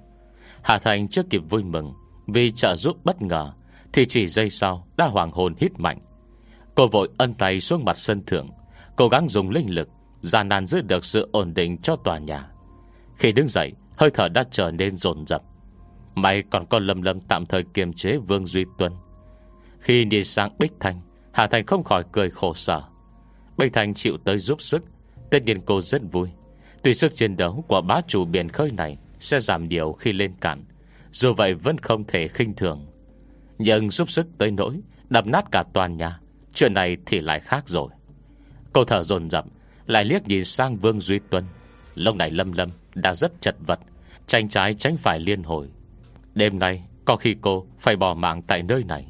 Hà 0.61 0.77
Thành 0.77 1.07
chưa 1.07 1.23
kịp 1.23 1.41
vui 1.49 1.63
mừng 1.63 1.93
Vì 2.27 2.51
trợ 2.51 2.75
giúp 2.75 2.97
bất 3.03 3.21
ngờ, 3.21 3.51
Thì 3.93 4.05
chỉ 4.05 4.27
giây 4.27 4.49
sau 4.49 4.87
đã 4.97 5.05
hoàng 5.05 5.31
hồn 5.31 5.55
hít 5.57 5.79
mạnh. 5.79 5.99
Cô 6.75 6.87
vội 6.87 7.09
ân 7.17 7.33
tay 7.33 7.59
xuống 7.59 7.85
mặt 7.85 7.97
sân 7.97 8.25
thượng, 8.25 8.49
Cố 8.95 9.07
gắng 9.07 9.29
dùng 9.29 9.49
linh 9.49 9.75
lực, 9.75 9.89
Gian 10.21 10.49
nan 10.49 10.65
giữ 10.65 10.81
được 10.81 11.05
sự 11.05 11.29
ổn 11.31 11.53
định 11.53 11.77
cho 11.77 11.95
tòa 11.95 12.17
nhà. 12.17 12.52
Khi 13.23 13.31
đứng 13.31 13.49
dậy, 13.49 13.71
Hơi 13.97 14.09
thở 14.13 14.29
đã 14.29 14.43
trở 14.51 14.71
nên 14.71 14.97
dồn 14.97 15.27
dập. 15.27 15.43
May 16.15 16.43
còn 16.49 16.65
có 16.65 16.79
lâm 16.79 17.01
lâm 17.01 17.21
tạm 17.21 17.45
thời 17.45 17.63
kiềm 17.73 17.93
chế 17.93 18.17
Vương 18.17 18.45
Duy 18.45 18.65
Tuân. 18.77 18.93
Khi 19.79 20.05
đi 20.05 20.23
sang 20.23 20.55
Bích 20.59 20.71
Thanh 20.79 21.01
Hà 21.31 21.47
Thành 21.47 21.65
không 21.65 21.83
khỏi 21.83 22.03
cười 22.11 22.29
khổ 22.29 22.53
sở. 22.53 22.81
Bích 23.57 23.73
Thanh 23.73 23.93
chịu 23.93 24.17
tới 24.23 24.39
giúp 24.39 24.61
sức. 24.61 24.83
Tất 25.31 25.43
nhiên 25.43 25.61
cô 25.65 25.81
rất 25.81 26.01
vui. 26.11 26.29
Tuy 26.81 26.93
sức 26.93 27.15
chiến 27.15 27.37
đấu 27.37 27.65
của 27.67 27.81
bá 27.81 28.01
chủ 28.07 28.25
biển 28.25 28.49
khơi 28.49 28.71
này 28.71 28.97
Sẽ 29.19 29.39
giảm 29.39 29.69
điều 29.69 29.93
khi 29.93 30.13
lên 30.13 30.33
cạn, 30.41 30.65
Dù 31.11 31.33
vậy 31.33 31.53
vẫn 31.53 31.77
không 31.77 32.03
thể 32.07 32.27
khinh 32.27 32.55
thường. 32.55 32.85
Nhưng 33.57 33.89
giúp 33.89 34.11
sức 34.11 34.27
tới 34.37 34.51
nỗi, 34.51 34.79
Đập 35.09 35.25
nát 35.25 35.45
cả 35.51 35.63
toàn 35.73 35.97
nhà, 35.97 36.19
Chuyện 36.53 36.73
này 36.73 36.97
thì 37.05 37.21
lại 37.21 37.39
khác 37.39 37.63
rồi. 37.67 37.89
Cô 38.73 38.83
thở 38.83 39.03
dồn 39.03 39.29
dập, 39.29 39.45
Lại 39.87 40.05
liếc 40.05 40.27
nhìn 40.27 40.43
sang 40.43 40.77
Vương 40.77 41.01
Duy 41.01 41.19
Tuân. 41.29 41.43
Lúc 41.95 42.15
này 42.15 42.31
Lâm 42.31 42.51
Lâm 42.51 42.69
đã 42.95 43.13
rất 43.13 43.41
chật 43.41 43.55
vật, 43.67 43.79
Tranh 44.27 44.49
trái 44.49 44.73
tránh 44.73 44.97
phải 44.97 45.19
liên 45.19 45.43
hồi. 45.43 45.69
Đêm 46.35 46.59
nay, 46.59 46.83
có 47.05 47.15
khi 47.15 47.35
cô 47.41 47.65
phải 47.79 47.95
bỏ 47.95 48.13
mạng 48.13 48.41
tại 48.41 48.63
nơi 48.63 48.83
này. 48.83 49.07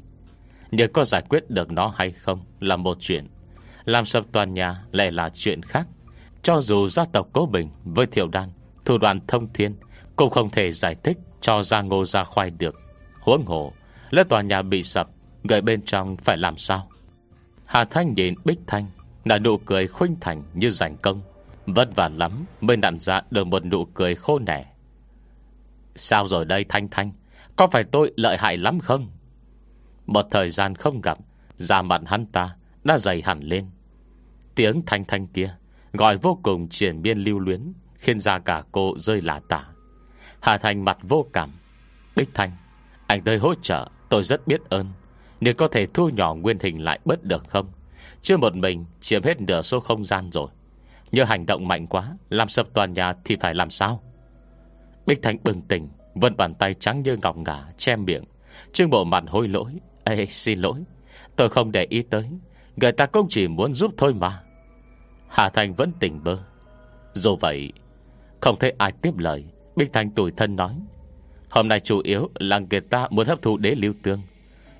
Nhưng 0.71 0.93
có 0.93 1.05
giải 1.05 1.21
quyết 1.29 1.49
được 1.49 1.71
nó 1.71 1.93
hay 1.97 2.11
không 2.11 2.39
Là 2.59 2.75
một 2.75 2.97
chuyện. 2.99 3.27
Làm 3.85 4.05
sập 4.05 4.25
toàn 4.31 4.53
nhà 4.53 4.83
lại 4.91 5.11
là 5.11 5.29
chuyện 5.33 5.63
khác. 5.63 5.87
Cho 6.43 6.61
dù 6.61 6.87
gia 6.87 7.05
tộc 7.05 7.27
Cố 7.33 7.45
Bình 7.45 7.69
với 7.83 8.05
Thiệu 8.05 8.27
Đan, 8.27 8.49
Thủ 8.85 8.97
đoạn 8.97 9.19
thông 9.27 9.53
thiên 9.53 9.75
Cũng 10.15 10.29
không 10.29 10.49
thể 10.49 10.71
giải 10.71 10.95
thích 11.03 11.17
cho 11.41 11.63
ra 11.63 11.81
ngô 11.81 12.05
ra 12.05 12.23
khoai 12.23 12.49
được. 12.49 12.75
Huống 13.19 13.45
hồ, 13.45 13.73
Lỡ 14.09 14.23
tòa 14.23 14.41
nhà 14.41 14.61
bị 14.61 14.83
sập, 14.83 15.07
Người 15.43 15.61
bên 15.61 15.81
trong 15.81 16.17
phải 16.17 16.37
làm 16.37 16.57
sao? 16.57 16.89
Hà 17.65 17.85
Thanh 17.85 18.13
nhìn 18.13 18.35
Bích 18.45 18.59
Thanh 18.67 18.87
Là 19.25 19.39
nụ 19.39 19.57
cười 19.57 19.87
khuynh 19.87 20.15
thành 20.21 20.43
như 20.53 20.71
giành 20.71 20.97
công. 20.97 21.21
Vất 21.65 21.95
vả 21.95 22.09
lắm 22.09 22.45
Mới 22.61 22.77
nặn 22.77 22.99
ra 22.99 23.21
được 23.31 23.47
một 23.47 23.65
nụ 23.65 23.85
cười 23.85 24.15
khô 24.15 24.39
nẻ. 24.39 24.65
Sao 25.95 26.27
rồi 26.27 26.45
đây, 26.45 26.65
Thanh 26.69 26.87
Thanh? 26.91 27.11
Có 27.55 27.67
phải 27.67 27.83
tôi 27.83 28.13
lợi 28.15 28.37
hại 28.37 28.57
lắm 28.57 28.79
không? 28.79 29.11
Một 30.05 30.25
thời 30.31 30.49
gian 30.49 30.75
không 30.75 31.01
gặp, 31.01 31.17
Da 31.57 31.81
mặt 31.81 32.01
hắn 32.05 32.25
ta 32.25 32.55
đã 32.83 32.97
dày 32.97 33.21
hẳn 33.21 33.39
lên. 33.39 33.69
Tiếng 34.55 34.81
Thanh 34.85 35.05
Thanh 35.05 35.27
kia 35.27 35.55
Gọi 35.93 36.17
vô 36.17 36.39
cùng 36.43 36.69
triển 36.69 37.01
biên 37.01 37.19
lưu 37.19 37.39
luyến, 37.39 37.73
Khiến 37.95 38.19
ra 38.19 38.39
cả 38.39 38.63
cô 38.71 38.93
rơi 38.97 39.21
lả 39.21 39.41
tả. 39.47 39.65
Hà 40.39 40.57
Thành 40.57 40.85
mặt 40.85 40.97
vô 41.01 41.25
cảm. 41.33 41.51
Bích 42.15 42.29
Thanh, 42.33 42.51
Anh 43.07 43.23
tới 43.23 43.37
hỗ 43.37 43.55
trợ, 43.55 43.89
tôi 44.09 44.23
rất 44.23 44.47
biết 44.47 44.61
ơn. 44.69 44.91
Nếu 45.39 45.53
có 45.53 45.67
thể 45.67 45.85
thu 45.85 46.09
nhỏ 46.09 46.35
nguyên 46.35 46.57
hình 46.59 46.83
lại 46.83 46.99
bớt 47.05 47.23
được 47.23 47.43
không? 47.47 47.71
Chưa 48.21 48.37
một 48.37 48.55
mình 48.55 48.85
Chiếm 49.01 49.23
hết 49.23 49.41
nửa 49.41 49.61
số 49.61 49.79
không 49.79 50.05
gian 50.05 50.29
rồi. 50.31 50.49
Nhờ 51.13 51.23
hành 51.23 51.45
động 51.45 51.67
mạnh 51.67 51.87
quá, 51.87 52.17
Làm 52.29 52.49
sập 52.49 52.73
toàn 52.73 52.93
nhà 52.93 53.13
thì 53.25 53.35
phải 53.39 53.55
làm 53.55 53.69
sao? 53.69 54.03
Bích 55.05 55.21
Thanh 55.21 55.37
bừng 55.43 55.61
tỉnh, 55.61 55.89
Vân 56.15 56.37
bàn 56.37 56.53
tay 56.53 56.73
trắng 56.73 57.01
như 57.01 57.17
ngọc 57.21 57.37
ngả 57.37 57.65
che 57.77 57.95
miệng. 57.95 58.23
Trương 58.73 58.89
bộ 58.89 59.03
mặt 59.03 59.23
hôi 59.27 59.47
lỗi, 59.47 59.71
Ê, 60.03 60.25
xin 60.25 60.59
lỗi, 60.59 60.83
Tôi 61.35 61.49
không 61.49 61.71
để 61.71 61.87
ý 61.89 62.01
tới, 62.01 62.29
Người 62.75 62.91
ta 62.91 63.05
cũng 63.05 63.27
chỉ 63.29 63.47
muốn 63.47 63.73
giúp 63.73 63.93
thôi 63.97 64.13
mà. 64.13 64.43
Hà 65.27 65.49
Thành 65.49 65.73
vẫn 65.73 65.91
tỉnh 65.99 66.23
bơ. 66.23 66.37
Dù 67.13 67.35
vậy, 67.35 67.73
Không 68.41 68.59
thấy 68.59 68.73
ai 68.77 68.91
tiếp 69.01 69.17
lời, 69.17 69.45
Bích 69.75 69.93
Thanh 69.93 70.11
tủi 70.11 70.31
thân 70.31 70.55
nói, 70.55 70.75
Hôm 71.49 71.67
nay 71.67 71.79
chủ 71.79 72.01
yếu 72.03 72.29
là 72.35 72.59
người 72.59 72.81
ta 72.81 73.07
muốn 73.11 73.27
hấp 73.27 73.41
thụ 73.41 73.57
đế 73.57 73.75
lưu 73.75 73.93
tương. 74.03 74.21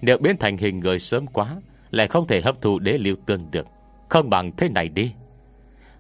Nếu 0.01 0.17
biến 0.17 0.37
thành 0.37 0.57
hình 0.57 0.79
người 0.79 0.99
sớm 0.99 1.27
quá, 1.27 1.61
Lại 1.91 2.07
không 2.07 2.27
thể 2.27 2.41
hấp 2.41 2.61
thụ 2.61 2.79
đế 2.79 2.97
lưu 2.97 3.15
tương 3.25 3.51
được. 3.51 3.67
Không 4.09 4.29
bằng 4.29 4.51
thế 4.57 4.69
này 4.69 4.89
đi. 4.89 5.13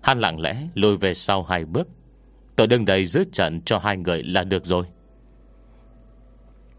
Hắn 0.03 0.19
lặng 0.19 0.39
lẽ 0.39 0.67
lùi 0.73 0.97
về 0.97 1.13
sau 1.13 1.43
hai 1.43 1.65
bước. 1.65 1.87
Tôi 2.55 2.67
đứng 2.67 2.85
đây 2.85 3.05
giữ 3.05 3.23
trận 3.31 3.61
cho 3.61 3.77
hai 3.77 3.97
người 3.97 4.23
là 4.23 4.43
được 4.43 4.65
rồi. 4.65 4.85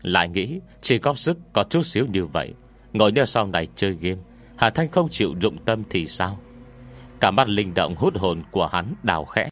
Lại 0.02 0.28
nghĩ, 0.28 0.60
Chỉ 0.80 0.98
góp 0.98 1.18
sức 1.18 1.38
có 1.52 1.64
chút 1.70 1.87
xíu 1.87 2.06
như 2.06 2.26
vậy, 2.26 2.54
Ngồi 2.92 3.12
đeo 3.12 3.26
sau 3.26 3.46
này 3.46 3.68
chơi 3.76 3.96
game, 4.00 4.20
Hà 4.56 4.70
Thanh 4.70 4.88
không 4.88 5.08
chịu 5.08 5.34
dụng 5.40 5.56
tâm 5.64 5.82
thì 5.90 6.06
sao? 6.06 6.38
Cả 7.20 7.30
mắt 7.30 7.48
linh 7.48 7.74
động 7.74 7.94
hút 7.94 8.16
hồn 8.16 8.42
của 8.50 8.66
hắn 8.66 8.94
đào 9.02 9.24
khẽ, 9.24 9.48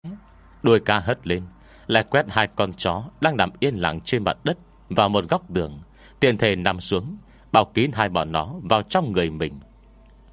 Đuôi 0.62 0.80
ca 0.80 0.98
hất 0.98 1.26
lên 1.26 1.42
Lại 1.87 2.04
quét 2.11 2.26
hai 2.28 2.48
con 2.56 2.72
chó 2.72 3.04
Đang 3.20 3.37
nằm 3.37 3.50
yên 3.61 3.74
lặng 3.74 4.00
trên 4.00 4.24
mặt 4.24 4.38
đất 4.44 4.58
Vào 4.88 5.08
một 5.08 5.28
góc 5.30 5.50
đường 5.50 5.80
Tiền 6.20 6.37
thể 6.37 6.56
nằm 6.56 6.80
xuống 6.80 7.16
Bao 7.52 7.64
kín 7.64 7.90
hai 7.94 8.08
bọn 8.08 8.32
nó 8.32 8.54
vào 8.62 8.82
trong 8.82 9.12
người 9.12 9.30
mình. 9.30 9.61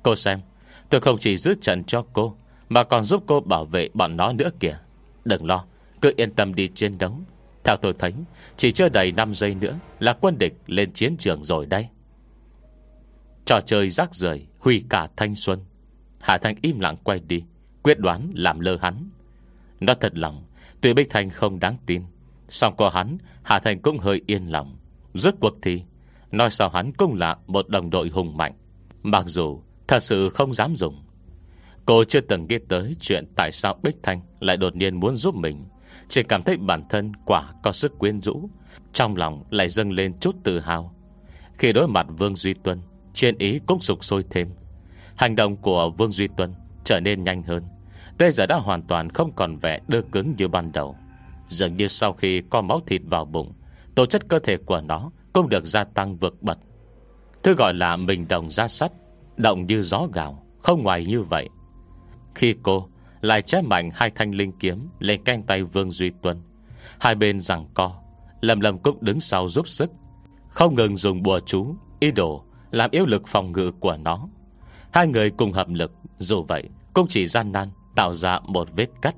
Cô 0.04 0.16
xem, 0.16 0.40
Tôi 0.90 1.02
không 1.02 1.18
chỉ 1.20 1.38
giữ 1.38 1.56
trận 1.62 1.84
cho 1.84 2.06
cô 2.14 2.36
mà 2.70 2.84
còn 2.84 3.04
giúp 3.04 3.24
cô 3.28 3.40
bảo 3.40 3.66
vệ 3.66 3.90
bọn 3.94 4.18
nó 4.18 4.34
nữa 4.34 4.50
kìa. 4.60 4.78
Đừng 5.26 5.46
lo, 5.46 5.66
Cứ 6.02 6.14
yên 6.18 6.32
tâm 6.32 6.56
đi 6.56 6.68
chiến 6.68 6.98
đấu. 6.98 7.20
Theo 7.64 7.76
tôi 7.78 7.94
thấy, 8.00 8.14
Chỉ 8.58 8.72
chưa 8.72 8.90
đầy 8.90 9.12
5 9.12 9.34
giây 9.34 9.56
nữa 9.56 9.80
Là 10.00 10.14
quân 10.14 10.38
địch 10.38 10.54
lên 10.66 10.92
chiến 10.92 11.18
trường 11.18 11.44
rồi 11.44 11.66
đây. 11.66 11.88
Trò 13.46 13.62
chơi 13.62 13.90
rác 13.90 14.16
rời 14.16 14.48
huy 14.60 14.84
cả 14.90 15.08
thanh 15.18 15.36
xuân. 15.36 15.60
Hạ 16.20 16.38
Thanh 16.38 16.56
im 16.62 16.80
lặng 16.80 16.96
quay 17.04 17.20
đi, 17.20 17.44
Quyết 17.84 18.00
đoán 18.00 18.32
làm 18.34 18.60
lơ 18.60 18.78
hắn. 18.82 19.10
Nó 19.80 19.94
thật 19.94 20.18
lòng, 20.18 20.44
Tuy 20.82 20.94
Bích 20.94 21.10
Thanh 21.10 21.30
không 21.30 21.60
đáng 21.60 21.78
tin 21.86 22.04
Xong 22.50 22.76
có 22.78 22.90
hắn 22.90 23.18
Hạ 23.44 23.60
Thanh 23.60 23.80
cũng 23.82 23.98
hơi 23.98 24.22
yên 24.28 24.52
lòng. 24.52 24.78
Rốt 25.14 25.34
cuộc 25.40 25.54
thì, 25.62 25.82
Nói 26.32 26.50
sao 26.50 26.70
hắn 26.70 26.94
cũng 26.94 27.16
là 27.16 27.38
một 27.48 27.70
đồng 27.70 27.90
đội 27.90 28.10
hùng 28.10 28.38
mạnh. 28.38 28.54
Mặc 29.04 29.24
dù 29.28 29.62
thật 29.88 30.00
sự 30.00 30.30
không 30.30 30.54
dám 30.54 30.76
dùng 30.76 31.04
Cô 31.90 32.04
chưa 32.04 32.22
từng 32.22 32.48
nghĩ 32.50 32.58
tới 32.70 32.96
chuyện 33.00 33.26
Tại 33.36 33.52
sao 33.52 33.80
Bích 33.84 33.96
Thanh 34.04 34.22
lại 34.40 34.58
đột 34.58 34.76
nhiên 34.76 35.00
muốn 35.00 35.16
giúp 35.16 35.36
mình. 35.36 35.66
Chỉ 36.08 36.24
cảm 36.24 36.44
thấy 36.44 36.58
bản 36.58 36.84
thân 36.90 37.12
quả 37.26 37.54
có 37.64 37.72
sức 37.72 38.00
quyến 38.00 38.22
rũ, 38.22 38.50
Trong 38.94 39.16
lòng 39.16 39.44
lại 39.50 39.70
dâng 39.70 39.92
lên 39.92 40.20
chút 40.20 40.36
tự 40.44 40.60
hào. 40.60 40.96
Khi 41.54 41.74
đối 41.74 41.88
mặt 41.88 42.06
Vương 42.18 42.36
Duy 42.36 42.54
Tuân 42.54 42.82
Trên 43.14 43.38
ý 43.38 43.60
cũng 43.66 43.82
sục 43.82 44.04
sôi 44.04 44.24
thêm. 44.30 44.50
Hành 45.16 45.36
động 45.36 45.58
của 45.58 45.90
Vương 45.90 46.12
Duy 46.12 46.28
Tuân 46.38 46.54
Trở 46.84 47.00
nên 47.00 47.24
nhanh 47.24 47.44
hơn. 47.44 47.64
Tê 48.18 48.32
giờ 48.32 48.46
đã 48.46 48.56
hoàn 48.56 48.82
toàn 48.82 49.10
không 49.10 49.32
còn 49.36 49.58
vẻ 49.58 49.80
đơ 49.88 50.02
cứng 50.12 50.36
như 50.38 50.48
ban 50.48 50.72
đầu. 50.72 50.96
Dường 51.48 51.78
như 51.78 51.88
sau 51.88 52.14
khi 52.14 52.42
có 52.50 52.62
máu 52.62 52.82
thịt 52.88 53.02
vào 53.06 53.26
bụng 53.26 53.54
Tổ 53.96 54.06
chất 54.06 54.28
cơ 54.28 54.40
thể 54.40 54.58
của 54.58 54.82
nó 54.82 55.12
Cũng 55.34 55.50
được 55.50 55.66
gia 55.66 55.84
tăng 55.84 56.18
vượt 56.18 56.42
bật 56.42 56.58
Thứ 57.44 57.54
gọi 57.54 57.74
là 57.74 57.96
mình 57.96 58.28
đồng 58.28 58.52
ra 58.52 58.68
sắt, 58.68 58.92
Động 59.38 59.66
như 59.66 59.82
gió 59.82 60.08
gạo 60.14 60.46
Không 60.60 60.84
ngoài 60.84 61.06
như 61.06 61.22
vậy. 61.22 61.50
Khi 62.40 62.56
cô 62.64 62.88
lại 63.22 63.42
chém 63.42 63.70
mạnh 63.70 63.90
hai 63.94 64.10
thanh 64.10 64.36
linh 64.36 64.52
kiếm 64.52 64.88
Lên 65.00 65.24
canh 65.24 65.44
tay 65.44 65.64
Vương 65.64 65.92
Duy 65.92 66.12
Tuân 66.22 66.38
Hai 67.00 67.16
bên 67.16 67.40
rằng 67.42 67.66
co, 67.74 67.94
lầm 68.42 68.60
lầm 68.60 68.80
cũng 68.80 68.98
đứng 69.02 69.20
sau 69.20 69.50
giúp 69.50 69.68
sức. 69.68 69.92
Không 70.50 70.76
ngừng 70.76 70.98
dùng 70.98 71.24
bùa 71.24 71.40
chú, 71.40 71.76
Ý 72.00 72.12
đồ 72.12 72.44
làm 72.72 72.92
yếu 72.92 73.06
lực 73.06 73.28
phòng 73.28 73.52
ngự 73.52 73.72
của 73.72 73.98
nó. 73.98 74.28
Hai 74.92 75.08
người 75.08 75.30
cùng 75.30 75.52
hợp 75.52 75.68
lực, 75.70 75.92
Dù 76.18 76.44
vậy 76.44 76.64
cũng 76.94 77.08
chỉ 77.08 77.28
gian 77.28 77.52
nan 77.52 77.70
Tạo 77.96 78.14
ra 78.14 78.40
một 78.40 78.68
vết 78.76 78.90
cắt. 79.02 79.16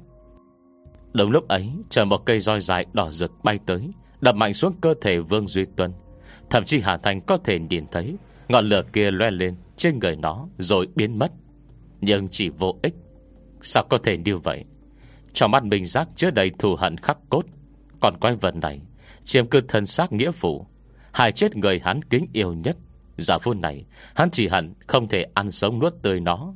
Đúng 1.13 1.31
lúc 1.31 1.47
ấy 1.47 1.71
chờ 1.89 2.05
một 2.05 2.25
cây 2.25 2.39
roi 2.39 2.61
dài 2.61 2.85
đỏ 2.93 3.11
rực 3.11 3.31
bay 3.43 3.59
tới, 3.65 3.89
Đập 4.21 4.35
mạnh 4.35 4.53
xuống 4.53 4.73
cơ 4.81 4.93
thể 5.01 5.19
Vương 5.19 5.47
Duy 5.47 5.65
Tuân 5.75 5.93
Thậm 6.49 6.65
chí 6.65 6.79
Hà 6.79 6.97
Thành 6.97 7.21
có 7.21 7.37
thể 7.37 7.59
nhìn 7.59 7.85
thấy 7.91 8.15
Ngọn 8.47 8.69
lửa 8.69 8.83
kia 8.93 9.11
loe 9.11 9.31
lên 9.31 9.55
trên 9.77 9.99
người 9.99 10.15
nó 10.15 10.47
Rồi 10.57 10.87
biến 10.95 11.19
mất. 11.19 11.31
Nhưng 12.01 12.27
chỉ 12.27 12.49
vô 12.49 12.75
ích. 12.81 12.95
Sao 13.61 13.83
có 13.89 13.97
thể 13.97 14.17
như 14.17 14.37
vậy? 14.37 14.63
Trong 15.33 15.51
mắt 15.51 15.63
mình 15.63 15.85
giác 15.85 16.07
chứa 16.15 16.31
đầy 16.31 16.51
thù 16.59 16.75
hận 16.75 16.97
khắc 16.97 17.17
cốt, 17.29 17.45
Còn 17.99 18.17
quái 18.17 18.35
vật 18.35 18.55
này 18.55 18.81
Chiếm 19.23 19.47
cư 19.47 19.61
thân 19.61 19.85
xác 19.85 20.11
nghĩa 20.11 20.31
phụ. 20.31 20.67
Hại 21.11 21.31
chết 21.31 21.55
người 21.55 21.79
hắn 21.83 22.01
kính 22.01 22.25
yêu 22.33 22.53
nhất. 22.53 22.77
Giả 23.17 23.37
vô 23.43 23.53
này, 23.53 23.85
Hắn 24.15 24.29
chỉ 24.31 24.47
hận 24.47 24.73
không 24.87 25.07
thể 25.07 25.25
ăn 25.33 25.51
sống 25.51 25.79
nuốt 25.79 25.93
tươi 26.01 26.19
nó. 26.19 26.53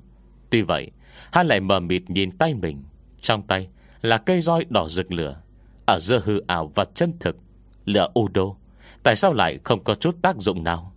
Tuy 0.49 0.61
vậy, 0.61 0.91
Hắn 1.31 1.47
lại 1.47 1.59
mờ 1.59 1.79
mịt 1.79 2.03
nhìn 2.07 2.31
tay 2.31 2.53
mình. 2.53 2.83
Trong 3.21 3.47
tay 3.47 3.67
là 4.01 4.17
cây 4.17 4.41
roi 4.41 4.65
đỏ 4.69 4.87
rực 4.89 5.11
lửa. 5.11 5.41
Ở 5.85 5.99
giữa 5.99 6.21
hư 6.25 6.39
ảo 6.47 6.71
và 6.75 6.85
chân 6.85 7.13
thực, 7.19 7.37
Lửa 7.85 8.07
u 8.13 8.27
đô. 8.33 8.57
Tại 9.03 9.15
sao 9.15 9.33
lại 9.33 9.59
không 9.63 9.83
có 9.83 9.95
chút 9.95 10.17
tác 10.21 10.37
dụng 10.37 10.63
nào? 10.63 10.95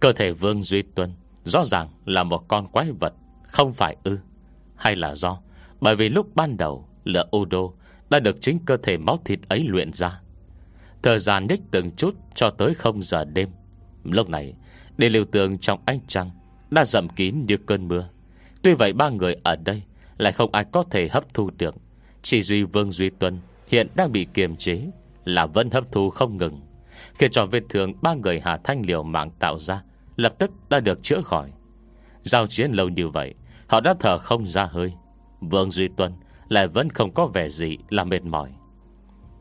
Cơ 0.00 0.12
thể 0.12 0.32
Vương 0.32 0.62
Duy 0.62 0.82
Tuân 0.82 1.12
Rõ 1.44 1.64
ràng 1.64 1.88
là 2.04 2.22
một 2.22 2.48
con 2.48 2.68
quái 2.68 2.92
vật, 3.00 3.14
Không 3.42 3.72
phải 3.72 3.96
ư? 4.04 4.18
Hay 4.76 4.96
là 4.96 5.14
do? 5.14 5.40
Bởi 5.80 5.96
vì 5.96 6.08
lúc 6.08 6.36
ban 6.36 6.56
đầu, 6.56 6.88
Lửa 7.04 7.24
Udo 7.36 7.48
đô 7.50 7.74
đã 8.10 8.20
được 8.20 8.36
chính 8.40 8.58
cơ 8.66 8.76
thể 8.76 8.96
máu 8.96 9.18
thịt 9.24 9.38
ấy 9.48 9.64
luyện 9.68 9.92
ra. 9.92 10.20
Thời 11.02 11.18
gian 11.18 11.46
nhích 11.46 11.60
từng 11.70 11.90
chút 11.96 12.14
Cho 12.34 12.50
tới 12.50 12.74
không 12.74 13.02
giờ 13.02 13.24
đêm. 13.24 13.48
Lúc 14.04 14.28
này 14.28 14.54
Đề 14.98 15.08
liều 15.08 15.24
tường 15.24 15.58
trong 15.58 15.80
ánh 15.84 16.00
trăng 16.08 16.30
Đã 16.70 16.84
rậm 16.84 17.08
kín 17.08 17.44
như 17.46 17.56
cơn 17.56 17.88
mưa. 17.88 18.08
Tuy 18.62 18.74
vậy 18.74 18.92
ba 18.92 19.08
người 19.08 19.36
ở 19.42 19.56
đây 19.56 19.82
Lại 20.18 20.32
không 20.32 20.52
ai 20.52 20.64
có 20.72 20.84
thể 20.90 21.08
hấp 21.08 21.34
thu 21.34 21.50
được. 21.58 21.74
Chỉ 22.22 22.42
duy 22.42 22.62
Vương 22.62 22.92
Duy 22.92 23.10
Tuân 23.10 23.38
Hiện 23.68 23.88
đang 23.94 24.12
bị 24.12 24.26
kiềm 24.34 24.56
chế 24.56 24.80
Là 25.24 25.46
vẫn 25.46 25.70
hấp 25.70 25.92
thu 25.92 26.10
không 26.10 26.36
ngừng. 26.36 26.60
Khiến 27.14 27.30
cho 27.30 27.46
vết 27.46 27.62
thương 27.68 27.92
ba 28.02 28.14
người 28.14 28.40
Hà 28.44 28.56
Thanh 28.56 28.82
liều 28.86 29.02
mạng 29.02 29.30
tạo 29.38 29.58
ra 29.58 29.82
Lập 30.16 30.34
tức 30.38 30.50
đã 30.68 30.80
được 30.80 31.02
chữa 31.02 31.20
khỏi. 31.20 31.52
Giao 32.22 32.46
chiến 32.46 32.72
lâu 32.72 32.88
như 32.88 33.08
vậy 33.08 33.34
Họ 33.68 33.80
đã 33.80 33.94
thở 34.00 34.18
không 34.18 34.46
ra 34.46 34.64
hơi. 34.64 34.92
Vương 35.40 35.70
Duy 35.70 35.88
Tuân 35.88 36.12
lại 36.48 36.68
vẫn 36.68 36.90
không 36.90 37.14
có 37.14 37.26
vẻ 37.26 37.48
gì 37.48 37.78
là 37.88 38.04
mệt 38.04 38.24
mỏi. 38.24 38.52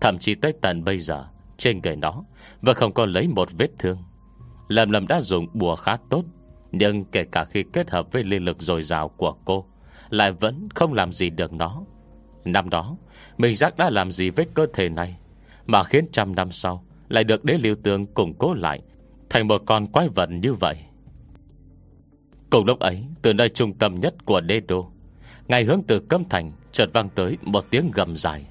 Thậm 0.01 0.17
chí 0.19 0.35
tới 0.35 0.53
tận 0.61 0.83
bây 0.83 0.99
giờ, 0.99 1.25
Trên 1.57 1.81
người 1.83 1.95
nó 1.95 2.23
Vẫn 2.61 2.75
không 2.75 2.93
có 2.93 3.05
lấy 3.05 3.27
một 3.27 3.49
vết 3.57 3.69
thương. 3.79 3.97
Lầm 4.67 4.91
lầm 4.91 5.07
đã 5.07 5.21
dùng 5.21 5.47
bùa 5.53 5.75
khá 5.75 5.97
tốt, 6.09 6.23
Nhưng 6.71 7.05
kể 7.05 7.25
cả 7.31 7.45
khi 7.45 7.63
kết 7.73 7.89
hợp 7.91 8.11
với 8.11 8.23
liên 8.23 8.45
lực 8.45 8.61
dồi 8.61 8.83
dào 8.83 9.09
của 9.09 9.35
cô, 9.45 9.65
Lại 10.09 10.31
vẫn 10.31 10.69
không 10.75 10.93
làm 10.93 11.13
gì 11.13 11.29
được 11.29 11.53
nó. 11.53 11.81
Năm 12.45 12.69
đó 12.69 12.97
Mình 13.37 13.55
giác 13.55 13.77
đã 13.77 13.89
làm 13.89 14.11
gì 14.11 14.29
với 14.29 14.45
cơ 14.53 14.67
thể 14.73 14.89
này, 14.89 15.17
Mà 15.65 15.83
khiến 15.83 16.05
trăm 16.11 16.35
năm 16.35 16.51
sau 16.51 16.85
Lại 17.09 17.23
được 17.23 17.43
đế 17.43 17.57
liêu 17.57 17.75
tương 17.83 18.05
củng 18.05 18.33
cố 18.33 18.53
lại 18.53 18.81
Thành 19.29 19.47
một 19.47 19.61
con 19.65 19.87
quái 19.87 20.07
vật 20.07 20.29
như 20.31 20.53
vậy? 20.53 20.77
Cùng 22.55 22.65
lúc 22.65 22.79
ấy, 22.79 23.05
Từ 23.21 23.33
nơi 23.33 23.49
trung 23.49 23.73
tâm 23.73 23.99
nhất 23.99 24.25
của 24.25 24.41
đê 24.41 24.59
đô 24.59 24.91
Ngày 25.47 25.63
hướng 25.63 25.81
từ 25.87 25.99
cấm 25.99 26.23
thành 26.29 26.51
Chợt 26.71 26.89
vang 26.93 27.09
tới 27.09 27.37
một 27.41 27.65
tiếng 27.69 27.91
gầm 27.91 28.17
dài. 28.17 28.45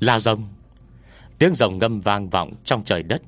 La 0.00 0.18
rồng 0.18 0.48
Tiếng 1.38 1.54
rồng 1.54 1.78
ngâm 1.78 2.00
vang 2.00 2.30
vọng 2.30 2.54
trong 2.64 2.84
trời 2.84 3.02
đất. 3.02 3.22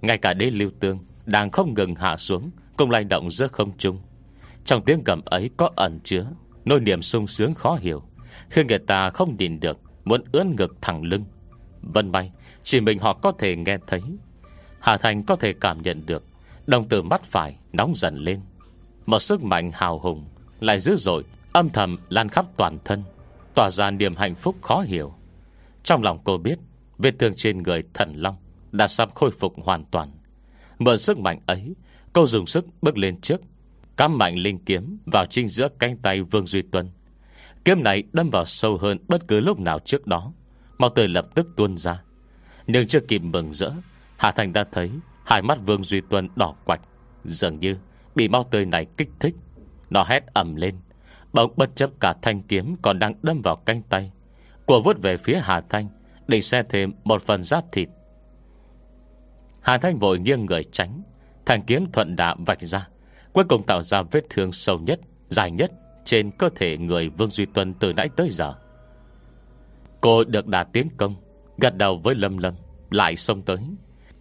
Ngay 0.00 0.18
cả 0.18 0.34
đế 0.34 0.50
lưu 0.50 0.70
tương 0.80 0.98
Đang 1.26 1.50
không 1.50 1.74
ngừng 1.74 1.94
hạ 1.94 2.16
xuống, 2.16 2.50
Cùng 2.76 2.90
lay 2.90 3.04
động 3.04 3.30
giữa 3.30 3.46
không 3.46 3.72
trung. 3.78 3.98
Trong 4.64 4.84
tiếng 4.84 5.02
gầm 5.04 5.20
ấy 5.24 5.50
có 5.56 5.70
ẩn 5.76 6.00
chứa 6.04 6.26
Nỗi 6.64 6.80
niềm 6.80 7.02
sung 7.02 7.26
sướng 7.26 7.54
khó 7.54 7.78
hiểu 7.80 8.02
Khi 8.50 8.64
người 8.64 8.78
ta 8.78 9.10
không 9.10 9.36
nhìn 9.38 9.60
được, 9.60 9.78
Muốn 10.04 10.24
ướn 10.32 10.56
ngực 10.56 10.76
thẳng 10.80 11.02
lưng. 11.02 11.24
Vân 11.82 12.12
may, 12.12 12.32
Chỉ 12.62 12.80
mình 12.80 12.98
họ 12.98 13.12
có 13.12 13.32
thể 13.38 13.56
nghe 13.56 13.78
thấy. 13.86 14.02
Hà 14.80 14.96
Thành 14.96 15.22
có 15.22 15.36
thể 15.36 15.52
cảm 15.60 15.82
nhận 15.82 16.02
được, 16.06 16.22
Đồng 16.66 16.88
tử 16.88 17.02
mắt 17.02 17.22
phải 17.24 17.56
nóng 17.72 17.92
dần 17.96 18.16
lên. 18.16 18.40
Một 19.06 19.18
sức 19.18 19.42
mạnh 19.42 19.70
hào 19.74 19.98
hùng 19.98 20.24
Lại 20.60 20.78
dữ 20.78 20.96
dội, 20.96 21.24
âm 21.52 21.70
thầm 21.70 21.96
lan 22.08 22.28
khắp 22.28 22.46
toàn 22.56 22.78
thân, 22.84 23.02
Tỏa 23.54 23.70
ra 23.70 23.90
niềm 23.90 24.16
hạnh 24.16 24.34
phúc 24.34 24.56
khó 24.62 24.80
hiểu. 24.80 25.14
Trong 25.82 26.02
lòng 26.02 26.18
cô 26.24 26.38
biết, 26.38 26.58
Vết 26.98 27.14
thương 27.18 27.34
trên 27.36 27.62
người 27.62 27.82
thần 27.94 28.12
long 28.16 28.36
Đã 28.72 28.88
sắp 28.88 29.14
khôi 29.14 29.30
phục 29.30 29.54
hoàn 29.64 29.84
toàn. 29.84 30.10
Mượn 30.78 30.98
sức 30.98 31.18
mạnh 31.18 31.40
ấy, 31.46 31.74
Cô 32.12 32.26
dùng 32.26 32.46
sức 32.46 32.66
bước 32.82 32.98
lên 32.98 33.20
trước, 33.20 33.40
Cắm 33.96 34.18
mạnh 34.18 34.38
linh 34.38 34.58
kiếm 34.64 34.98
vào 35.12 35.26
trinh 35.30 35.48
giữa 35.48 35.68
cánh 35.78 35.96
tay 35.96 36.22
Vương 36.22 36.46
Duy 36.46 36.62
Tuân. 36.62 36.90
Kiếm 37.64 37.82
này 37.82 38.02
đâm 38.12 38.30
vào 38.30 38.44
sâu 38.44 38.78
hơn 38.80 38.98
bất 39.08 39.28
cứ 39.28 39.40
lúc 39.40 39.60
nào 39.60 39.78
trước 39.78 40.06
đó 40.06 40.32
Màu 40.78 40.90
tươi 40.90 41.08
lập 41.08 41.26
tức 41.34 41.46
tuôn 41.56 41.76
ra. 41.76 42.02
Nhưng 42.66 42.88
chưa 42.88 43.00
kịp 43.00 43.18
mừng 43.18 43.52
rỡ, 43.52 43.70
Hà 44.16 44.32
Thành 44.32 44.52
đã 44.52 44.64
thấy 44.72 44.90
Hai 45.24 45.42
mắt 45.42 45.58
Vương 45.66 45.84
Duy 45.84 46.00
Tuân 46.00 46.28
đỏ 46.36 46.54
quạch, 46.64 46.80
Dường 47.24 47.60
như 47.60 47.76
bị 48.14 48.28
mau 48.28 48.44
tươi 48.44 48.66
này 48.66 48.86
kích 48.96 49.10
thích. 49.20 49.34
Nó 49.90 50.04
hét 50.08 50.26
ẩm 50.26 50.56
lên. 50.56 50.74
Bỗng 51.32 51.52
bất 51.56 51.76
chấp 51.76 51.90
cả 52.00 52.14
thanh 52.22 52.42
kiếm 52.42 52.76
Còn 52.82 52.98
đang 52.98 53.14
đâm 53.22 53.40
vào 53.42 53.56
cánh 53.56 53.82
tay. 53.82 54.12
Của 54.66 54.82
vút 54.82 55.02
về 55.02 55.16
phía 55.16 55.40
Hà 55.42 55.60
Thanh 55.60 55.88
Để 56.28 56.40
xe 56.40 56.62
thêm 56.68 56.92
một 57.04 57.22
phần 57.22 57.42
giáp 57.42 57.64
thịt. 57.72 57.88
Hà 59.60 59.78
Thanh 59.78 59.98
vội 59.98 60.18
nghiêng 60.18 60.46
người 60.46 60.64
tránh. 60.72 61.02
Thanh 61.46 61.62
kiếm 61.62 61.86
thuận 61.92 62.16
đã 62.16 62.34
vạch 62.46 62.60
ra, 62.60 62.88
Cuối 63.32 63.44
cùng 63.44 63.66
tạo 63.66 63.82
ra 63.82 64.02
vết 64.02 64.24
thương 64.30 64.52
sâu 64.52 64.78
nhất, 64.78 65.00
Dài 65.28 65.50
nhất 65.50 65.72
trên 66.04 66.30
cơ 66.30 66.48
thể 66.56 66.78
người 66.78 67.08
Vương 67.08 67.30
Duy 67.30 67.46
Tuân 67.46 67.74
từ 67.74 67.92
nãy 67.92 68.08
tới 68.16 68.30
giờ. 68.30 68.54
Cô 70.00 70.24
được 70.24 70.46
đà 70.46 70.64
tiến 70.64 70.88
công, 70.96 71.14
Gật 71.58 71.76
đầu 71.76 72.00
với 72.04 72.14
Lâm 72.14 72.38
Lâm, 72.38 72.54
Lại 72.90 73.16
xông 73.16 73.42
tới. 73.42 73.58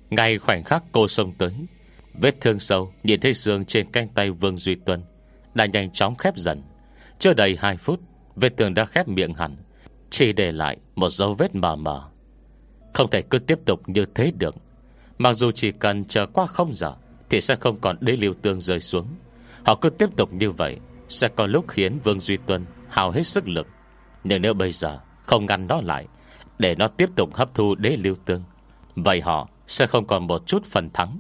Ngay 0.10 0.38
khoảnh 0.38 0.63
khắc 0.63 0.84
cô 0.91 1.08
xông 1.08 1.34
tới 1.38 1.53
Vết 2.13 2.41
thương 2.41 2.60
sâu, 2.60 2.93
Nhìn 3.04 3.19
thấy 3.19 3.34
xương 3.34 3.65
trên 3.65 3.91
canh 3.91 4.08
tay 4.08 4.32
Vương 4.32 4.58
Duy 4.58 4.76
Tuân, 4.76 5.04
Đã 5.54 5.65
nhanh 5.65 5.91
chóng 5.91 6.15
khép 6.15 6.38
dần. 6.38 6.62
Chưa 7.19 7.34
đầy 7.34 7.58
2 7.60 7.78
phút, 7.78 7.99
Vết 8.36 8.58
thương 8.58 8.73
đã 8.73 8.86
khép 8.86 9.08
miệng 9.08 9.34
hẳn, 9.34 9.56
Chỉ 10.10 10.34
để 10.34 10.52
lại 10.52 10.78
một 10.95 11.10
dấu 11.10 11.34
vết 11.34 11.56
mờ 11.56 11.76
mờ. 11.76 12.04
Không 12.93 13.10
thể 13.10 13.21
cứ 13.21 13.39
tiếp 13.39 13.60
tục 13.65 13.89
như 13.89 14.06
thế 14.15 14.32
được. 14.38 14.56
Mặc 15.17 15.34
dù 15.34 15.52
chỉ 15.52 15.71
cần 15.71 16.06
chờ 16.06 16.26
qua 16.26 16.45
không 16.45 16.73
giờ, 16.73 16.95
Thì 17.30 17.41
sẽ 17.41 17.56
không 17.56 17.80
còn 17.82 17.97
đế 18.02 18.12
liều 18.12 18.34
tương 18.34 18.62
rơi 18.62 18.80
xuống. 18.80 19.08
Họ 19.65 19.76
cứ 19.76 19.89
tiếp 19.89 20.10
tục 20.17 20.34
như 20.34 20.52
vậy, 20.52 20.78
Sẽ 21.10 21.28
có 21.28 21.47
lúc 21.47 21.65
khiến 21.67 21.99
Vương 22.04 22.19
Duy 22.19 22.38
Tuân 22.38 22.65
Hào 22.89 23.12
hết 23.12 23.23
sức 23.23 23.47
lực. 23.47 23.67
Nhưng 24.23 24.41
nếu 24.41 24.54
bây 24.54 24.71
giờ 24.71 24.99
không 25.23 25.45
ngăn 25.45 25.67
nó 25.67 25.82
lại, 25.82 26.08
Để 26.60 26.76
nó 26.76 26.88
tiếp 26.88 27.10
tục 27.15 27.34
hấp 27.34 27.54
thu 27.54 27.76
đế 27.76 27.97
lưu 27.97 28.15
tương, 28.26 28.43
Vậy 28.95 29.21
họ 29.21 29.49
sẽ 29.67 29.88
không 29.88 30.08
còn 30.08 30.28
một 30.28 30.47
chút 30.47 30.65
phần 30.65 30.89
thắng. 30.93 31.19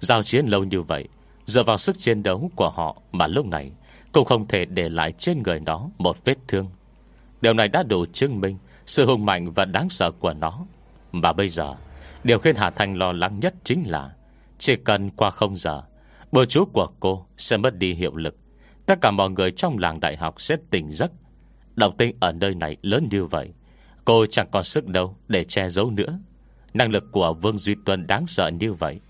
Giao 0.00 0.22
chiến 0.22 0.46
lâu 0.46 0.64
như 0.64 0.82
vậy, 0.82 1.08
Dựa 1.46 1.62
vào 1.62 1.78
sức 1.78 1.98
chiến 1.98 2.22
đấu 2.22 2.50
của 2.56 2.70
họ 2.70 2.96
Mà 3.12 3.26
lúc 3.26 3.46
này, 3.46 3.72
cũng 4.12 4.24
không 4.24 4.48
thể 4.48 4.64
để 4.64 4.88
lại 4.88 5.12
trên 5.12 5.42
người 5.42 5.60
nó 5.60 5.88
Một 5.98 6.16
vết 6.24 6.38
thương. 6.48 6.66
Điều 7.40 7.54
này 7.54 7.68
đã 7.68 7.82
đủ 7.82 8.06
chứng 8.12 8.40
minh 8.40 8.58
Sự 8.86 9.06
hùng 9.06 9.26
mạnh 9.26 9.52
và 9.52 9.64
đáng 9.64 9.88
sợ 9.88 10.10
của 10.10 10.32
nó. 10.32 10.66
Và 11.12 11.32
bây 11.32 11.48
giờ, 11.48 11.74
Điều 12.24 12.38
khiến 12.38 12.56
Hà 12.56 12.70
Thanh 12.70 12.94
lo 12.94 13.12
lắng 13.12 13.40
nhất 13.40 13.54
chính 13.64 13.82
là, 13.86 14.10
Chỉ 14.58 14.76
cần 14.76 15.10
qua 15.10 15.30
không 15.30 15.56
giờ 15.56 15.82
Bữa 16.32 16.44
chú 16.44 16.64
của 16.64 16.88
cô 17.00 17.26
sẽ 17.38 17.56
mất 17.56 17.78
đi 17.78 17.94
hiệu 17.94 18.16
lực. 18.16 18.36
Tất 18.86 18.98
cả 19.00 19.10
mọi 19.10 19.30
người 19.30 19.50
trong 19.50 19.78
làng 19.78 20.00
đại 20.00 20.16
học 20.16 20.40
sẽ 20.40 20.56
tỉnh 20.70 20.92
giấc. 20.92 21.12
Động 21.76 21.96
tinh 21.96 22.16
ở 22.20 22.32
nơi 22.32 22.54
này 22.54 22.76
lớn 22.82 23.08
như 23.10 23.24
vậy, 23.24 23.52
Cô 24.04 24.26
chẳng 24.26 24.48
còn 24.50 24.64
sức 24.64 24.86
đâu 24.86 25.16
để 25.28 25.44
che 25.44 25.68
giấu 25.68 25.90
nữa. 25.90 26.18
Năng 26.74 26.90
lực 26.90 27.04
của 27.12 27.34
Vương 27.34 27.58
Duy 27.58 27.74
Tuân 27.84 28.06
đáng 28.06 28.26
sợ 28.26 28.48
như 28.48 28.72
vậy 28.72 29.00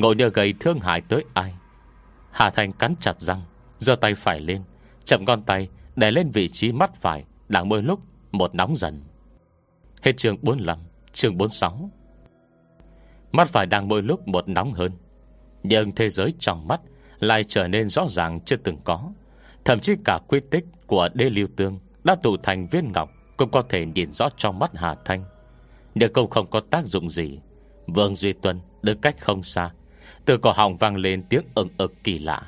Ngộ 0.00 0.12
nhờ 0.12 0.28
gây 0.28 0.54
thương 0.60 0.80
hại 0.80 1.00
tới 1.00 1.24
ai? 1.34 1.54
Hà 2.30 2.50
Thành 2.50 2.72
cắn 2.72 2.94
chặt 3.00 3.20
răng, 3.20 3.40
giơ 3.78 3.96
tay 3.96 4.14
phải 4.14 4.40
lên, 4.40 4.62
Chậm 5.04 5.24
con 5.24 5.42
tay 5.42 5.68
để 5.96 6.10
lên 6.10 6.30
vị 6.30 6.48
trí 6.48 6.72
mắt 6.72 6.94
phải, 6.94 7.24
Đang 7.48 7.68
mỗi 7.68 7.82
lúc 7.82 8.00
một 8.32 8.54
nóng 8.54 8.76
dần. 8.76 9.02
Hết 10.02 10.16
chương 10.16 10.36
45 10.42 10.78
Chương 11.12 11.38
46 11.38 11.90
Mắt 13.32 13.48
phải 13.48 13.66
đang 13.66 13.88
mỗi 13.88 14.02
lúc 14.02 14.28
một 14.28 14.48
nóng 14.48 14.72
hơn, 14.72 14.92
Nhưng 15.62 15.94
thế 15.94 16.08
giới 16.08 16.34
trong 16.38 16.68
mắt 16.68 16.80
Lại 17.18 17.44
trở 17.44 17.68
nên 17.68 17.88
rõ 17.88 18.06
ràng 18.08 18.40
chưa 18.40 18.56
từng 18.56 18.76
có. 18.84 19.12
Thậm 19.64 19.80
chí 19.80 19.94
cả 20.04 20.18
quy 20.28 20.40
tích 20.50 20.64
của 20.86 21.08
đê 21.14 21.30
lưu 21.30 21.48
tương 21.56 21.78
Đã 22.04 22.14
tụ 22.14 22.36
thành 22.36 22.66
viên 22.70 22.92
ngọc 22.92 23.10
Cũng 23.36 23.50
có 23.50 23.62
thể 23.68 23.86
nhìn 23.86 24.12
rõ 24.12 24.28
trong 24.36 24.58
mắt 24.58 24.70
Hà 24.74 24.96
Thanh. 25.04 25.24
Nếu 25.94 26.08
câu 26.08 26.26
không 26.26 26.50
có 26.50 26.60
tác 26.70 26.86
dụng 26.86 27.10
gì, 27.10 27.40
Vương 27.86 28.16
Duy 28.16 28.32
Tuân 28.32 28.60
đứng 28.82 29.00
cách 29.00 29.16
không 29.20 29.42
xa 29.42 29.70
từ 30.24 30.36
cổ 30.36 30.52
họng 30.52 30.76
vang 30.76 30.96
lên 30.96 31.22
tiếng 31.22 31.42
ưng 31.54 31.68
ực 31.76 32.04
kỳ 32.04 32.18
lạ. 32.18 32.42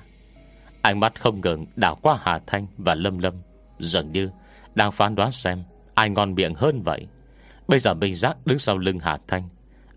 Ánh 0.83 1.01
mắt 1.01 1.21
không 1.21 1.41
ngừng 1.41 1.67
đảo 1.77 1.99
qua 2.03 2.19
Hà 2.23 2.41
Thanh 2.47 2.67
và 2.77 2.95
Lâm 2.95 3.19
Lâm. 3.19 3.35
Dường 3.79 4.13
như 4.13 4.31
đang 4.75 4.93
phán 4.93 5.15
đoán 5.15 5.33
xem 5.33 5.63
Ai 5.95 6.11
ngon 6.11 6.35
miệng 6.35 6.55
hơn 6.55 6.83
vậy. 6.83 7.07
Bây 7.69 7.79
giờ 7.79 7.95
Minh 7.95 8.15
Giác 8.15 8.37
đứng 8.45 8.59
sau 8.59 8.79
lưng 8.79 8.99
Hà 8.99 9.19
Thanh. 9.29 9.49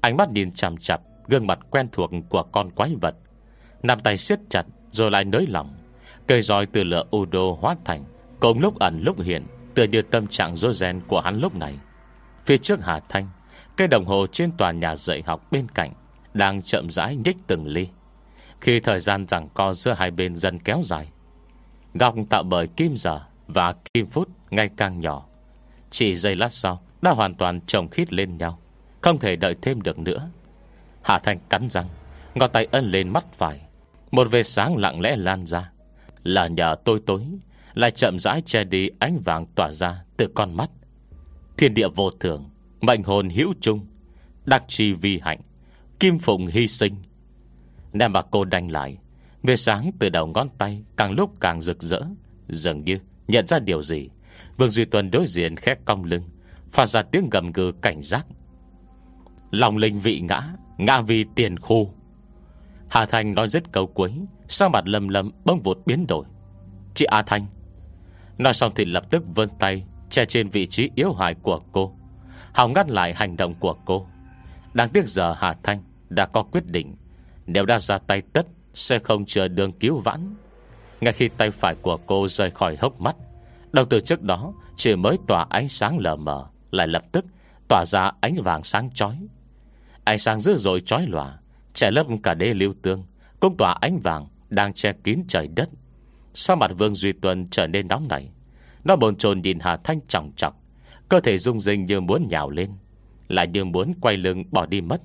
Ánh 0.01 0.17
mắt 0.17 0.30
nhìn 0.30 0.51
chằm 0.51 0.78
chặp 0.78 1.01
Gương 1.28 1.47
mặt 1.47 1.60
quen 1.69 1.88
thuộc 1.91 2.12
của 2.30 2.43
con 2.43 2.71
quái 2.71 2.95
vật. 3.01 3.15
Nằm 3.84 3.99
tay 3.99 4.17
siết 4.17 4.39
chặt 4.49 4.65
rồi 4.91 5.12
lại 5.12 5.25
nới 5.25 5.45
lỏng. 5.47 5.73
Cây 6.28 6.41
roi 6.41 6.65
từ 6.65 6.84
lửa 6.84 7.04
u 7.12 7.25
đô 7.25 7.58
hóa 7.62 7.75
thành 7.86 8.04
Cùng 8.39 8.60
lúc 8.60 8.80
ẩn 8.80 9.01
lúc 9.04 9.21
hiện, 9.21 9.43
Tựa 9.75 9.84
như 9.84 10.01
tâm 10.01 10.28
trạng 10.28 10.56
rối 10.56 10.73
ren 10.73 11.01
của 11.08 11.21
hắn 11.21 11.39
lúc 11.39 11.56
này. 11.56 11.78
Phía 12.45 12.58
trước 12.58 12.80
Hà 12.84 12.99
Thanh, 13.10 13.30
Cây 13.78 13.88
đồng 13.88 14.06
hồ 14.06 14.28
trên 14.32 14.51
tòa 14.51 14.71
nhà 14.71 14.95
dạy 14.95 15.23
học 15.25 15.51
bên 15.51 15.67
cạnh 15.73 15.93
đang 16.35 16.61
chậm 16.61 16.89
rãi 16.89 17.15
nhích 17.15 17.37
từng 17.47 17.67
ly, 17.67 17.87
Khi 18.61 18.79
thời 18.79 18.99
gian 18.99 19.25
rằng 19.27 19.49
co 19.53 19.73
giữa 19.73 19.93
hai 19.93 20.11
bên 20.11 20.35
dần 20.35 20.59
kéo 20.59 20.81
dài. 20.83 21.07
Góc 21.93 22.15
tạo 22.29 22.43
bởi 22.43 22.67
kim 22.67 22.97
giờ 22.97 23.19
Và 23.47 23.75
kim 23.93 24.07
phút 24.07 24.29
ngày 24.49 24.69
càng 24.77 24.99
nhỏ. 24.99 25.25
Chỉ 25.89 26.15
giây 26.15 26.35
lát 26.35 26.53
sau, 26.53 26.81
Đã 27.01 27.11
hoàn 27.11 27.35
toàn 27.35 27.61
chồng 27.61 27.87
khít 27.89 28.13
lên 28.13 28.37
nhau, 28.37 28.59
Không 29.01 29.19
thể 29.19 29.35
đợi 29.35 29.55
thêm 29.61 29.81
được 29.81 29.99
nữa. 29.99 30.29
Hà 31.01 31.19
Thanh 31.19 31.39
cắn 31.49 31.69
răng 31.69 31.87
Ngọt 32.35 32.47
tay 32.47 32.67
ân 32.71 32.85
lên 32.85 33.09
mắt 33.09 33.25
phải. 33.33 33.61
Một 34.11 34.27
vệt 34.31 34.47
sáng 34.47 34.77
lặng 34.77 35.01
lẽ 35.01 35.15
lan 35.15 35.45
ra. 35.45 35.71
Là 36.23 36.47
nhờ 36.47 36.75
tôi 36.85 36.99
tối, 37.05 37.21
Lại 37.73 37.91
chậm 37.91 38.19
rãi 38.19 38.41
che 38.45 38.63
đi 38.63 38.89
ánh 38.99 39.19
vàng 39.25 39.45
tỏa 39.55 39.71
ra 39.71 40.03
Từ 40.17 40.27
con 40.35 40.53
mắt. 40.53 40.69
Thiên 41.57 41.73
địa 41.73 41.87
vô 41.87 42.09
thường, 42.11 42.49
Mệnh 42.81 43.03
hồn 43.03 43.29
hữu 43.29 43.53
chung, 43.61 43.85
Đặc 44.45 44.63
trì 44.67 44.93
vi 44.93 45.19
hạnh. 45.23 45.39
Kim 45.99 46.19
phụng 46.19 46.47
hy 46.47 46.67
sinh. 46.67 46.95
Nè 47.93 48.08
mà 48.08 48.21
cô 48.21 48.45
đành 48.45 48.71
lại, 48.71 48.97
Về 49.43 49.55
sáng 49.55 49.91
từ 49.99 50.10
đầu 50.10 50.27
ngón 50.27 50.49
tay 50.58 50.84
Càng 50.97 51.12
lúc 51.12 51.31
càng 51.41 51.62
rực 51.62 51.84
rỡ, 51.84 52.01
Dường 52.47 52.84
như 52.84 52.99
nhận 53.27 53.47
ra 53.47 53.60
điều 53.60 53.84
gì. 53.84 54.10
Vương 54.58 54.69
Duy 54.69 54.86
Tuần 54.86 55.12
đối 55.12 55.25
diện 55.27 55.55
khét 55.55 55.79
cong 55.86 56.03
lưng, 56.03 56.23
Phát 56.71 56.86
ra 56.86 57.01
tiếng 57.01 57.29
gầm 57.29 57.51
gừ 57.51 57.71
cảnh 57.81 58.01
giác. 58.01 58.25
Lòng 59.51 59.77
linh 59.77 59.99
vị 59.99 60.19
ngã 60.19 60.53
Ngã 60.77 61.01
vì 61.01 61.25
tiền 61.36 61.60
khu. 61.60 61.93
Hà 62.89 63.05
Thanh 63.05 63.34
nói 63.34 63.47
dứt 63.47 63.71
câu 63.71 63.88
cuối 63.88 64.12
Sao 64.47 64.69
mặt 64.69 64.88
lầm 64.88 65.08
lầm 65.08 65.31
bông 65.45 65.62
vụt 65.62 65.77
biến 65.86 66.08
đổi. 66.08 66.25
Chị 66.93 67.05
A 67.05 67.21
Thanh 67.21 67.45
Nói 68.38 68.53
xong 68.53 68.71
thì 68.75 68.86
lập 68.86 69.03
tức 69.10 69.23
vươn 69.36 69.49
tay 69.60 69.86
Che 70.10 70.25
trên 70.25 70.49
vị 70.49 70.67
trí 70.67 70.89
yếu 70.95 71.13
hại 71.13 71.36
của 71.36 71.62
cô. 71.71 71.95
Hòng 72.53 72.73
ngắt 72.73 72.89
lại 72.89 73.13
hành 73.13 73.38
động 73.38 73.53
của 73.60 73.75
cô. 73.86 74.08
Đáng 74.75 74.89
tiếc 74.89 75.07
giờ 75.07 75.33
Hà 75.38 75.55
Thanh 75.63 75.83
Đã 76.09 76.25
có 76.25 76.43
quyết 76.43 76.63
định. 76.67 76.95
Nếu 77.45 77.65
đã 77.65 77.79
ra 77.79 77.97
tay 77.97 78.21
tất, 78.33 78.47
Sẽ 78.73 78.99
không 78.99 79.25
chờ 79.25 79.47
đường 79.47 79.71
cứu 79.71 79.99
vãn. 79.99 80.35
Ngay 81.01 81.13
khi 81.13 81.27
tay 81.27 81.51
phải 81.51 81.75
của 81.75 81.97
cô 82.05 82.27
rời 82.27 82.51
khỏi 82.51 82.77
hốc 82.79 83.01
mắt, 83.01 83.15
Đồng 83.71 83.89
từ 83.89 83.99
trước 83.99 84.21
đó 84.21 84.53
Chỉ 84.75 84.95
mới 84.95 85.17
tỏa 85.27 85.45
ánh 85.49 85.67
sáng 85.67 85.97
lờ 85.99 86.15
mờ, 86.15 86.47
Lại 86.71 86.88
lập 86.88 87.03
tức 87.11 87.25
tỏa 87.67 87.85
ra 87.85 88.11
ánh 88.21 88.35
vàng 88.43 88.63
sáng 88.63 88.89
chói. 88.93 89.17
Ánh 90.03 90.19
sáng 90.19 90.39
dữ 90.39 90.57
dội 90.57 90.81
chói 90.85 91.05
lòa 91.07 91.39
Trẻ 91.73 91.91
lấp 91.91 92.05
cả 92.23 92.33
đê 92.33 92.53
lưu 92.53 92.73
tương, 92.81 93.03
Cũng 93.39 93.57
tỏa 93.57 93.71
ánh 93.81 93.99
vàng 93.99 94.27
Đang 94.49 94.73
che 94.73 94.93
kín 94.93 95.23
trời 95.27 95.47
đất. 95.47 95.69
Sao 96.33 96.55
mặt 96.55 96.71
Vương 96.77 96.95
Duy 96.95 97.13
Tuân 97.13 97.47
trở 97.47 97.67
nên 97.67 97.88
nóng 97.88 98.07
nảy, 98.07 98.29
Nó 98.83 98.95
bồn 98.95 99.15
chồn 99.15 99.41
nhìn 99.41 99.59
Hà 99.59 99.77
Thanh 99.77 99.99
trọng 100.07 100.31
trọng, 100.35 100.53
Cơ 101.09 101.19
thể 101.19 101.38
rung 101.38 101.61
rinh 101.61 101.85
như 101.85 102.01
muốn 102.01 102.27
nhào 102.29 102.49
lên. 102.49 102.71
Lại 103.27 103.47
như 103.47 103.65
muốn 103.65 103.93
quay 104.01 104.17
lưng 104.17 104.43
bỏ 104.51 104.65
đi 104.65 104.81
mất. 104.81 105.01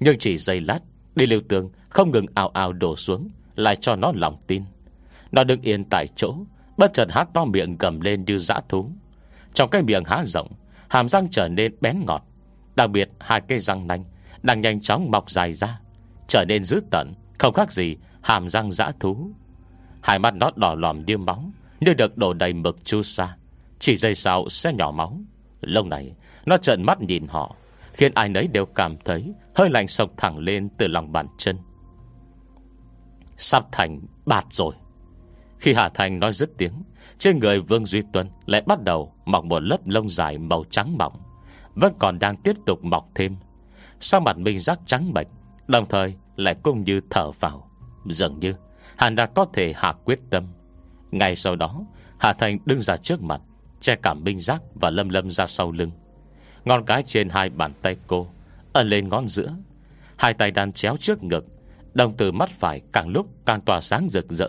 Nhưng 0.00 0.18
chỉ 0.18 0.36
giây 0.38 0.60
lát, 0.60 0.78
Đi 1.14 1.26
lưu 1.26 1.40
tường 1.48 1.70
không 1.88 2.10
ngừng 2.10 2.26
ào 2.34 2.48
ào 2.48 2.72
đổ 2.72 2.96
xuống, 2.96 3.28
Lại 3.56 3.76
cho 3.76 3.96
nó 3.96 4.12
lòng 4.14 4.36
tin. 4.46 4.62
Nó 5.32 5.44
đứng 5.44 5.60
yên 5.60 5.84
tại 5.84 6.08
chỗ, 6.16 6.34
Bất 6.76 6.92
chợt 6.94 7.06
hát 7.10 7.28
to 7.34 7.44
miệng 7.44 7.76
gầm 7.78 8.00
lên 8.00 8.24
như 8.24 8.38
dã 8.38 8.60
thú. 8.68 8.90
Trong 9.54 9.70
cái 9.70 9.82
miệng 9.82 10.04
há 10.04 10.24
rộng, 10.26 10.48
Hàm 10.88 11.08
răng 11.08 11.28
trở 11.30 11.48
nên 11.48 11.74
bén 11.80 12.00
ngọt. 12.06 12.22
Đặc 12.76 12.90
biệt, 12.90 13.10
hai 13.20 13.40
cây 13.40 13.58
răng 13.58 13.86
nanh 13.86 14.04
Đang 14.42 14.60
nhanh 14.60 14.80
chóng 14.80 15.10
mọc 15.10 15.30
dài 15.30 15.52
ra, 15.52 15.80
Trở 16.28 16.44
nên 16.44 16.62
dữ 16.62 16.80
tận 16.90 17.14
Không 17.38 17.54
khác 17.54 17.72
gì 17.72 17.96
hàm 18.22 18.48
răng 18.48 18.72
dã 18.72 18.90
thú. 19.00 19.30
Hai 20.00 20.18
mắt 20.18 20.34
nó 20.34 20.50
đỏ 20.56 20.74
lòm 20.74 21.04
như 21.04 21.18
máu, 21.18 21.44
Như 21.80 21.94
được 21.94 22.16
đổ 22.16 22.32
đầy 22.32 22.52
mực 22.52 22.84
chu 22.84 23.02
sa. 23.02 23.36
Chỉ 23.78 23.96
dây 23.96 24.14
sau 24.14 24.48
sẽ 24.48 24.72
nhỏ 24.72 24.90
máu. 24.90 25.20
Lâu 25.60 25.84
này 25.84 26.12
nó 26.46 26.56
trợn 26.56 26.82
mắt 26.82 27.00
nhìn 27.00 27.26
họ, 27.26 27.56
Khiến 27.92 28.14
ai 28.14 28.28
nấy 28.28 28.46
đều 28.46 28.66
cảm 28.66 28.96
thấy 29.04 29.34
Hơi 29.54 29.70
lạnh 29.70 29.88
sộc 29.88 30.10
thẳng 30.16 30.38
lên 30.38 30.68
từ 30.78 30.88
lòng 30.88 31.12
bàn 31.12 31.26
chân. 31.38 31.58
Sắp 33.36 33.64
thành 33.72 34.00
bạt 34.26 34.44
rồi. 34.50 34.74
Khi 35.58 35.74
Hà 35.74 35.88
Thành 35.88 36.20
nói 36.20 36.32
dứt 36.32 36.50
tiếng, 36.58 36.72
Trên 37.18 37.38
người 37.38 37.60
Vương 37.60 37.86
Duy 37.86 38.02
Tuấn 38.12 38.30
Lại 38.46 38.62
bắt 38.66 38.82
đầu 38.82 39.12
mọc 39.24 39.44
một 39.44 39.62
lớp 39.62 39.78
lông 39.86 40.10
dài 40.10 40.38
màu 40.38 40.64
trắng 40.70 40.98
mỏng, 40.98 41.22
Vẫn 41.74 41.94
còn 41.98 42.18
đang 42.18 42.36
tiếp 42.36 42.56
tục 42.66 42.84
mọc 42.84 43.08
thêm. 43.14 43.36
Sau 44.00 44.20
mặt 44.20 44.38
mình 44.38 44.58
rắc 44.58 44.78
trắng 44.86 45.12
bệch, 45.12 45.26
Đồng 45.68 45.88
thời 45.88 46.14
lại 46.36 46.54
cũng 46.62 46.84
như 46.84 47.00
thở 47.10 47.30
vào. 47.30 47.70
Dường 48.06 48.40
như, 48.40 48.54
Hắn 48.96 49.16
đã 49.16 49.26
có 49.26 49.46
thể 49.52 49.72
hạ 49.76 49.92
quyết 50.04 50.20
tâm. 50.30 50.46
Ngay 51.10 51.36
sau 51.36 51.56
đó, 51.56 51.84
Hà 52.18 52.32
Thành 52.32 52.58
đứng 52.64 52.82
ra 52.82 52.96
trước 52.96 53.22
mặt, 53.22 53.40
Che 53.80 53.96
cảm 53.96 54.24
minh 54.24 54.40
giác 54.40 54.62
và 54.74 54.90
lâm 54.90 55.08
lâm 55.08 55.30
ra 55.30 55.46
sau 55.46 55.72
lưng. 55.72 55.90
Ngón 56.64 56.84
cái 56.84 57.02
trên 57.02 57.28
hai 57.28 57.50
bàn 57.50 57.72
tay 57.82 57.96
cô 58.06 58.26
Ấn 58.72 58.88
lên 58.88 59.08
ngón 59.08 59.28
giữa. 59.28 59.54
Hai 60.16 60.34
tay 60.34 60.50
đan 60.50 60.72
chéo 60.72 60.96
trước 60.96 61.22
ngực, 61.22 61.46
Đồng 61.94 62.16
từ 62.16 62.32
mắt 62.32 62.50
phải 62.50 62.80
càng 62.92 63.08
lúc 63.08 63.26
càng 63.46 63.60
tỏa 63.60 63.80
sáng 63.80 64.08
rực 64.08 64.30
rỡ. 64.30 64.48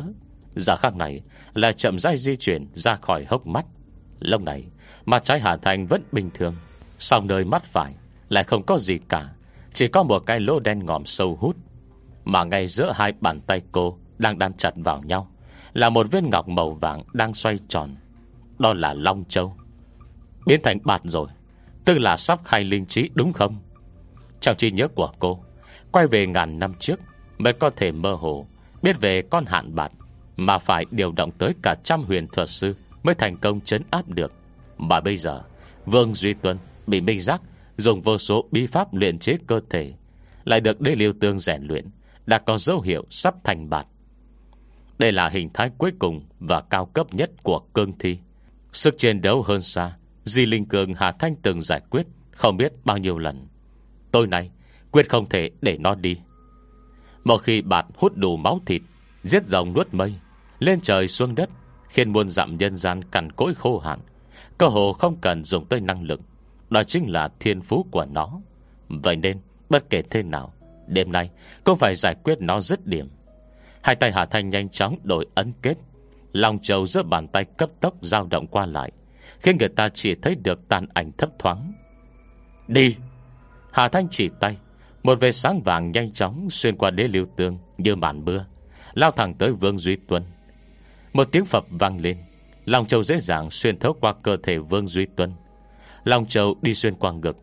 Giả 0.55 0.75
khắc 0.75 0.95
này, 0.95 1.21
Là 1.53 1.71
chậm 1.71 1.99
rãi 1.99 2.17
di 2.17 2.35
chuyển 2.35 2.67
ra 2.73 2.95
khỏi 2.95 3.25
hốc 3.29 3.47
mắt. 3.47 3.65
Lúc 4.19 4.41
này, 4.41 4.63
Mặt 5.05 5.23
trái 5.23 5.39
Hà 5.39 5.57
Thành 5.57 5.87
vẫn 5.87 6.01
bình 6.11 6.29
thường, 6.33 6.55
Sau 6.99 7.21
nơi 7.21 7.45
mắt 7.45 7.63
phải 7.65 7.95
Lại 8.29 8.43
không 8.43 8.63
có 8.63 8.77
gì 8.79 8.99
cả, 9.09 9.29
Chỉ 9.73 9.87
có 9.87 10.03
một 10.03 10.19
cái 10.19 10.39
lỗ 10.39 10.59
đen 10.59 10.85
ngòm 10.85 11.05
sâu 11.05 11.37
hút. 11.41 11.55
Mà 12.25 12.43
ngay 12.43 12.67
giữa 12.67 12.91
hai 12.95 13.13
bàn 13.21 13.41
tay 13.41 13.61
cô 13.71 13.97
Đang 14.17 14.39
đan 14.39 14.53
chặt 14.53 14.73
vào 14.75 15.01
nhau, 15.01 15.31
Là 15.73 15.89
một 15.89 16.11
viên 16.11 16.29
ngọc 16.29 16.47
màu 16.47 16.73
vàng 16.73 17.03
đang 17.13 17.33
xoay 17.33 17.59
tròn, 17.67 17.95
Đó 18.59 18.73
là 18.73 18.93
Long 18.93 19.23
Châu. 19.29 19.55
Biến 20.45 20.59
thành 20.63 20.77
bạt 20.83 21.01
rồi. 21.03 21.27
Tức 21.85 21.97
là 21.97 22.17
sắp 22.17 22.39
khai 22.45 22.63
linh 22.63 22.85
trí 22.85 23.09
đúng 23.13 23.33
không? 23.33 23.57
Trong 24.41 24.57
trí 24.57 24.71
nhớ 24.71 24.87
của 24.87 25.11
cô, 25.19 25.39
Quay 25.91 26.07
về 26.07 26.27
ngàn 26.27 26.59
năm 26.59 26.73
trước 26.79 26.99
Mới 27.37 27.53
có 27.53 27.69
thể 27.69 27.91
mơ 27.91 28.13
hồ 28.13 28.45
Biết 28.81 29.01
về 29.01 29.21
con 29.21 29.45
hạn 29.45 29.75
bạt 29.75 29.91
Mà 30.37 30.57
phải 30.57 30.85
điều 30.91 31.11
động 31.11 31.31
tới 31.31 31.53
cả 31.63 31.75
trăm 31.83 32.03
huyền 32.03 32.27
thuật 32.27 32.49
sư 32.49 32.75
Mới 33.03 33.15
thành 33.15 33.37
công 33.37 33.61
chấn 33.61 33.83
áp 33.89 34.09
được. 34.09 34.33
Mà 34.77 35.01
bây 35.01 35.17
giờ, 35.17 35.41
Vương 35.85 36.15
Duy 36.15 36.33
Tuân 36.33 36.57
bị 36.87 37.01
Minh 37.01 37.19
Giác 37.19 37.41
Dùng 37.77 38.01
vô 38.01 38.17
số 38.17 38.45
bí 38.51 38.67
pháp 38.67 38.93
luyện 38.93 39.19
chế 39.19 39.37
cơ 39.47 39.59
thể, 39.69 39.93
Lại 40.43 40.59
được 40.59 40.81
đế 40.81 40.95
liêu 40.95 41.13
tương 41.21 41.39
rèn 41.39 41.63
luyện, 41.63 41.87
Đã 42.25 42.39
có 42.39 42.57
dấu 42.57 42.81
hiệu 42.81 43.05
sắp 43.09 43.35
thành 43.43 43.69
bạt 43.69 43.87
Đây 44.97 45.11
là 45.11 45.29
hình 45.29 45.49
thái 45.53 45.71
cuối 45.77 45.91
cùng 45.99 46.21
Và 46.39 46.61
cao 46.61 46.85
cấp 46.85 47.13
nhất 47.13 47.31
của 47.43 47.59
cương 47.73 47.97
thi, 47.99 48.17
Sức 48.71 48.97
chiến 48.97 49.21
đấu 49.21 49.41
hơn 49.41 49.61
xa 49.61 49.93
Di 50.25 50.45
Linh 50.45 50.65
Cường, 50.65 50.93
Hà 50.93 51.11
Thanh 51.11 51.35
từng 51.35 51.61
giải 51.61 51.81
quyết 51.89 52.07
Không 52.31 52.57
biết 52.57 52.73
bao 52.85 52.97
nhiêu 52.97 53.17
lần. 53.17 53.47
Tôi 54.11 54.27
này 54.27 54.51
quyết 54.91 55.09
không 55.09 55.29
thể 55.29 55.49
để 55.61 55.77
nó 55.77 55.95
đi. 55.95 56.17
Một 57.23 57.37
khi 57.37 57.61
bạt 57.61 57.85
hút 57.95 58.15
đủ 58.15 58.37
máu 58.37 58.59
thịt, 58.65 58.81
Giết 59.23 59.47
rồng 59.47 59.73
nuốt 59.73 59.87
mây, 59.91 60.13
Lên 60.59 60.81
trời 60.81 61.07
xuống 61.07 61.35
đất, 61.35 61.49
Khiến 61.87 62.13
muôn 62.13 62.29
dặm 62.29 62.57
nhân 62.57 62.77
gian 62.77 63.03
cằn 63.03 63.31
cối 63.31 63.55
khô 63.55 63.79
hạn, 63.79 63.99
Cơ 64.57 64.67
hồ 64.67 64.93
không 64.93 65.17
cần 65.21 65.43
dùng 65.43 65.65
tới 65.65 65.79
năng 65.79 66.03
lực. 66.03 66.21
Đó 66.69 66.83
chính 66.83 67.11
là 67.11 67.29
thiên 67.39 67.61
phú 67.61 67.85
của 67.91 68.05
nó. 68.05 68.41
Vậy 68.89 69.15
nên, 69.15 69.39
bất 69.69 69.89
kể 69.89 70.01
thế 70.01 70.23
nào, 70.23 70.53
Đêm 70.87 71.11
nay 71.11 71.29
cũng 71.63 71.77
phải 71.77 71.95
giải 71.95 72.15
quyết 72.23 72.41
nó 72.41 72.61
dứt 72.61 72.87
điểm. 72.87 73.09
Hai 73.81 73.95
tay 73.95 74.11
Hà 74.11 74.25
Thanh 74.25 74.49
nhanh 74.49 74.69
chóng 74.69 74.97
đổi 75.03 75.27
ấn 75.35 75.53
kết, 75.61 75.77
Lòng 76.33 76.59
trầu 76.61 76.85
giữa 76.85 77.03
bàn 77.03 77.27
tay 77.27 77.45
cấp 77.45 77.69
tốc 77.79 77.93
dao 78.01 78.27
động 78.31 78.47
qua 78.47 78.65
lại. 78.65 78.91
Khiến 79.43 79.57
người 79.59 79.69
ta 79.69 79.89
chỉ 79.89 80.15
thấy 80.15 80.35
được 80.35 80.67
tàn 80.67 80.85
ảnh 80.93 81.11
thấp 81.17 81.29
thoáng. 81.39 81.73
Đi! 82.67 82.95
Hà 83.71 83.87
Thanh 83.87 84.07
chỉ 84.09 84.29
tay, 84.39 84.57
Một 85.03 85.19
vệt 85.19 85.35
sáng 85.35 85.61
vàng 85.61 85.91
nhanh 85.91 86.11
chóng 86.11 86.49
Xuyên 86.49 86.77
qua 86.77 86.91
đế 86.91 87.07
liêu 87.07 87.25
tương 87.37 87.57
như 87.77 87.95
màn 87.95 88.25
mưa, 88.25 88.45
Lao 88.93 89.11
thẳng 89.11 89.33
tới 89.33 89.51
Vương 89.51 89.79
Duy 89.79 89.95
Tuân 89.95 90.23
Một 91.13 91.27
tiếng 91.31 91.45
Phật 91.45 91.65
vang 91.69 92.01
lên 92.01 92.17
Lòng 92.65 92.85
châu 92.85 93.03
dễ 93.03 93.19
dàng 93.19 93.51
xuyên 93.51 93.79
thấu 93.79 93.93
qua 93.93 94.13
cơ 94.23 94.37
thể 94.43 94.57
Vương 94.57 94.87
Duy 94.87 95.05
Tuân 95.05 95.31
Lòng 96.03 96.25
châu 96.25 96.55
đi 96.61 96.73
xuyên 96.73 96.95
qua 96.95 97.11
ngực, 97.11 97.37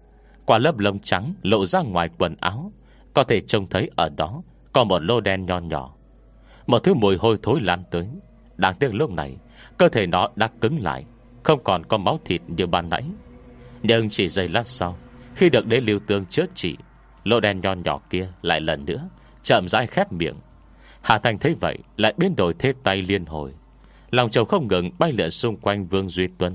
Qua 0.44 0.58
lớp 0.58 0.78
lông 0.78 0.98
trắng 0.98 1.34
lộ 1.42 1.66
ra 1.66 1.80
ngoài 1.80 2.08
quần 2.18 2.36
áo, 2.40 2.72
Có 3.14 3.24
thể 3.24 3.40
trông 3.40 3.68
thấy 3.68 3.90
ở 3.96 4.08
đó 4.08 4.42
Có 4.72 4.84
một 4.84 5.02
lô 5.02 5.20
đen 5.20 5.46
nho 5.46 5.58
nhỏ. 5.58 5.94
Một 6.66 6.78
thứ 6.78 6.94
mùi 6.94 7.16
hôi 7.16 7.38
thối 7.42 7.60
lan 7.60 7.82
tới, 7.90 8.08
Đáng 8.56 8.74
tiếc 8.80 8.94
lúc 8.94 9.10
này, 9.10 9.36
Cơ 9.78 9.88
thể 9.88 10.06
nó 10.06 10.28
đã 10.36 10.50
cứng 10.60 10.80
lại. 10.80 11.04
Không 11.42 11.64
còn 11.64 11.86
có 11.86 11.96
máu 11.96 12.20
thịt 12.24 12.42
như 12.46 12.66
ban 12.66 12.90
nãy. 12.90 13.04
Nhưng 13.82 14.08
chỉ 14.10 14.28
giây 14.28 14.48
lát 14.48 14.66
sau, 14.66 14.96
Khi 15.34 15.50
được 15.50 15.66
đế 15.66 15.80
lưu 15.80 16.00
tương 16.06 16.26
chữa 16.26 16.46
trị, 16.54 16.76
lỗ 17.24 17.40
đen 17.40 17.60
nho 17.60 17.72
nhỏ 17.72 18.00
kia 18.10 18.28
lại 18.42 18.60
lần 18.60 18.84
nữa 18.84 19.08
Chậm 19.42 19.68
rãi 19.68 19.86
khép 19.86 20.12
miệng. 20.12 20.36
Hà 21.00 21.18
Thành 21.18 21.38
thấy 21.38 21.54
vậy, 21.60 21.78
lại 21.96 22.14
biến 22.16 22.36
đổi 22.36 22.54
thế 22.58 22.72
tay 22.82 23.02
liên 23.02 23.26
hồi. 23.26 23.54
Lòng 24.10 24.30
trầu 24.30 24.44
không 24.44 24.68
ngừng 24.68 24.90
bay 24.98 25.12
lượn 25.12 25.30
xung 25.30 25.56
quanh 25.56 25.86
Vương 25.86 26.08
Duy 26.08 26.28
Tuân. 26.38 26.52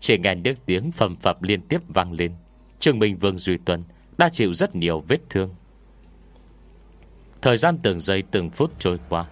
Chỉ 0.00 0.18
nghe 0.18 0.34
những 0.34 0.56
tiếng 0.66 0.92
phầm 0.92 1.16
phập 1.16 1.42
liên 1.42 1.60
tiếp 1.60 1.78
vang 1.88 2.12
lên. 2.12 2.32
Chứng 2.78 2.98
minh 2.98 3.16
Vương 3.16 3.38
Duy 3.38 3.56
Tuân 3.64 3.84
Đã 4.18 4.28
chịu 4.28 4.54
rất 4.54 4.76
nhiều 4.76 5.04
vết 5.08 5.18
thương. 5.30 5.54
Thời 7.42 7.56
gian 7.56 7.78
từng 7.82 8.00
giây 8.00 8.22
từng 8.30 8.50
phút 8.50 8.72
trôi 8.78 8.98
qua. 9.08 9.24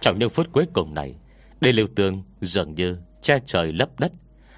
Trong 0.00 0.18
những 0.18 0.30
phút 0.30 0.48
cuối 0.52 0.64
cùng 0.72 0.94
này 0.94 1.14
Đê 1.60 1.72
lưu 1.72 1.86
tương 1.94 2.22
dường 2.40 2.74
như 2.74 2.98
che 3.22 3.38
trời 3.46 3.72
lấp 3.72 4.00
đất. 4.00 4.12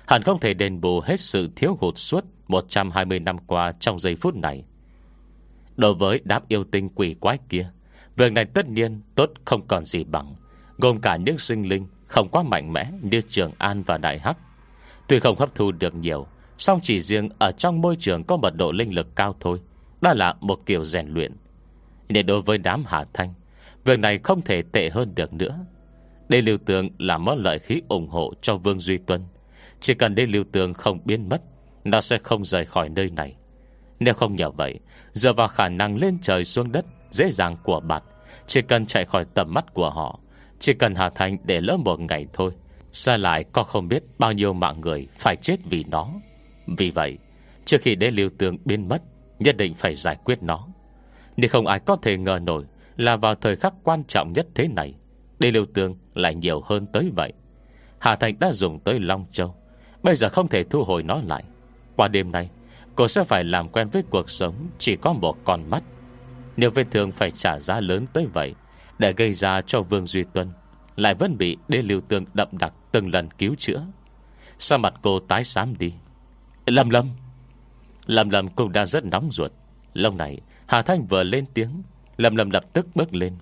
Hẳn 0.07 0.23
không 0.23 0.41
thể 0.41 0.55
đền 0.55 0.81
bù 0.81 1.01
hết 1.01 1.21
sự 1.21 1.51
thiếu 1.57 1.77
hụt 1.81 1.97
suốt 1.97 2.25
120 2.49 3.21
năm 3.21 3.39
qua 3.39 3.73
trong 3.81 3.99
giây 3.99 4.17
phút 4.17 4.35
này. 4.35 4.65
Đối 5.77 5.95
với 5.95 6.21
đám 6.25 6.43
yêu 6.49 6.65
tinh 6.65 6.89
quỷ 6.89 7.15
quái 7.21 7.39
kia, 7.49 7.71
Việc 8.17 8.33
này 8.33 8.45
tất 8.45 8.69
nhiên 8.69 9.01
tốt 9.15 9.31
không 9.45 9.67
còn 9.67 9.85
gì 9.85 10.05
bằng, 10.05 10.35
Gồm 10.79 11.01
cả 11.01 11.17
những 11.17 11.39
sinh 11.39 11.69
linh 11.69 11.87
Không 12.07 12.29
quá 12.29 12.43
mạnh 12.43 12.73
mẽ 12.73 12.91
như 13.03 13.21
Trường 13.21 13.53
An 13.59 13.83
và 13.83 13.99
Đại 13.99 14.19
Hắc. 14.19 14.39
Tuy 15.09 15.21
không 15.21 15.39
hấp 15.39 15.55
thu 15.55 15.73
được 15.73 15.95
nhiều, 15.95 16.27
song 16.59 16.81
chỉ 16.83 17.01
riêng 17.01 17.29
ở 17.39 17.53
trong 17.53 17.81
môi 17.81 17.97
trường 17.99 18.25
Có 18.25 18.37
mật 18.37 18.57
độ 18.57 18.73
linh 18.73 18.95
lực 18.95 19.17
cao 19.17 19.37
thôi, 19.41 19.61
Đã 20.01 20.15
là 20.15 20.35
một 20.41 20.61
kiểu 20.67 20.85
rèn 20.85 21.09
luyện. 21.09 21.37
Nên 22.09 22.27
đối 22.27 22.43
với 22.43 22.59
đám 22.59 22.85
Hà 22.87 23.05
Thanh, 23.13 23.35
Việc 23.85 23.99
này 23.99 24.19
không 24.19 24.41
thể 24.43 24.63
tệ 24.63 24.91
hơn 24.91 25.15
được 25.15 25.33
nữa. 25.33 25.59
Đây 26.29 26.43
lưu 26.43 26.59
tường 26.67 26.89
là 26.99 27.19
món 27.19 27.39
lợi 27.39 27.59
khí 27.59 27.83
ủng 27.89 28.09
hộ 28.09 28.33
cho 28.43 28.57
Vương 28.57 28.81
Duy 28.81 28.99
Tuân 28.99 29.21
chỉ 29.85 29.95
cần 29.95 30.15
để 30.15 30.27
lưu 30.27 30.45
tường 30.53 30.75
không 30.75 30.99
biến 31.05 31.29
mất, 31.29 31.43
Nó 31.85 32.01
sẽ 32.01 32.19
không 32.23 32.45
rời 32.45 32.65
khỏi 32.65 32.89
nơi 32.89 33.11
này. 33.11 33.37
Nếu 34.01 34.15
không 34.15 34.37
nhờ 34.37 34.51
vậy, 34.51 34.81
Dựa 35.13 35.33
vào 35.33 35.49
khả 35.49 35.69
năng 35.69 35.97
lên 35.97 36.19
trời 36.23 36.45
xuống 36.45 36.73
đất 36.73 36.85
Dễ 37.11 37.31
dàng 37.31 37.57
của 37.65 37.81
bạn, 37.81 38.03
Chỉ 38.47 38.63
cần 38.63 38.87
chạy 38.87 39.05
khỏi 39.05 39.25
tầm 39.35 39.55
mắt 39.55 39.75
của 39.75 39.91
họ, 39.91 40.21
Chỉ 40.59 40.75
cần 40.75 40.95
Hà 40.95 41.11
Thành 41.11 41.37
để 41.45 41.61
lỡ 41.61 41.77
một 41.77 42.01
ngày 42.01 42.27
thôi, 42.33 42.51
xa 42.93 43.17
lại 43.17 43.45
có 43.53 43.63
không 43.63 43.89
biết 43.89 44.03
bao 44.19 44.33
nhiêu 44.33 44.53
mạng 44.53 44.81
người 44.81 45.09
Phải 45.19 45.37
chết 45.37 45.57
vì 45.71 45.85
nó. 45.85 46.11
Vì 46.67 46.91
vậy, 46.91 47.19
Trước 47.65 47.79
khi 47.81 47.95
đế 47.95 48.11
lưu 48.11 48.31
tường 48.39 48.57
biến 48.65 48.89
mất, 48.89 49.03
Nhất 49.39 49.57
định 49.57 49.75
phải 49.75 49.95
giải 49.95 50.17
quyết 50.25 50.43
nó. 50.43 50.69
Nếu 51.37 51.49
không 51.49 51.67
ai 51.67 51.79
có 51.79 51.97
thể 52.03 52.17
ngờ 52.17 52.39
nổi 52.43 52.65
Là 52.97 53.17
vào 53.17 53.35
thời 53.35 53.57
khắc 53.57 53.75
quan 53.83 54.05
trọng 54.05 54.33
nhất 54.33 54.47
thế 54.55 54.69
này, 54.69 54.95
Đế 55.39 55.51
lưu 55.51 55.67
tường 55.75 55.97
lại 56.15 56.35
nhiều 56.35 56.61
hơn 56.61 56.87
tới 56.93 57.11
vậy. 57.17 57.33
Hà 57.99 58.17
Thành 58.17 58.39
đã 58.39 58.53
dùng 58.53 58.81
tới 58.81 59.01
Long 59.01 59.25
Châu. 59.33 59.55
Bây 60.05 60.17
giờ 60.17 60.29
không 60.29 60.49
thể 60.49 60.65
thu 60.65 60.85
hồi 60.85 61.03
nó 61.03 61.21
lại. 61.27 61.45
Qua 61.97 62.09
đêm 62.09 62.33
nay, 62.33 62.51
Cô 62.95 63.09
sẽ 63.09 63.25
phải 63.25 63.45
làm 63.45 63.69
quen 63.69 63.89
với 63.89 64.03
cuộc 64.11 64.31
sống 64.31 64.55
Chỉ 64.79 64.97
có 64.97 65.13
một 65.13 65.37
con 65.45 65.71
mắt. 65.71 65.83
Nếu 66.57 66.71
vết 66.71 66.87
thương 66.91 67.13
phải 67.13 67.31
trả 67.31 67.61
giá 67.61 67.81
lớn 67.81 68.07
tới 68.13 68.27
vậy, 68.33 68.55
Để 68.99 69.13
gây 69.13 69.35
ra 69.35 69.61
cho 69.67 69.83
Vương 69.83 70.07
Duy 70.07 70.25
Tuân 70.33 70.51
Lại 70.97 71.15
vẫn 71.15 71.39
bị 71.39 71.57
đê 71.69 71.83
lưu 71.83 72.01
tương 72.09 72.25
đậm 72.35 72.49
đặc 72.53 72.73
Từng 72.93 73.11
lần 73.15 73.31
cứu 73.31 73.55
chữa. 73.59 73.87
Sao 74.59 74.79
mặt 74.79 74.95
cô 75.03 75.21
tái 75.21 75.45
xám 75.45 75.79
đi? 75.79 75.93
Lâm 76.67 76.91
lâm! 76.91 77.11
Lâm 78.07 78.31
lâm 78.31 78.49
cũng 78.49 78.73
đang 78.73 78.87
rất 78.87 79.05
nóng 79.05 79.31
ruột. 79.31 79.53
Lâu 79.95 80.13
này, 80.13 80.41
Hà 80.67 80.83
Thanh 80.83 81.07
vừa 81.07 81.23
lên 81.23 81.45
tiếng. 81.55 81.83
Lâm 82.17 82.37
lâm 82.37 82.51
lập 82.51 82.65
tức 82.73 82.87
bước 82.95 83.15
lên. 83.15 83.37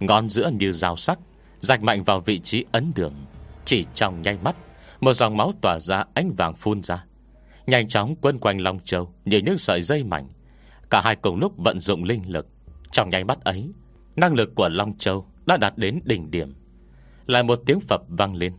Ngón 0.00 0.28
giữa 0.28 0.50
như 0.58 0.72
dao 0.72 0.96
sắc, 0.96 1.18
Rạch 1.60 1.82
mạnh 1.82 2.04
vào 2.04 2.20
vị 2.20 2.38
trí 2.38 2.64
ấn 2.72 2.92
đường, 2.94 3.14
Chỉ 3.64 3.86
trong 3.94 4.22
nháy 4.22 4.38
mắt 4.42 4.56
một 5.00 5.12
dòng 5.12 5.36
máu 5.36 5.52
tỏa 5.60 5.78
ra, 5.78 6.04
ánh 6.14 6.34
vàng 6.34 6.54
phun 6.54 6.82
ra. 6.82 7.04
Nhanh 7.66 7.88
chóng 7.88 8.14
quân 8.20 8.38
quanh 8.38 8.60
Long 8.60 8.80
Châu 8.84 9.12
Như 9.24 9.38
những 9.38 9.58
sợi 9.58 9.82
dây 9.82 10.04
mảnh. 10.04 10.28
Cả 10.90 11.00
hai 11.00 11.16
cùng 11.16 11.40
lúc 11.40 11.52
vận 11.56 11.78
dụng 11.78 12.04
linh 12.04 12.32
lực. 12.32 12.46
Trong 12.92 13.10
nháy 13.10 13.24
mắt 13.24 13.44
ấy, 13.44 13.72
Năng 14.16 14.34
lực 14.34 14.54
của 14.54 14.68
Long 14.68 14.98
Châu 14.98 15.26
đã 15.46 15.56
đạt 15.56 15.78
đến 15.78 16.00
đỉnh 16.04 16.30
điểm. 16.30 16.54
Lại 17.26 17.42
một 17.42 17.60
tiếng 17.66 17.80
phập 17.80 18.02
vang 18.08 18.34
lên. 18.34 18.52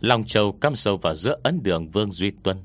Long 0.00 0.24
Châu 0.24 0.52
cắm 0.52 0.76
sâu 0.76 0.96
vào 0.96 1.14
giữa 1.14 1.36
ấn 1.42 1.62
đường 1.62 1.90
Vương 1.90 2.12
Duy 2.12 2.30
Tuân. 2.42 2.62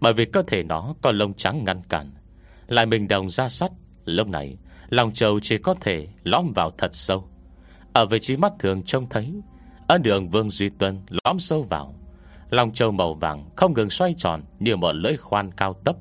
Bởi 0.00 0.12
vì 0.12 0.24
cơ 0.24 0.42
thể 0.46 0.62
nó 0.62 0.94
có 1.02 1.12
lông 1.12 1.34
trắng 1.34 1.64
ngăn 1.64 1.82
cản. 1.88 2.10
Lại 2.68 2.86
mình 2.86 3.08
đồng 3.08 3.30
ra 3.30 3.48
sắt. 3.48 3.70
Lúc 4.04 4.28
này, 4.28 4.56
Long 4.88 5.12
Châu 5.12 5.40
chỉ 5.40 5.58
có 5.58 5.74
thể 5.80 6.08
lõm 6.24 6.52
vào 6.52 6.70
thật 6.78 6.94
sâu. 6.94 7.28
Ở 7.92 8.06
vị 8.06 8.18
trí 8.18 8.36
mắt 8.36 8.52
thường 8.58 8.82
trông 8.82 9.08
thấy, 9.08 9.34
Ấn 9.88 10.02
đường 10.02 10.28
Vương 10.30 10.50
Duy 10.50 10.68
Tuân 10.68 11.00
lõm 11.24 11.38
sâu 11.38 11.62
vào. 11.62 11.94
Long 12.52 12.72
Châu 12.72 12.92
màu 12.92 13.14
vàng 13.14 13.50
không 13.56 13.74
ngừng 13.74 13.90
xoay 13.90 14.14
tròn 14.18 14.42
Như 14.58 14.76
một 14.76 14.92
lưỡi 14.92 15.16
khoan 15.16 15.52
cao 15.52 15.74
tấp 15.84 15.96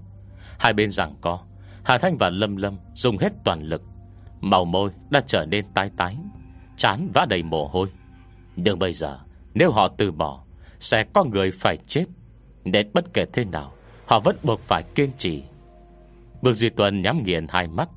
Hai 0.60 0.74
bên 0.74 0.92
rằng 0.92 1.16
co, 1.22 1.40
Hà 1.84 1.98
Thanh 1.98 2.18
và 2.18 2.30
Lâm 2.30 2.56
Lâm 2.56 2.78
dùng 2.94 3.18
hết 3.18 3.34
toàn 3.44 3.64
lực. 3.64 3.82
Màu 4.42 4.66
môi 4.66 4.92
đã 5.10 5.22
trở 5.28 5.46
nên 5.46 5.66
tái 5.74 5.92
tái, 5.98 6.18
Chán 6.78 7.10
vã 7.14 7.26
đầy 7.30 7.44
mồ 7.44 7.68
hôi. 7.68 7.88
Nhưng 8.56 8.80
bây 8.80 8.94
giờ, 8.94 9.20
Nếu 9.54 9.72
họ 9.72 9.88
từ 9.98 10.12
bỏ, 10.12 10.44
Sẽ 10.80 11.04
có 11.14 11.24
người 11.24 11.52
phải 11.52 11.78
chết. 11.88 12.06
Đến 12.64 12.90
bất 12.94 13.14
kể 13.14 13.26
thế 13.34 13.46
nào, 13.46 13.74
Họ 14.06 14.20
vẫn 14.20 14.36
buộc 14.44 14.60
phải 14.60 14.84
kiên 14.84 15.12
trì. 15.18 15.44
Bước 16.42 16.54
Duy 16.54 16.70
Tuân 16.70 17.02
nhắm 17.02 17.24
nghiền 17.24 17.48
hai 17.50 17.68
mắt, 17.68 17.90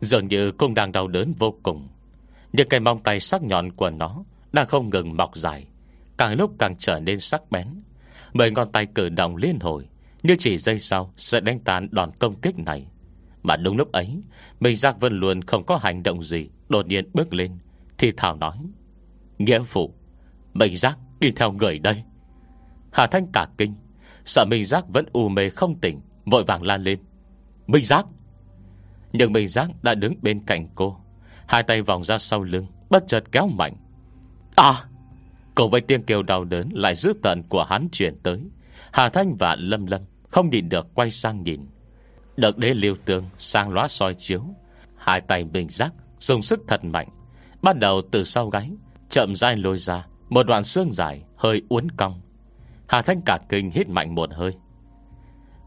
Dường 0.00 0.28
như 0.28 0.52
cũng 0.52 0.74
đang 0.74 0.92
đau 0.92 1.08
đớn 1.08 1.34
vô 1.38 1.54
cùng. 1.62 1.88
Những 2.52 2.68
cây 2.68 2.80
mong 2.80 3.02
tay 3.02 3.20
sắc 3.20 3.42
nhọn 3.42 3.72
của 3.72 3.90
nó 3.90 4.24
Đang 4.52 4.66
không 4.66 4.90
ngừng 4.90 5.16
mọc 5.16 5.36
dài, 5.36 5.66
Càng 6.16 6.34
lúc 6.34 6.52
càng 6.58 6.76
trở 6.78 7.00
nên 7.00 7.20
sắc 7.20 7.50
bén. 7.50 7.66
Mười 8.32 8.50
ngón 8.50 8.72
tay 8.72 8.86
cử 8.86 9.08
động 9.08 9.36
liên 9.36 9.58
hồi, 9.60 9.88
Như 10.22 10.36
chỉ 10.38 10.58
giây 10.58 10.78
sau 10.78 11.12
sẽ 11.16 11.40
đánh 11.40 11.60
tan 11.60 11.88
đòn 11.90 12.10
công 12.18 12.40
kích 12.40 12.58
này. 12.58 12.86
Mà 13.42 13.56
đúng 13.56 13.76
lúc 13.76 13.92
ấy 13.92 14.22
Mình 14.60 14.76
Giác 14.76 15.00
Vân 15.00 15.12
luôn 15.12 15.42
không 15.42 15.66
có 15.66 15.76
hành 15.76 16.02
động 16.02 16.22
gì, 16.22 16.48
Đột 16.68 16.86
nhiên 16.86 17.10
bước 17.14 17.34
lên, 17.34 17.58
Thì 17.98 18.12
Thảo 18.16 18.36
nói, 18.36 18.56
Nghĩa 19.38 19.62
phụ 19.62 19.94
Mình 20.54 20.76
Giác 20.76 20.98
đi 21.20 21.32
theo 21.36 21.52
người 21.52 21.78
đây. 21.78 22.02
Hà 22.92 23.06
Thanh 23.06 23.26
cả 23.32 23.46
kinh, 23.58 23.74
Sợ 24.24 24.44
Minh 24.44 24.64
Giác 24.64 24.84
vẫn 24.88 25.04
u 25.12 25.28
mê 25.28 25.50
không 25.50 25.80
tỉnh, 25.80 26.00
Vội 26.24 26.44
vàng 26.44 26.62
lan 26.62 26.82
lên, 26.82 26.98
Minh 27.66 27.84
Giác! 27.84 28.06
Nhưng 29.12 29.32
Minh 29.32 29.48
Giác 29.48 29.70
đã 29.82 29.94
đứng 29.94 30.14
bên 30.22 30.40
cạnh 30.46 30.68
cô, 30.74 30.96
Hai 31.46 31.62
tay 31.62 31.82
vòng 31.82 32.04
ra 32.04 32.18
sau 32.18 32.42
lưng, 32.42 32.66
Bất 32.90 33.04
chợt 33.06 33.24
kéo 33.32 33.46
mạnh. 33.46 33.76
À! 34.56 34.72
Cùng 35.54 35.70
với 35.70 35.80
tiếng 35.80 36.02
kêu 36.02 36.22
đau 36.22 36.44
đớn 36.44 36.68
Lại 36.72 36.94
dữ 36.94 37.12
tận 37.22 37.42
của 37.48 37.64
hắn 37.64 37.88
chuyển 37.92 38.16
tới. 38.22 38.40
Hà 38.92 39.08
Thanh 39.08 39.36
và 39.36 39.56
Lâm 39.58 39.86
Lâm 39.86 40.00
Không 40.28 40.50
nhìn 40.50 40.68
được 40.68 40.86
quay 40.94 41.10
sang 41.10 41.42
nhìn. 41.42 41.60
Đợt 42.36 42.58
đế 42.58 42.74
liêu 42.74 42.96
tương 43.04 43.24
sang 43.38 43.72
lóa 43.72 43.88
soi 43.88 44.14
chiếu, 44.14 44.42
Hai 44.96 45.20
tay 45.20 45.44
bình 45.44 45.68
giác, 45.68 45.92
Dùng 46.18 46.42
sức 46.42 46.60
thật 46.68 46.84
mạnh. 46.84 47.08
Bắt 47.62 47.78
đầu 47.78 48.02
từ 48.10 48.24
sau 48.24 48.48
gáy, 48.48 48.70
Chậm 49.10 49.36
dai 49.36 49.56
lôi 49.56 49.78
ra 49.78 50.06
Một 50.28 50.46
đoạn 50.46 50.64
xương 50.64 50.92
dài 50.92 51.22
hơi 51.36 51.62
uốn 51.68 51.90
cong. 51.90 52.20
Hà 52.88 53.02
Thanh 53.02 53.22
cả 53.22 53.38
kinh 53.48 53.70
hít 53.70 53.88
mạnh 53.88 54.14
một 54.14 54.30
hơi. 54.34 54.52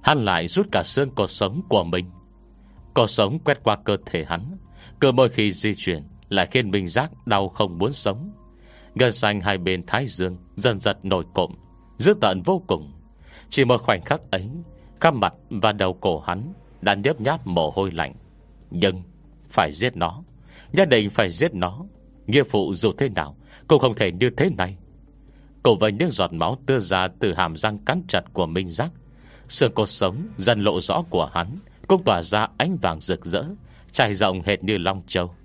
Hắn 0.04 0.26
lại 0.26 0.48
rút 0.48 0.68
cả 0.72 0.84
xương 0.84 1.16
cột 1.16 1.32
sống 1.32 1.62
của 1.70 1.84
mình. 1.84 2.06
Cột 2.94 3.12
sống 3.12 3.40
quét 3.40 3.64
qua 3.64 3.78
cơ 3.86 3.98
thể 4.06 4.26
hắn, 4.26 4.58
Cơ 5.00 5.12
mỗi 5.12 5.30
khi 5.30 5.52
di 5.52 5.76
chuyển 5.76 6.04
Lại 6.30 6.48
khiến 6.52 6.72
bình 6.72 6.88
Giác 6.88 7.28
đau 7.28 7.50
không 7.50 7.78
muốn 7.78 7.92
sống. 7.92 8.32
Gần 8.96 9.12
xanh 9.12 9.42
hai 9.42 9.58
bên 9.58 9.86
thái 9.88 10.08
dương, 10.08 10.38
Dần 10.56 10.80
dần 10.80 10.98
nổi 11.04 11.24
cộm 11.34 11.52
Dữ 11.98 12.14
tận 12.22 12.42
vô 12.46 12.62
cùng. 12.68 12.92
Chỉ 13.50 13.66
một 13.66 13.82
khoảnh 13.82 14.02
khắc 14.06 14.32
ấy, 14.32 14.50
Khắp 15.02 15.14
mặt 15.14 15.34
và 15.50 15.72
đầu 15.72 15.94
cổ 15.94 16.20
hắn 16.20 16.54
Đã 16.82 16.94
nhớp 16.94 17.22
nháp 17.22 17.48
mồ 17.48 17.70
hôi 17.70 17.92
lạnh. 17.92 18.14
Nhưng 18.72 19.02
phải 19.50 19.72
giết 19.72 19.98
nó, 19.98 20.24
Nhất 20.74 20.90
định 20.90 21.10
phải 21.10 21.30
giết 21.30 21.54
nó. 21.54 21.86
Nghĩa 22.28 22.44
phụ 22.44 22.74
dù 22.76 22.92
thế 22.98 23.10
nào 23.10 23.36
Cũng 23.68 23.80
không 23.80 23.96
thể 23.96 24.12
như 24.12 24.30
thế 24.30 24.50
này. 24.58 24.78
Cổ 25.64 25.76
với 25.76 25.92
những 25.92 26.12
giọt 26.12 26.34
máu 26.34 26.58
tưa 26.66 26.80
ra 26.80 27.08
Từ 27.20 27.34
hàm 27.34 27.58
răng 27.58 27.78
cắn 27.86 28.02
chặt 28.08 28.24
của 28.34 28.46
Minh 28.46 28.70
Giác. 28.70 28.92
Sương 29.50 29.74
cột 29.74 29.90
sống 29.90 30.28
dần 30.38 30.64
lộ 30.64 30.82
rõ 30.82 31.04
của 31.10 31.30
hắn 31.34 31.60
Cũng 31.88 32.04
tỏa 32.04 32.22
ra 32.24 32.48
ánh 32.58 32.78
vàng 32.78 33.02
rực 33.02 33.26
rỡ, 33.26 33.44
Trải 33.92 34.14
rộng 34.14 34.42
hệt 34.46 34.64
như 34.64 34.78
Long 34.78 35.02
Châu. 35.08 35.36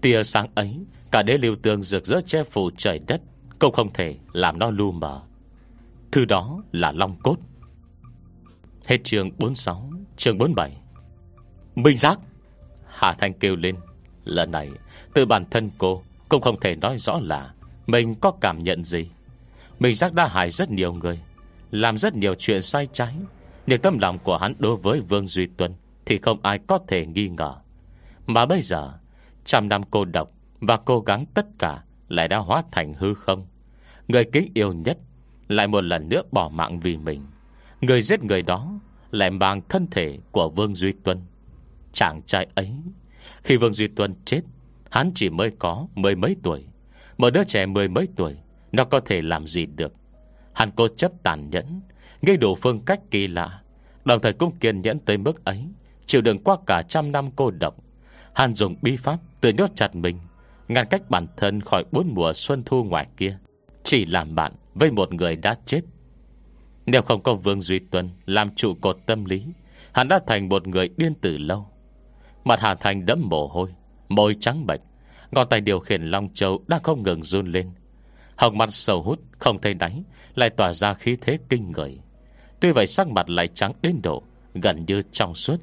Tia 0.00 0.22
sáng 0.22 0.46
ấy 0.54 0.80
Cả 1.14 1.22
đế 1.22 1.38
lưu 1.38 1.56
tương 1.62 1.82
rực 1.82 2.06
rỡ 2.06 2.20
che 2.26 2.44
phủ 2.44 2.70
trời 2.76 2.98
đất 2.98 3.20
Cũng 3.58 3.72
không 3.72 3.92
thể 3.92 4.16
làm 4.32 4.58
nó 4.58 4.70
lu 4.70 4.92
mờ. 4.92 5.22
Thứ 6.12 6.24
đó 6.24 6.62
là 6.72 6.92
Long 6.92 7.16
Cốt. 7.22 7.36
Hết 8.86 8.98
trường 9.04 9.30
46 9.38 9.90
Trường 10.16 10.38
47 10.38 10.72
Minh 11.74 11.96
Giác! 11.96 12.18
Hà 12.86 13.12
Thanh 13.12 13.32
kêu 13.32 13.56
lên. 13.56 13.76
Lần 14.24 14.50
này, 14.50 14.70
từ 15.14 15.26
bản 15.26 15.44
thân 15.50 15.70
cô, 15.78 16.02
Cũng 16.28 16.42
không 16.42 16.60
thể 16.60 16.76
nói 16.76 16.98
rõ 16.98 17.20
là 17.22 17.54
Mình 17.86 18.14
có 18.14 18.30
cảm 18.40 18.62
nhận 18.62 18.84
gì. 18.84 19.08
Minh 19.78 19.94
Giác 19.94 20.14
đã 20.14 20.26
hại 20.26 20.50
rất 20.50 20.70
nhiều 20.70 20.92
người, 20.92 21.20
Làm 21.70 21.98
rất 21.98 22.14
nhiều 22.14 22.34
chuyện 22.38 22.62
sai 22.62 22.88
trái, 22.92 23.14
Nhưng 23.66 23.80
tâm 23.80 23.98
lòng 23.98 24.18
của 24.18 24.36
hắn 24.36 24.54
đối 24.58 24.76
với 24.76 25.00
Vương 25.00 25.26
Duy 25.26 25.46
Tuân 25.46 25.74
Thì 26.06 26.18
không 26.18 26.38
ai 26.42 26.58
có 26.58 26.78
thể 26.88 27.06
nghi 27.06 27.28
ngờ. 27.28 27.54
Mà 28.26 28.46
bây 28.46 28.60
giờ, 28.62 28.92
Trăm 29.44 29.68
năm 29.68 29.82
cô 29.90 30.04
độc 30.04 30.30
và 30.66 30.76
cố 30.76 31.00
gắng 31.00 31.26
tất 31.34 31.46
cả 31.58 31.82
Lại 32.08 32.28
đã 32.28 32.38
hóa 32.38 32.62
thành 32.72 32.94
hư 32.94 33.14
không. 33.14 33.46
Người 34.08 34.24
kính 34.24 34.50
yêu 34.54 34.72
nhất 34.72 34.98
Lại 35.48 35.66
một 35.66 35.84
lần 35.84 36.08
nữa 36.08 36.22
bỏ 36.30 36.48
mạng 36.48 36.80
vì 36.80 36.96
mình. 36.96 37.26
Người 37.80 38.02
giết 38.02 38.24
người 38.24 38.42
đó 38.42 38.72
Lại 39.10 39.30
mang 39.30 39.60
thân 39.68 39.86
thể 39.90 40.18
của 40.30 40.48
Vương 40.48 40.74
Duy 40.74 40.92
Tuân. 41.04 41.20
Chàng 41.92 42.22
trai 42.26 42.46
ấy, 42.54 42.72
Khi 43.42 43.56
Vương 43.56 43.72
Duy 43.72 43.88
Tuân 43.88 44.14
chết, 44.24 44.40
Hắn 44.90 45.12
chỉ 45.14 45.30
mới 45.30 45.50
có 45.58 45.86
mười 45.94 46.16
mấy 46.16 46.36
tuổi. 46.42 46.64
Một 47.18 47.30
đứa 47.30 47.44
trẻ 47.44 47.66
mười 47.66 47.88
mấy 47.88 48.08
tuổi, 48.16 48.36
Nó 48.72 48.84
có 48.84 49.00
thể 49.00 49.22
làm 49.22 49.46
gì 49.46 49.66
được? 49.66 49.94
Hắn 50.52 50.70
cố 50.70 50.88
chấp 50.88 51.12
tàn 51.22 51.50
nhẫn 51.50 51.80
Gây 52.22 52.36
đủ 52.36 52.54
phương 52.54 52.84
cách 52.84 53.00
kỳ 53.10 53.26
lạ, 53.26 53.62
Đồng 54.04 54.22
thời 54.22 54.32
cũng 54.32 54.58
kiên 54.58 54.82
nhẫn 54.82 54.98
tới 54.98 55.18
mức 55.18 55.44
ấy, 55.44 55.64
Chịu 56.06 56.20
đựng 56.20 56.44
qua 56.44 56.56
cả 56.66 56.82
trăm 56.88 57.12
năm 57.12 57.30
cô 57.36 57.50
độc. 57.50 57.76
Hắn 58.34 58.54
dùng 58.54 58.76
bi 58.82 58.96
pháp 58.96 59.18
tự 59.40 59.52
nhốt 59.52 59.70
chặt 59.76 59.96
mình. 59.96 60.18
Ngăn 60.68 60.86
cách 60.90 61.10
bản 61.10 61.26
thân 61.36 61.60
khỏi 61.60 61.84
bốn 61.92 62.14
mùa 62.14 62.32
xuân 62.32 62.62
thu 62.66 62.84
ngoài 62.84 63.06
kia. 63.16 63.38
Chỉ 63.82 64.06
làm 64.06 64.34
bạn 64.34 64.52
với 64.74 64.90
một 64.90 65.14
người 65.14 65.36
đã 65.36 65.56
chết. 65.66 65.80
Nếu 66.86 67.02
không 67.02 67.22
có 67.22 67.34
Vương 67.34 67.60
Duy 67.60 67.78
Tuân 67.78 68.10
Làm 68.26 68.54
trụ 68.54 68.74
cột 68.74 68.98
tâm 69.06 69.24
lý, 69.24 69.46
Hắn 69.92 70.08
đã 70.08 70.20
thành 70.26 70.48
một 70.48 70.66
người 70.66 70.88
điên 70.96 71.14
tử 71.14 71.38
lâu. 71.38 71.66
Mặt 72.44 72.60
Hà 72.60 72.74
Thành 72.74 73.06
đẫm 73.06 73.20
mồ 73.24 73.46
hôi, 73.46 73.70
Môi 74.08 74.36
trắng 74.40 74.66
bệch 74.66 74.80
Ngọn 75.30 75.48
tay 75.48 75.60
điều 75.60 75.80
khiển 75.80 76.02
Long 76.02 76.28
Châu 76.34 76.64
đang 76.66 76.82
không 76.82 77.02
ngừng 77.02 77.22
run 77.22 77.46
lên. 77.46 77.70
Hồng 78.36 78.58
mặt 78.58 78.70
sầu 78.70 79.02
hút, 79.02 79.20
Không 79.38 79.60
thấy 79.60 79.74
đáy, 79.74 80.02
Lại 80.34 80.50
tỏa 80.50 80.72
ra 80.72 80.94
khí 80.94 81.16
thế 81.20 81.38
kinh 81.48 81.70
người. 81.70 81.98
Tuy 82.60 82.72
vậy 82.72 82.86
sắc 82.86 83.08
mặt 83.08 83.28
lại 83.30 83.48
trắng 83.48 83.72
đến 83.82 84.00
độ, 84.02 84.22
Gần 84.54 84.84
như 84.86 85.02
trong 85.12 85.34
suốt. 85.34 85.56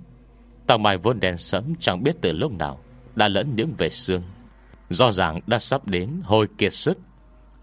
Tàu 0.67 0.77
mài 0.77 0.97
vốn 0.97 1.19
đen 1.19 1.37
sẫm 1.37 1.73
chẳng 1.79 2.03
biết 2.03 2.15
từ 2.21 2.31
lúc 2.31 2.51
nào 2.51 2.79
Đã 3.15 3.27
lẫn 3.27 3.53
những 3.55 3.73
vệt 3.77 3.93
xương. 3.93 4.21
Do 4.91 5.11
ràng 5.11 5.39
đã 5.47 5.59
sắp 5.59 5.87
đến 5.87 6.21
hồi 6.23 6.47
kiệt 6.57 6.73
sức. 6.73 6.97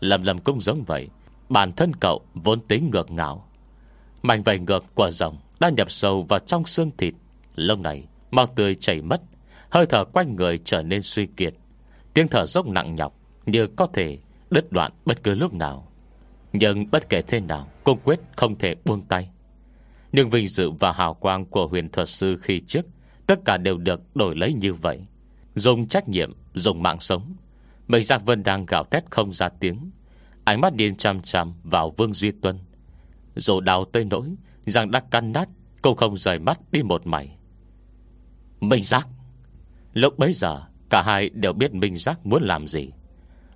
Lầm 0.00 0.22
lầm 0.22 0.38
cũng 0.38 0.60
giống 0.60 0.84
vậy. 0.84 1.08
Bản 1.48 1.72
thân 1.72 1.92
cậu 2.00 2.20
vốn 2.34 2.60
tính 2.60 2.90
ngược 2.92 3.10
ngạo. 3.10 3.48
Mạnh 4.22 4.42
vầy 4.42 4.58
ngược 4.58 4.84
của 4.94 5.10
rồng 5.10 5.36
Đã 5.60 5.68
nhập 5.68 5.90
sâu 5.90 6.26
vào 6.28 6.38
trong 6.38 6.66
xương 6.66 6.90
thịt. 6.98 7.14
Lâu 7.54 7.76
này 7.76 8.04
Mau 8.30 8.46
tươi 8.46 8.74
chảy 8.74 9.02
mất. 9.02 9.20
Hơi 9.70 9.86
thở 9.86 10.04
quanh 10.04 10.36
người 10.36 10.58
trở 10.64 10.82
nên 10.82 11.02
suy 11.02 11.26
kiệt. 11.26 11.54
Tiếng 12.14 12.28
thở 12.28 12.46
dốc 12.46 12.66
nặng 12.66 12.96
nhọc 12.96 13.14
Như 13.46 13.66
có 13.66 13.86
thể 13.92 14.18
đứt 14.50 14.72
đoạn 14.72 14.92
bất 15.04 15.22
cứ 15.22 15.34
lúc 15.34 15.54
nào. 15.54 15.92
Nhưng 16.52 16.90
bất 16.90 17.08
kể 17.08 17.22
thế 17.22 17.40
nào 17.40 17.68
Cũng 17.84 17.98
quyết 18.04 18.20
không 18.36 18.58
thể 18.58 18.74
buông 18.84 19.02
tay. 19.02 19.30
Nhưng 20.12 20.30
vinh 20.30 20.48
dự 20.48 20.70
và 20.70 20.92
hào 20.92 21.14
quang 21.14 21.44
của 21.44 21.66
huyền 21.66 21.88
thuật 21.88 22.08
sư 22.08 22.36
khi 22.42 22.60
trước, 22.66 22.86
Tất 23.26 23.40
cả 23.44 23.56
đều 23.56 23.76
được 23.76 24.16
đổi 24.16 24.36
lấy 24.36 24.52
như 24.52 24.74
vậy. 24.74 25.00
Dùng 25.58 25.88
trách 25.88 26.08
nhiệm, 26.08 26.32
Dùng 26.54 26.82
mạng 26.82 27.00
sống. 27.00 27.36
Mệnh 27.88 28.02
Giác 28.02 28.26
Vân 28.26 28.42
đang 28.42 28.66
gạo 28.66 28.84
tét 28.84 29.10
không 29.10 29.32
ra 29.32 29.48
tiếng. 29.48 29.90
Ánh 30.44 30.60
mắt 30.60 30.74
điên 30.74 30.96
chăm 30.96 31.22
chăm 31.22 31.54
vào 31.62 31.94
Vương 31.96 32.12
Duy 32.12 32.30
Tuân. 32.30 32.58
Dù 33.36 33.60
đào 33.60 33.84
tới 33.84 34.04
nỗi 34.04 34.34
Rằng 34.66 34.90
đã 34.90 35.02
căn 35.10 35.32
nát 35.32 35.48
Cũng 35.82 35.96
không 35.96 36.16
rời 36.16 36.38
mắt 36.38 36.60
đi 36.72 36.82
một 36.82 37.06
mảy 37.06 37.36
Minh 38.60 38.82
Giác! 38.82 39.08
Lúc 39.92 40.18
bấy 40.18 40.32
giờ, 40.32 40.62
Cả 40.90 41.02
hai 41.02 41.28
đều 41.28 41.52
biết 41.52 41.74
Minh 41.74 41.96
Giác 41.96 42.26
muốn 42.26 42.42
làm 42.42 42.66
gì. 42.66 42.90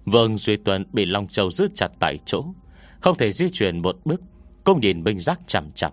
Vương 0.05 0.39
Duy 0.39 0.57
Tuân 0.57 0.87
bị 0.93 1.05
Long 1.05 1.29
Châu 1.29 1.51
giữ 1.51 1.69
chặt 1.75 1.89
tại 2.01 2.19
chỗ, 2.27 2.45
Không 3.01 3.19
thể 3.19 3.33
di 3.33 3.51
chuyển 3.51 3.83
một 3.83 3.97
bước. 4.05 4.21
Cũng 4.65 4.81
nhìn 4.81 5.05
Minh 5.05 5.19
Giác 5.19 5.41
chằm 5.47 5.71
chằm. 5.71 5.93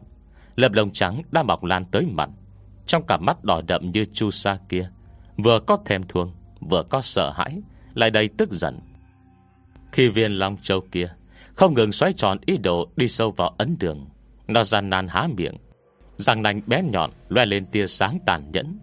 Lập 0.56 0.72
lồng 0.74 0.92
trắng 0.92 1.22
đã 1.32 1.44
mọc 1.44 1.64
lan 1.64 1.86
tới 1.86 2.06
mặt. 2.06 2.30
Trong 2.86 3.04
cả 3.08 3.18
mắt 3.18 3.44
đỏ 3.44 3.62
đậm 3.68 3.92
như 3.92 4.06
chu 4.14 4.32
sa 4.32 4.60
kia 4.70 4.92
Vừa 5.44 5.60
có 5.60 5.78
thèm 5.86 6.04
thương, 6.04 6.32
Vừa 6.60 6.84
có 6.84 7.02
sợ 7.02 7.32
hãi 7.36 7.62
Lại 7.94 8.12
đầy 8.12 8.30
tức 8.38 8.52
giận. 8.52 8.80
Khi 9.92 10.10
viên 10.10 10.32
Long 10.32 10.58
Châu 10.62 10.82
kia 10.92 11.14
Không 11.54 11.74
ngừng 11.74 11.92
xoáy 11.92 12.14
tròn 12.14 12.38
ý 12.46 12.58
đồ 12.58 12.90
đi 12.96 13.08
sâu 13.08 13.32
vào 13.32 13.56
ấn 13.58 13.76
đường 13.80 14.08
Nó 14.48 14.64
gian 14.64 14.90
nan 14.90 15.08
há 15.08 15.28
miệng 15.38 15.56
Răng 16.18 16.42
nành 16.42 16.62
bé 16.68 16.84
nhọn 16.84 17.12
loe 17.30 17.46
lên 17.46 17.66
tia 17.66 17.88
sáng 17.88 18.20
tàn 18.26 18.52
nhẫn. 18.52 18.80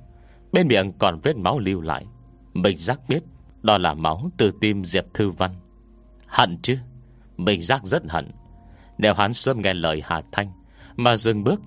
Bên 0.53 0.69
miệng 0.69 0.93
còn 0.99 1.21
vết 1.23 1.37
máu 1.37 1.59
lưu 1.59 1.81
lại 1.81 2.07
Mình 2.53 2.77
giác 2.77 3.01
biết 3.09 3.23
Đó 3.63 3.79
là 3.79 3.95
máu 3.95 4.31
từ 4.37 4.51
tim 4.61 4.85
Diệp 4.85 5.05
Thư 5.15 5.31
Văn. 5.31 5.51
Hận 6.27 6.59
chứ? 6.63 6.79
Mình 7.37 7.61
giác 7.61 7.85
rất 7.85 8.03
hận. 8.09 8.31
Nếu 8.99 9.15
hắn 9.15 9.33
sớm 9.33 9.63
nghe 9.63 9.75
lời 9.75 10.03
Hà 10.05 10.23
Thanh 10.33 10.53
Mà 10.97 11.17
dừng 11.17 11.45
bước 11.45 11.61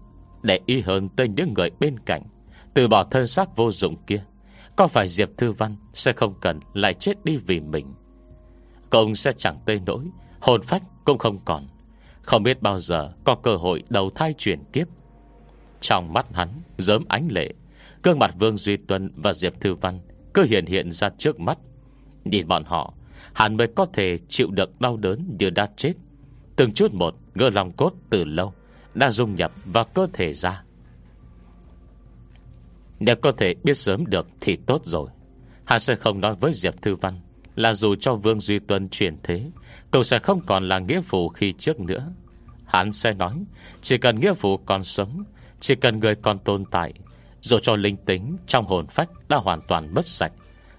Để 0.44 0.60
y 0.66 0.82
hơn 0.82 1.10
tới 1.10 1.28
những 1.28 1.54
người 1.54 1.70
bên 1.80 2.00
cạnh 2.00 2.22
Từ 2.74 2.88
bỏ 2.88 3.04
thân 3.04 3.28
xác 3.28 3.56
vô 3.56 3.72
dụng 3.72 3.96
kia 4.08 4.24
có 4.80 4.88
phải 4.88 5.08
Diệp 5.08 5.30
Thư 5.38 5.52
Văn 5.52 5.76
Sẽ 5.94 6.14
không 6.14 6.34
cần 6.42 6.60
lại 6.74 6.94
chết 6.94 7.26
đi 7.26 7.38
vì 7.38 7.60
mình? 7.60 7.94
Công 8.90 9.16
sẽ 9.16 9.32
chẳng 9.38 9.60
tê 9.66 9.80
nỗi, 9.86 10.06
Hồn 10.40 10.62
phách 10.64 10.84
cũng 11.06 11.18
không 11.18 11.40
còn. 11.46 11.68
Không 12.22 12.44
biết 12.44 12.62
bao 12.62 12.80
giờ 12.80 13.14
có 13.24 13.36
cơ 13.36 13.56
hội 13.56 13.84
đầu 13.90 14.10
thai 14.10 14.34
chuyển 14.38 14.64
kiếp. 14.74 14.88
Trong 15.82 16.14
mắt 16.14 16.26
hắn, 16.34 16.50
Dớm 16.78 17.06
ánh 17.08 17.28
lệ 17.32 17.54
Cương 18.04 18.20
mặt 18.20 18.36
Vương 18.40 18.58
Duy 18.58 18.78
Tuân 18.78 19.12
và 19.16 19.34
Diệp 19.34 19.62
Thư 19.62 19.76
Văn 19.76 20.00
Cứ 20.34 20.44
hiện 20.44 20.66
hiện 20.66 20.92
ra 20.92 21.10
trước 21.18 21.40
mắt. 21.40 21.58
Nhìn 22.24 22.48
bọn 22.48 22.64
họ, 22.64 22.94
Hắn 23.34 23.58
mới 23.58 23.68
có 23.76 23.86
thể 23.94 24.20
chịu 24.30 24.52
được 24.52 24.82
đau 24.82 24.98
đớn 24.98 25.36
như 25.40 25.50
đã 25.50 25.70
chết. 25.76 25.94
Từng 26.56 26.74
chút 26.74 26.94
một 26.94 27.16
ngơ 27.36 27.50
lòng 27.50 27.72
cốt 27.72 27.94
từ 28.10 28.24
lâu 28.24 28.54
Đã 28.94 29.12
dung 29.12 29.36
nhập 29.36 29.52
vào 29.66 29.86
cơ 29.86 30.08
thể 30.14 30.34
ra. 30.34 30.64
Nếu 33.00 33.16
có 33.16 33.32
thể 33.32 33.56
biết 33.64 33.78
sớm 33.78 34.06
được 34.06 34.28
Thì 34.42 34.56
tốt 34.56 34.82
rồi. 34.86 35.10
Hắn 35.66 35.80
sẽ 35.80 35.96
không 35.96 36.22
nói 36.22 36.36
với 36.36 36.54
Diệp 36.54 36.82
Thư 36.82 36.96
Văn 36.96 37.20
Là 37.56 37.74
dù 37.74 37.96
cho 37.96 38.16
Vương 38.16 38.40
Duy 38.40 38.60
Tuân 38.60 38.90
chuyển 38.90 39.18
thế, 39.24 39.52
Cậu 39.92 40.04
sẽ 40.04 40.20
không 40.20 40.42
còn 40.46 40.68
là 40.68 40.80
nghĩa 40.80 41.02
vụ 41.10 41.30
khi 41.30 41.54
trước 41.54 41.80
nữa. 41.80 42.14
Hắn 42.66 42.94
sẽ 42.94 43.14
nói, 43.14 43.44
Chỉ 43.82 43.98
cần 43.98 44.20
nghĩa 44.20 44.34
vụ 44.34 44.58
còn 44.58 44.84
sống, 44.84 45.24
Chỉ 45.60 45.76
cần 45.76 46.00
người 46.00 46.16
còn 46.16 46.40
tồn 46.40 46.66
tại, 46.66 46.94
dù 47.42 47.60
cho 47.60 47.76
linh 47.76 47.98
tính 47.98 48.38
trong 48.48 48.66
hồn 48.66 48.88
phách 48.88 49.10
đã 49.30 49.38
hoàn 49.38 49.62
toàn 49.68 49.94
mất 49.94 50.06
sạch, 50.06 50.32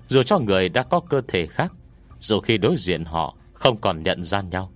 Dù 0.08 0.22
cho 0.22 0.38
người 0.38 0.68
đã 0.68 0.82
có 0.82 1.00
cơ 1.00 1.22
thể 1.28 1.46
khác, 1.46 1.72
Dù 2.20 2.40
khi 2.40 2.58
đối 2.58 2.76
diện 2.76 3.04
họ 3.04 3.36
không 3.52 3.80
còn 3.80 4.02
nhận 4.02 4.22
ra 4.22 4.40
nhau, 4.40 4.72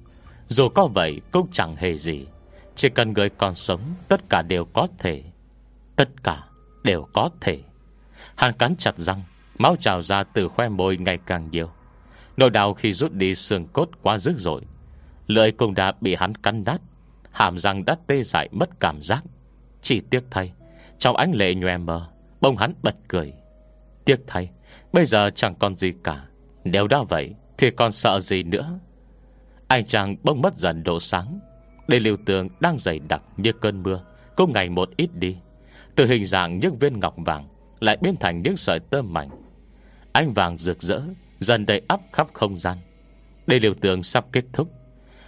Dù 0.48 0.68
có 0.68 0.86
vậy 0.86 1.20
cũng 1.32 1.46
chẳng 1.52 1.76
hề 1.76 1.98
gì. 1.98 2.26
Chỉ 2.76 2.88
cần 2.88 3.12
người 3.12 3.28
còn 3.28 3.54
sống, 3.54 3.80
Tất 4.08 4.20
cả 4.28 4.42
đều 4.42 4.64
có 4.64 4.88
thể. 4.98 5.22
Tất 5.96 6.08
cả 6.22 6.42
đều 6.84 7.06
có 7.12 7.30
thể. 7.40 7.60
Hàn 8.36 8.52
cắn 8.52 8.76
chặt 8.76 8.98
răng, 8.98 9.22
Máu 9.58 9.76
trào 9.80 10.02
ra 10.02 10.22
từ 10.22 10.48
khoe 10.48 10.68
môi 10.68 10.96
ngày 10.96 11.18
càng 11.26 11.48
nhiều. 11.50 11.70
Nỗi 12.36 12.50
đau 12.50 12.74
khi 12.74 12.92
rút 12.92 13.12
đi 13.12 13.34
xương 13.34 13.66
cốt 13.68 13.88
quá 14.02 14.18
dữ 14.18 14.34
dội. 14.36 14.62
Lưỡi 15.26 15.52
cũng 15.52 15.74
đã 15.74 15.92
bị 16.00 16.14
hắn 16.14 16.34
cắn 16.34 16.64
đắt 16.64 16.80
Hàm 17.30 17.58
răng 17.58 17.84
đã 17.84 17.96
tê 18.06 18.22
dại 18.22 18.48
mất 18.52 18.80
cảm 18.80 19.02
giác. 19.02 19.24
Chỉ 19.82 20.00
tiếc 20.10 20.24
thay, 20.30 20.52
trong 20.98 21.16
ánh 21.16 21.32
lệ 21.34 21.54
nhòe 21.54 21.76
mờ, 21.76 22.08
Bông 22.40 22.56
hắn 22.56 22.72
bật 22.82 22.96
cười. 23.08 23.32
Tiếc 24.04 24.20
thay, 24.26 24.50
Bây 24.92 25.06
giờ 25.06 25.30
chẳng 25.34 25.54
còn 25.54 25.74
gì 25.74 25.92
cả. 26.04 26.24
Nếu 26.64 26.86
đã 26.86 27.02
vậy, 27.08 27.34
Thì 27.58 27.70
còn 27.70 27.92
sợ 27.92 28.20
gì 28.20 28.42
nữa? 28.42 28.78
Anh 29.68 29.86
chàng 29.86 30.16
bông 30.22 30.42
mất 30.42 30.56
dần 30.56 30.82
độ 30.82 31.00
sáng. 31.00 31.40
Đây 31.88 32.00
liều 32.00 32.16
tường 32.26 32.48
đang 32.60 32.78
dày 32.78 32.98
đặc 32.98 33.22
như 33.36 33.52
cơn 33.52 33.82
mưa, 33.82 34.04
Cũng 34.36 34.52
ngày 34.52 34.68
một 34.68 34.90
ít 34.96 35.10
đi. 35.14 35.36
Từ 35.96 36.06
hình 36.06 36.24
dạng 36.24 36.58
những 36.58 36.78
viên 36.78 37.00
ngọc 37.00 37.14
vàng 37.16 37.48
Lại 37.80 37.96
biến 38.00 38.16
thành 38.20 38.42
những 38.42 38.56
sợi 38.56 38.80
tơ 38.80 39.02
mảnh. 39.02 39.30
Ánh 40.12 40.32
vàng 40.32 40.58
rực 40.58 40.82
rỡ, 40.82 41.00
Dần 41.40 41.66
đầy 41.66 41.82
ắp 41.88 42.00
khắp 42.12 42.26
không 42.32 42.56
gian. 42.56 42.78
Đây 43.46 43.60
liều 43.60 43.74
tường 43.74 44.02
sắp 44.02 44.24
kết 44.32 44.44
thúc, 44.52 44.70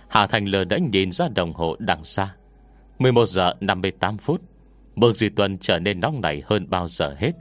Hà 0.09 0.27
Thành 0.27 0.45
lờ 0.45 0.65
đã 0.65 0.79
nhìn 0.93 1.11
ra 1.11 1.29
đồng 1.35 1.53
hồ 1.53 1.77
đằng 1.79 2.05
xa. 2.05 2.35
11 2.99 3.29
giờ 3.29 3.55
58 3.61 4.19
phút, 4.19 4.43
Vương 4.97 5.15
Duy 5.15 5.29
Tuân 5.29 5.59
trở 5.59 5.79
nên 5.79 6.01
nóng 6.01 6.21
nảy 6.21 6.43
hơn 6.47 6.71
bao 6.71 6.89
giờ 6.89 7.15
hết. 7.19 7.33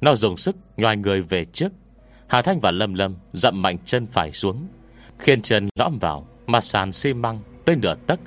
Nó 0.00 0.14
dùng 0.14 0.36
sức 0.36 0.56
nhoài 0.76 0.96
người 0.96 1.22
về 1.22 1.44
trước. 1.44 1.72
Hà 2.26 2.42
Thanh 2.42 2.60
và 2.60 2.70
Lâm 2.70 2.94
Lâm 2.94 3.16
dậm 3.32 3.62
mạnh 3.62 3.76
chân 3.84 4.06
phải 4.06 4.32
xuống 4.32 4.68
Khiến 5.18 5.42
chân 5.42 5.68
lõm 5.78 5.98
vào, 5.98 6.26
Mặt 6.46 6.60
sàn 6.60 6.92
xi 6.92 7.14
măng 7.14 7.40
tới 7.64 7.76
nửa 7.76 7.94
tấc. 8.06 8.20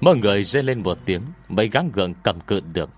Mọi 0.00 0.16
người 0.16 0.44
dê 0.44 0.62
lên 0.62 0.82
một 0.82 0.98
tiếng, 1.04 1.22
Mấy 1.48 1.68
gắng 1.68 1.90
gượng 1.92 2.14
cầm 2.22 2.40
cự 2.40 2.60
được. 2.72 2.90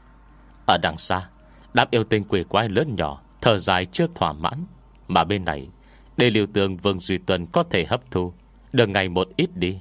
Ở 0.71 0.79
đằng 0.79 0.99
xa 0.99 1.29
Đám 1.75 1.89
yêu 1.91 2.05
tinh 2.05 2.25
quỷ 2.29 2.45
quái 2.45 2.69
lớn 2.69 2.95
nhỏ 2.97 3.21
Thở 3.41 3.59
dài 3.59 3.87
chưa 3.87 4.07
thỏa 4.15 4.33
mãn. 4.33 4.67
Mà 5.09 5.25
bên 5.25 5.45
này 5.45 5.69
Để 6.17 6.31
liều 6.31 6.47
tường 6.47 6.77
Vương 6.77 7.01
Duy 7.01 7.19
Tuần 7.19 7.47
có 7.47 7.63
thể 7.71 7.85
hấp 7.85 8.11
thu 8.11 8.33
Được 8.73 8.89
ngày 8.89 9.09
một 9.09 9.29
ít 9.37 9.51
đi. 9.55 9.81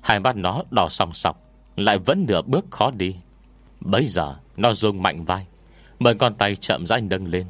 Hai 0.00 0.20
mắt 0.20 0.36
nó 0.36 0.62
đỏ 0.70 0.88
song 0.90 1.14
sọc 1.14 1.40
Lại 1.76 1.98
vẫn 1.98 2.24
nửa 2.28 2.42
bước 2.42 2.64
khó 2.70 2.90
đi. 2.90 3.16
Bây 3.80 4.06
giờ 4.06 4.36
nó 4.56 4.74
rung 4.74 5.02
mạnh 5.02 5.24
vai 5.24 5.46
Mời 5.98 6.14
con 6.14 6.34
tay 6.34 6.56
chậm 6.56 6.86
rãi 6.86 7.00
nâng 7.00 7.26
lên. 7.26 7.46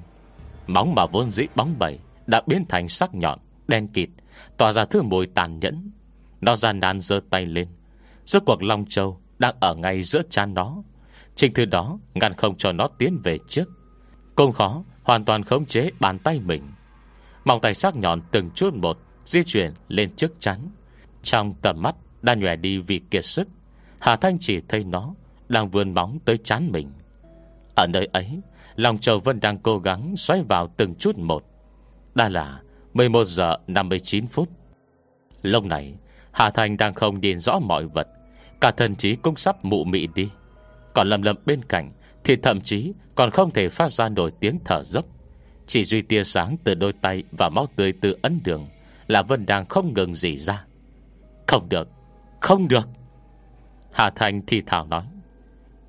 Móng 0.67 0.95
mà 0.95 1.07
vốn 1.07 1.31
dĩ 1.31 1.47
bóng 1.55 1.79
bẩy 1.79 1.99
Đã 2.27 2.43
biến 2.47 2.65
thành 2.69 2.89
sắc 2.89 3.15
nhọn, 3.15 3.39
đen 3.69 3.89
kịt 3.89 4.09
Tỏa 4.57 4.73
ra 4.73 4.85
thứ 4.85 5.03
mùi 5.03 5.27
tàn 5.27 5.61
nhẫn. 5.61 5.91
Nó 6.41 6.57
gian 6.57 6.81
nan 6.81 7.01
dơ 7.01 7.21
tay 7.31 7.47
lên 7.47 7.69
Rốt 8.25 8.43
cuộc 8.47 8.63
Long 8.63 8.85
Châu 8.89 9.21
Đang 9.39 9.55
ở 9.61 9.75
ngay 9.75 10.03
giữa 10.03 10.23
chán 10.31 10.55
nó. 10.55 10.83
Trình 11.41 11.55
thư 11.55 11.65
đó 11.65 11.99
ngăn 12.15 12.33
không 12.35 12.57
cho 12.57 12.73
nó 12.73 12.89
tiến 12.99 13.21
về 13.25 13.39
trước. 13.49 13.65
Công 14.35 14.53
khó, 14.53 14.83
hoàn 15.03 15.25
toàn 15.25 15.43
khống 15.43 15.65
chế 15.65 15.91
bàn 16.01 16.19
tay 16.19 16.41
mình. 16.41 16.63
Mong 17.45 17.61
tay 17.61 17.75
sắc 17.75 17.97
nhọn 17.97 18.21
từng 18.31 18.51
chút 18.55 18.75
một 18.75 18.99
Di 19.25 19.43
chuyển 19.43 19.73
lên 19.89 20.17
trước 20.17 20.33
chắn. 20.41 20.71
Trong 21.23 21.55
tầm 21.63 21.83
mắt 21.83 21.95
đã 22.23 22.35
nhòe 22.35 22.57
đi 22.57 22.79
vì 22.79 23.01
kiệt 23.11 23.25
sức. 23.25 23.49
Hà 23.99 24.17
Thanh 24.17 24.39
chỉ 24.41 24.61
thấy 24.69 24.85
nó 24.85 25.15
Đang 25.49 25.71
vươn 25.71 25.95
bóng 25.95 26.19
tới 26.25 26.39
chán 26.39 26.69
mình. 26.73 26.93
Ở 27.75 27.87
nơi 27.87 28.09
ấy 28.13 28.41
Lòng 28.77 28.99
Châu 28.99 29.21
Vân 29.21 29.41
đang 29.41 29.59
cố 29.59 29.79
gắng 29.79 30.17
xoay 30.17 30.43
vào 30.43 30.75
từng 30.77 30.95
chút 30.95 31.19
một. 31.19 31.45
Đã 32.15 32.29
là 32.29 32.63
11 32.95 33.25
giờ 33.25 33.57
59 33.67 34.27
phút. 34.27 34.49
Lúc 35.43 35.65
này, 35.65 35.95
Hà 36.33 36.51
Thanh 36.51 36.77
đang 36.77 36.95
không 36.95 37.21
nhìn 37.21 37.39
rõ 37.39 37.59
mọi 37.59 37.87
vật. 37.87 38.09
Cả 38.61 38.71
thần 38.71 38.97
trí 38.97 39.17
cũng 39.17 39.37
sắp 39.37 39.65
mụ 39.65 39.85
mị 39.85 40.07
đi. 40.07 40.31
Còn 40.95 41.09
lầm 41.09 41.23
lầm 41.23 41.37
bên 41.47 41.63
cạnh, 41.65 41.93
Thì 42.25 42.37
thậm 42.37 42.61
chí 42.61 42.93
còn 43.15 43.31
không 43.31 43.51
thể 43.51 43.69
phát 43.69 43.91
ra 43.91 44.09
nổi 44.09 44.33
tiếng 44.41 44.59
thở 44.65 44.83
dốc. 44.85 45.05
Chỉ 45.67 45.85
duy 45.85 46.03
tia 46.03 46.25
sáng 46.25 46.57
từ 46.65 46.75
đôi 46.75 46.93
tay 46.93 47.23
Và 47.33 47.49
máu 47.49 47.67
tươi 47.77 47.93
từ 48.01 48.17
ấn 48.23 48.41
đường 48.45 48.69
Là 49.07 49.23
Vân 49.23 49.47
đang 49.47 49.67
không 49.67 49.95
ngừng 49.95 50.15
gì 50.15 50.37
ra. 50.37 50.65
Không 51.47 51.69
được 51.69 51.89
Không 52.41 52.69
được. 52.69 52.89
Hà 53.93 54.11
Thành 54.11 54.43
thì 54.47 54.63
thảo 54.67 54.87
nói, 54.87 55.05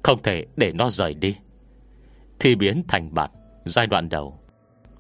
Không 0.04 0.22
thể 0.24 0.46
để 0.56 0.72
nó 0.74 0.90
rời 0.90 1.14
đi. 1.14 1.36
Thì 2.40 2.56
biến 2.56 2.84
thành 2.88 3.14
bạt, 3.14 3.32
Giai 3.66 3.88
đoạn 3.88 4.10
đầu. 4.10 4.40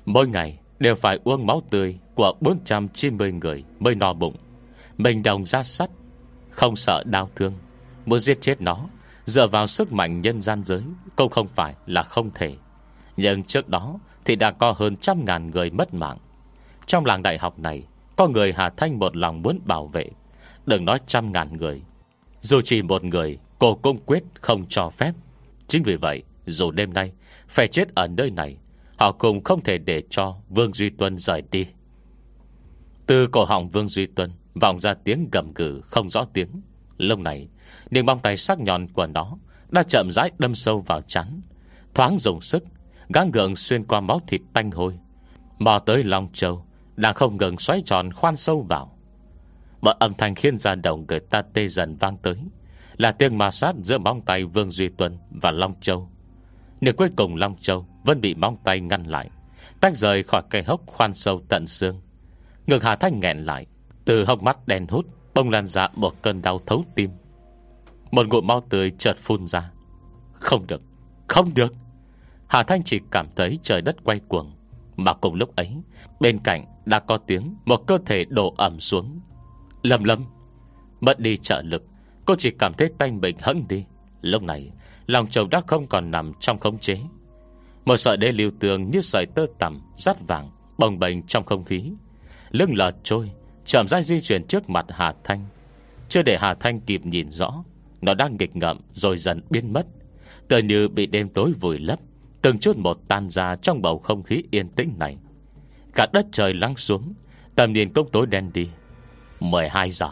Mỗi 0.06 0.28
ngày 0.28 0.60
đều 0.80 0.96
phải 0.96 1.20
uống 1.24 1.46
máu 1.48 1.62
tươi 1.70 1.98
Của 2.16 2.34
490 2.42 3.32
người 3.32 3.64
mới 3.80 3.96
no 3.96 4.14
bụng. 4.14 4.36
Mình 4.98 5.24
đồng 5.24 5.46
ra 5.46 5.64
sắt, 5.64 5.90
Không 6.50 6.76
sợ 6.76 7.04
đau 7.06 7.30
thương, 7.36 7.54
Muốn 8.06 8.20
giết 8.20 8.42
chết 8.42 8.62
nó 8.62 8.88
Dựa 9.26 9.48
vào 9.48 9.68
sức 9.68 9.92
mạnh 9.92 10.22
nhân 10.22 10.42
gian 10.42 10.64
giới, 10.64 10.82
Cũng 11.16 11.30
không 11.30 11.48
phải 11.48 11.76
là 11.86 12.04
không 12.04 12.30
thể. 12.36 12.56
Nhưng 13.18 13.44
trước 13.44 13.70
đó 13.70 14.00
Thì 14.26 14.36
đã 14.36 14.52
có 14.52 14.74
hơn 14.78 14.96
trăm 14.98 15.26
ngàn 15.26 15.52
người 15.52 15.70
mất 15.70 15.94
mạng. 15.94 16.18
Trong 16.86 17.06
làng 17.06 17.22
đại 17.22 17.38
học 17.38 17.60
này, 17.60 17.84
Có 18.16 18.28
người 18.28 18.54
Hà 18.54 18.70
Thanh 18.70 19.00
một 19.00 19.16
lòng 19.16 19.42
muốn 19.42 19.60
bảo 19.66 19.88
vệ. 19.88 20.10
Đừng 20.66 20.86
nói 20.86 21.00
trăm 21.08 21.32
ngàn 21.32 21.58
người. 21.58 21.82
Dù 22.42 22.62
chỉ 22.62 22.82
một 22.82 23.04
người, 23.04 23.38
Cô 23.60 23.76
cũng 23.76 23.98
quyết 24.06 24.24
không 24.42 24.66
cho 24.70 24.90
phép. 24.90 25.14
Chính 25.68 25.84
vì 25.84 25.96
vậy, 25.96 26.24
dù 26.48 26.72
đêm 26.72 26.94
nay 26.94 27.12
Phải 27.48 27.68
chết 27.68 27.96
ở 27.96 28.08
nơi 28.08 28.32
này, 28.32 28.58
Họ 28.98 29.12
cũng 29.12 29.44
không 29.44 29.64
thể 29.64 29.78
để 29.78 30.04
cho 30.10 30.36
Vương 30.50 30.74
Duy 30.74 30.90
Tuân 30.90 31.18
rời 31.18 31.44
đi. 31.52 31.68
Từ 33.06 33.28
cổ 33.28 33.46
họng 33.46 33.70
Vương 33.70 33.88
Duy 33.88 34.06
Tuân 34.06 34.32
Vọng 34.62 34.80
ra 34.80 34.94
tiếng 34.94 35.30
gầm 35.32 35.54
gừ 35.54 35.82
không 35.82 36.10
rõ 36.10 36.26
tiếng. 36.34 36.62
Lúc 37.02 37.20
này 37.20 37.48
Niềng 37.92 38.06
bong 38.06 38.20
tay 38.20 38.38
sắc 38.38 38.60
nhọn 38.60 38.88
của 38.88 39.08
nó 39.08 39.38
Đã 39.70 39.84
chậm 39.84 40.12
rãi 40.12 40.32
đâm 40.40 40.56
sâu 40.56 40.80
vào 40.80 41.02
chắn 41.02 41.42
Thoáng 41.94 42.20
dùng 42.20 42.42
sức, 42.42 42.64
Gắng 43.10 43.32
gượng 43.32 43.56
xuyên 43.56 43.84
qua 43.84 44.00
máu 44.00 44.22
thịt 44.28 44.42
tanh 44.54 44.72
hôi, 44.72 45.00
Mò 45.60 45.80
tới 45.80 46.04
Long 46.04 46.30
Châu, 46.34 46.66
Đang 46.96 47.14
không 47.14 47.38
ngừng 47.38 47.58
xoáy 47.58 47.82
tròn 47.86 48.12
khoan 48.14 48.36
sâu 48.36 48.62
vào. 48.70 48.98
Một 49.82 49.92
âm 50.00 50.14
thanh 50.14 50.36
khiến 50.36 50.58
ra 50.58 50.76
đồng 50.76 51.06
người 51.08 51.20
ta 51.20 51.42
tê 51.54 51.68
dần 51.68 51.96
vang 51.96 52.18
tới, 52.18 52.36
Là 52.98 53.12
tiếng 53.12 53.38
ma 53.38 53.52
sát 53.52 53.76
giữa 53.82 53.98
móng 53.98 54.22
tay 54.22 54.44
Vương 54.44 54.72
Duy 54.72 54.90
Tuân 54.90 55.18
và 55.30 55.52
Long 55.52 55.74
Châu. 55.82 56.10
Nếu 56.82 56.94
cuối 56.94 57.10
cùng 57.16 57.36
Long 57.36 57.56
Châu 57.62 57.86
Vẫn 58.04 58.22
bị 58.22 58.36
móng 58.36 58.58
tay 58.64 58.80
ngăn 58.80 59.04
lại, 59.04 59.30
Tách 59.80 59.98
rời 59.98 60.24
khỏi 60.24 60.42
cây 60.50 60.64
hốc 60.64 60.82
khoan 60.86 61.14
sâu 61.14 61.42
tận 61.50 61.68
xương. 61.68 62.02
Ngực 62.68 62.84
Hà 62.84 62.96
Thanh 62.96 63.20
nghẹn 63.20 63.38
lại, 63.38 63.66
Từ 64.06 64.26
hốc 64.26 64.44
mắt 64.44 64.68
đen 64.68 64.88
hút 64.90 65.06
Bông 65.34 65.50
lan 65.50 65.68
dạ 65.68 65.82
ra 65.82 65.88
một 65.96 66.22
cơn 66.22 66.42
đau 66.42 66.60
thấu 66.66 66.86
tim. 66.96 67.10
Một 68.12 68.28
ngụm 68.28 68.48
máu 68.48 68.62
tươi 68.70 68.92
chợt 68.98 69.18
phun 69.18 69.48
ra. 69.48 69.72
Không 70.34 70.68
được 70.68 70.82
Không 71.28 71.54
được. 71.54 71.74
Hà 72.48 72.64
Thanh 72.64 72.84
chỉ 72.84 73.00
cảm 73.12 73.28
thấy 73.36 73.60
trời 73.64 73.82
đất 73.82 73.96
quay 74.04 74.20
cuồng, 74.28 74.54
Mà 74.96 75.14
cùng 75.14 75.36
lúc 75.36 75.56
ấy, 75.56 75.76
Bên 76.20 76.40
cạnh 76.44 76.66
đã 76.86 77.00
có 77.00 77.18
tiếng 77.18 77.56
Một 77.66 77.88
cơ 77.88 77.98
thể 78.06 78.26
đổ 78.26 78.54
ẩm 78.58 78.80
xuống. 78.80 79.20
Lâm 79.84 80.04
lâm 80.04 80.24
Mất 81.02 81.20
đi 81.20 81.38
trợ 81.38 81.62
lực, 81.62 81.84
Cô 82.26 82.36
chỉ 82.38 82.52
cảm 82.60 82.74
thấy 82.74 82.92
tay 82.98 83.12
mình 83.12 83.38
hững 83.42 83.68
đi. 83.70 83.86
Lúc 84.22 84.44
này, 84.44 84.72
Lòng 85.06 85.28
chồng 85.28 85.50
đã 85.50 85.62
không 85.68 85.88
còn 85.88 86.12
nằm 86.12 86.34
trong 86.40 86.60
khống 86.60 86.80
chế. 86.80 87.00
Một 87.86 87.98
sợi 87.98 88.18
đê 88.18 88.32
lưu 88.32 88.52
tường 88.60 88.92
như 88.92 89.02
sợi 89.02 89.26
tơ 89.26 89.46
tằm, 89.60 89.82
Rát 89.96 90.28
vàng, 90.28 90.50
Bồng 90.78 91.00
bềnh 91.00 91.24
trong 91.24 91.46
không 91.46 91.64
khí. 91.64 91.92
Lưng 92.52 92.76
lờ 92.76 92.92
trôi 93.04 93.32
Chậm 93.72 93.88
rãi 93.88 94.04
di 94.04 94.22
chuyển 94.22 94.44
trước 94.48 94.70
mặt 94.70 94.86
Hà 94.90 95.14
Thanh. 95.24 95.46
Chưa 96.10 96.22
để 96.22 96.38
Hà 96.38 96.54
Thanh 96.54 96.80
kịp 96.80 97.06
nhìn 97.06 97.32
rõ, 97.32 97.64
Nó 98.02 98.14
đang 98.14 98.38
nghịch 98.38 98.56
ngậm 98.56 98.82
rồi 98.94 99.18
dần 99.18 99.42
biến 99.50 99.74
mất. 99.74 99.86
Tờ 100.48 100.58
như 100.58 100.88
bị 100.88 101.06
đêm 101.06 101.30
tối 101.30 101.54
vùi 101.60 101.78
lấp, 101.78 102.00
Từng 102.42 102.60
chút 102.60 102.78
một 102.78 102.98
tan 103.08 103.30
ra 103.30 103.56
trong 103.56 103.82
bầu 103.82 104.00
không 104.00 104.24
khí 104.24 104.44
yên 104.52 104.70
tĩnh 104.70 104.94
này. 104.98 105.18
Cả 105.96 106.08
đất 106.14 106.26
trời 106.32 106.54
lắng 106.54 106.78
xuống, 106.78 107.14
Tầm 107.56 107.74
nhìn 107.74 107.94
công 107.94 108.10
tối 108.10 108.26
đen 108.28 108.52
đi. 108.54 108.70
12 109.40 109.92
giờ. 109.92 110.10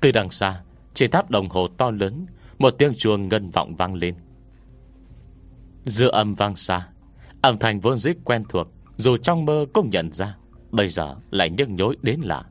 Từ 0.00 0.12
đằng 0.12 0.30
xa, 0.30 0.60
Trên 0.94 1.10
tháp 1.10 1.30
đồng 1.30 1.48
hồ 1.48 1.68
to 1.68 1.90
lớn, 1.90 2.26
Một 2.58 2.70
tiếng 2.78 2.94
chuông 2.94 3.28
ngân 3.28 3.50
vọng 3.50 3.76
vang 3.76 3.94
lên. 3.94 4.14
Giữa 5.84 6.10
âm 6.10 6.34
vang 6.34 6.56
xa, 6.56 6.88
Âm 7.40 7.58
thanh 7.58 7.80
vốn 7.80 7.98
dĩ 7.98 8.10
quen 8.24 8.44
thuộc, 8.48 8.66
Dù 8.96 9.16
trong 9.16 9.44
mơ 9.44 9.66
cũng 9.72 9.90
nhận 9.90 10.12
ra, 10.12 10.36
Bây 10.70 10.88
giờ 10.88 11.16
lại 11.30 11.50
nhức 11.50 11.68
nhối 11.68 11.96
đến 12.02 12.20
lạ. 12.20 12.44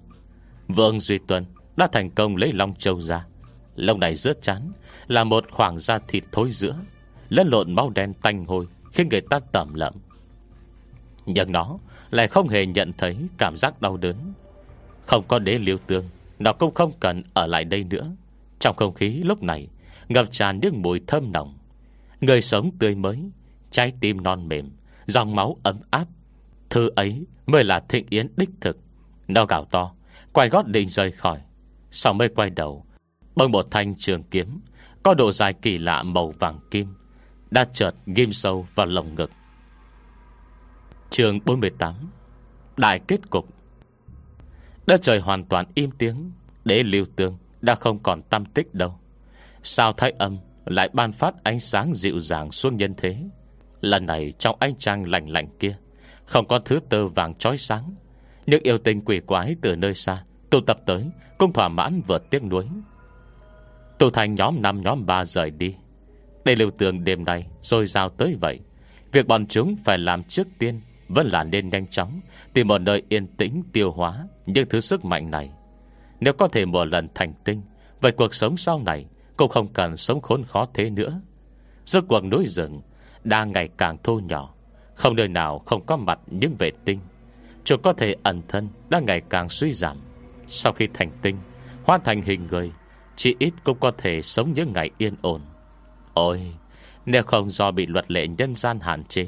Vương 0.68 1.00
Duy 1.00 1.18
Tuân 1.18 1.46
đã 1.76 1.88
thành 1.92 2.10
công 2.10 2.36
lấy 2.36 2.54
Long 2.54 2.76
Châu 2.76 3.02
ra. 3.02 3.26
Lông 3.76 4.00
này 4.00 4.16
rớt 4.16 4.42
chán 4.42 4.72
Là 5.08 5.24
một 5.24 5.52
khoảng 5.52 5.80
da 5.80 6.00
thịt 6.08 6.24
thối 6.32 6.52
giữa, 6.52 6.76
Lẫn 7.30 7.48
lộn 7.48 7.76
máu 7.76 7.92
đen 7.96 8.14
tanh 8.14 8.46
hôi 8.46 8.68
Khiến 8.92 9.10
người 9.10 9.22
ta 9.22 9.40
tẩm 9.52 9.74
lậm 9.74 9.94
Nhưng 11.26 11.52
nó 11.52 11.78
lại 12.12 12.28
không 12.28 12.48
hề 12.48 12.66
nhận 12.66 12.92
thấy 12.98 13.18
Cảm 13.38 13.58
giác 13.58 13.82
đau 13.82 13.98
đớn. 13.98 14.16
Không 15.06 15.24
có 15.28 15.40
đế 15.40 15.58
liêu 15.58 15.78
tương, 15.88 16.06
Nó 16.40 16.54
cũng 16.54 16.74
không 16.74 16.92
cần 17.00 17.24
ở 17.34 17.48
lại 17.48 17.66
đây 17.66 17.84
nữa. 17.84 18.12
Trong 18.60 18.76
không 18.76 18.94
khí 18.94 19.10
lúc 19.10 19.44
này, 19.44 19.68
Ngập 20.10 20.32
tràn 20.32 20.60
những 20.60 20.82
mùi 20.82 21.02
thơm 21.08 21.32
nồng. 21.32 21.58
Người 22.22 22.42
sống 22.42 22.72
tươi 22.80 22.96
mới, 22.96 23.20
Trái 23.72 23.94
tim 24.00 24.24
non 24.24 24.48
mềm, 24.48 24.72
Dòng 25.06 25.36
máu 25.36 25.58
ấm 25.64 25.80
áp. 25.92 26.06
Thứ 26.70 26.90
ấy 26.96 27.26
mới 27.46 27.64
là 27.64 27.80
thịnh 27.80 28.06
yến 28.10 28.28
đích 28.38 28.50
thực. 28.62 28.78
Nó 29.28 29.46
gào 29.46 29.66
to 29.66 29.92
Quay 30.34 30.50
gót 30.50 30.68
định 30.68 30.88
rời 30.88 31.12
khỏi. 31.12 31.42
Sau 31.92 32.14
mới 32.14 32.30
quay 32.30 32.50
đầu 32.50 32.86
Bằng 33.36 33.52
một 33.52 33.68
thanh 33.72 33.96
trường 33.96 34.24
kiếm, 34.24 34.60
Có 35.04 35.14
độ 35.14 35.32
dài 35.32 35.54
kỳ 35.54 35.78
lạ 35.78 36.04
màu 36.04 36.34
vàng 36.40 36.60
kim, 36.72 36.96
Đã 37.52 37.66
chợt 37.74 37.92
ghim 38.06 38.32
sâu 38.32 38.68
vào 38.76 38.86
lồng 38.86 39.16
ngực. 39.16 39.32
Trường 41.10 41.40
48 41.46 41.96
Đại 42.78 43.00
kết 43.08 43.30
cục. 43.30 43.46
Đất 44.88 45.02
trời 45.02 45.20
hoàn 45.20 45.46
toàn 45.46 45.66
im 45.76 45.92
tiếng 45.92 46.32
Để 46.66 46.84
lưu 46.84 47.06
tương 47.16 47.38
Đã 47.62 47.76
không 47.76 48.00
còn 48.04 48.22
tâm 48.22 48.46
tích 48.46 48.74
đâu. 48.74 49.00
Sao 49.64 49.94
thái 49.94 50.12
âm 50.12 50.38
Lại 50.66 50.90
ban 50.94 51.12
phát 51.12 51.44
ánh 51.44 51.60
sáng 51.60 51.94
dịu 51.96 52.20
dàng 52.20 52.52
xuống 52.52 52.78
nhân 52.78 52.94
thế? 52.98 53.18
Lần 53.82 54.06
này 54.06 54.34
trong 54.40 54.56
ánh 54.60 54.76
trăng 54.76 55.10
lạnh 55.10 55.30
lạnh 55.30 55.48
kia, 55.60 55.78
Không 56.26 56.48
có 56.48 56.60
thứ 56.60 56.80
tơ 56.90 57.08
vàng 57.08 57.36
trói 57.36 57.58
sáng 57.58 57.96
những 58.46 58.64
yêu 58.64 58.78
tình 58.78 59.02
quỷ 59.06 59.20
quái 59.20 59.56
từ 59.62 59.76
nơi 59.76 59.94
xa, 59.94 60.24
Tụ 60.50 60.62
tập 60.62 60.80
tới, 60.86 61.10
Cũng 61.38 61.54
thỏa 61.54 61.68
mãn 61.68 62.02
vượt 62.08 62.30
tiếc 62.30 62.44
nuối. 62.44 62.66
Tụ 63.98 64.10
thành 64.10 64.36
nhóm 64.36 64.62
5 64.62 64.82
nhóm 64.82 65.06
3 65.06 65.26
rời 65.26 65.52
đi. 65.52 65.76
Để 66.46 66.56
lưu 66.56 66.72
tường 66.72 67.04
đêm 67.04 67.26
nay, 67.26 67.48
Rồi 67.62 67.88
giao 67.88 68.10
tới 68.10 68.38
vậy. 68.42 68.60
Việc 69.12 69.28
bọn 69.28 69.48
chúng 69.48 69.76
phải 69.86 69.98
làm 69.98 70.24
trước 70.24 70.48
tiên 70.60 70.82
Vẫn 71.08 71.28
là 71.28 71.44
nên 71.44 71.70
nhanh 71.70 71.88
chóng 71.88 72.22
Tìm 72.54 72.68
một 72.68 72.78
nơi 72.78 73.04
yên 73.10 73.28
tĩnh, 73.28 73.64
tiêu 73.74 73.92
hóa 73.92 74.28
Những 74.46 74.70
thứ 74.70 74.80
sức 74.80 75.06
mạnh 75.06 75.32
này. 75.32 75.52
Nếu 76.20 76.34
có 76.34 76.48
thể 76.48 76.66
một 76.66 76.86
lần 76.86 77.08
thành 77.16 77.34
tinh, 77.44 77.62
Vậy 78.02 78.12
cuộc 78.12 78.34
sống 78.34 78.58
sau 78.58 78.82
này 78.86 79.06
Cũng 79.38 79.50
không 79.50 79.74
cần 79.74 79.98
sống 79.98 80.22
khốn 80.22 80.44
khó 80.44 80.68
thế 80.74 80.90
nữa. 80.90 81.22
Rốt 81.86 82.04
cuộc 82.08 82.24
núi 82.24 82.46
rừng 82.48 82.82
Đang 83.24 83.52
ngày 83.52 83.70
càng 83.78 83.98
thô 84.04 84.20
nhỏ, 84.20 84.54
Không 84.96 85.16
nơi 85.16 85.28
nào 85.28 85.60
không 85.60 85.86
có 85.86 85.98
mặt 85.98 86.20
những 86.28 86.56
vệ 86.60 86.72
tinh. 86.86 87.00
Chủ 87.64 87.78
có 87.78 87.94
thể 87.94 88.16
ẩn 88.24 88.42
thân 88.48 88.70
Đang 88.90 89.06
ngày 89.06 89.22
càng 89.30 89.50
suy 89.50 89.74
giảm. 89.74 89.98
Sau 90.48 90.74
khi 90.74 90.88
thành 90.94 91.12
tinh 91.22 91.38
Hoàn 91.84 92.02
thành 92.04 92.22
hình 92.22 92.48
người, 92.52 92.72
Chỉ 93.16 93.36
ít 93.40 93.54
cũng 93.64 93.78
có 93.80 93.92
thể 93.98 94.22
sống 94.22 94.54
những 94.54 94.74
ngày 94.74 94.90
yên 94.98 95.16
ổn. 95.22 95.42
Ôi, 96.14 96.54
Nếu 97.06 97.24
không 97.24 97.52
do 97.52 97.72
bị 97.72 97.86
luật 97.86 98.12
lệ 98.12 98.28
nhân 98.28 98.56
gian 98.56 98.80
hạn 98.80 99.04
chế, 99.04 99.28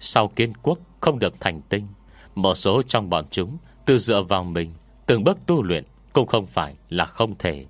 Sau 0.00 0.28
kiên 0.28 0.52
quốc 0.62 0.78
không 1.00 1.18
được 1.18 1.34
thành 1.40 1.60
tinh, 1.68 1.86
Một 2.34 2.54
số 2.54 2.82
trong 2.82 3.10
bọn 3.10 3.24
chúng 3.30 3.58
Tự 3.86 3.98
dựa 3.98 4.22
vào 4.22 4.44
mình, 4.44 4.74
Từng 5.06 5.24
bước 5.24 5.38
tu 5.46 5.62
luyện 5.62 5.84
Cũng 6.12 6.26
không 6.26 6.46
phải 6.46 6.74
là 6.88 7.04
không 7.04 7.34
thể. 7.38 7.66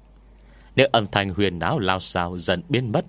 Nếu 0.77 0.89
âm 0.93 1.07
thanh 1.07 1.35
huyền 1.35 1.59
áo 1.59 1.79
lao 1.79 2.01
sao 2.01 2.39
dần 2.39 2.63
biến 2.69 2.93
mất, 2.93 3.05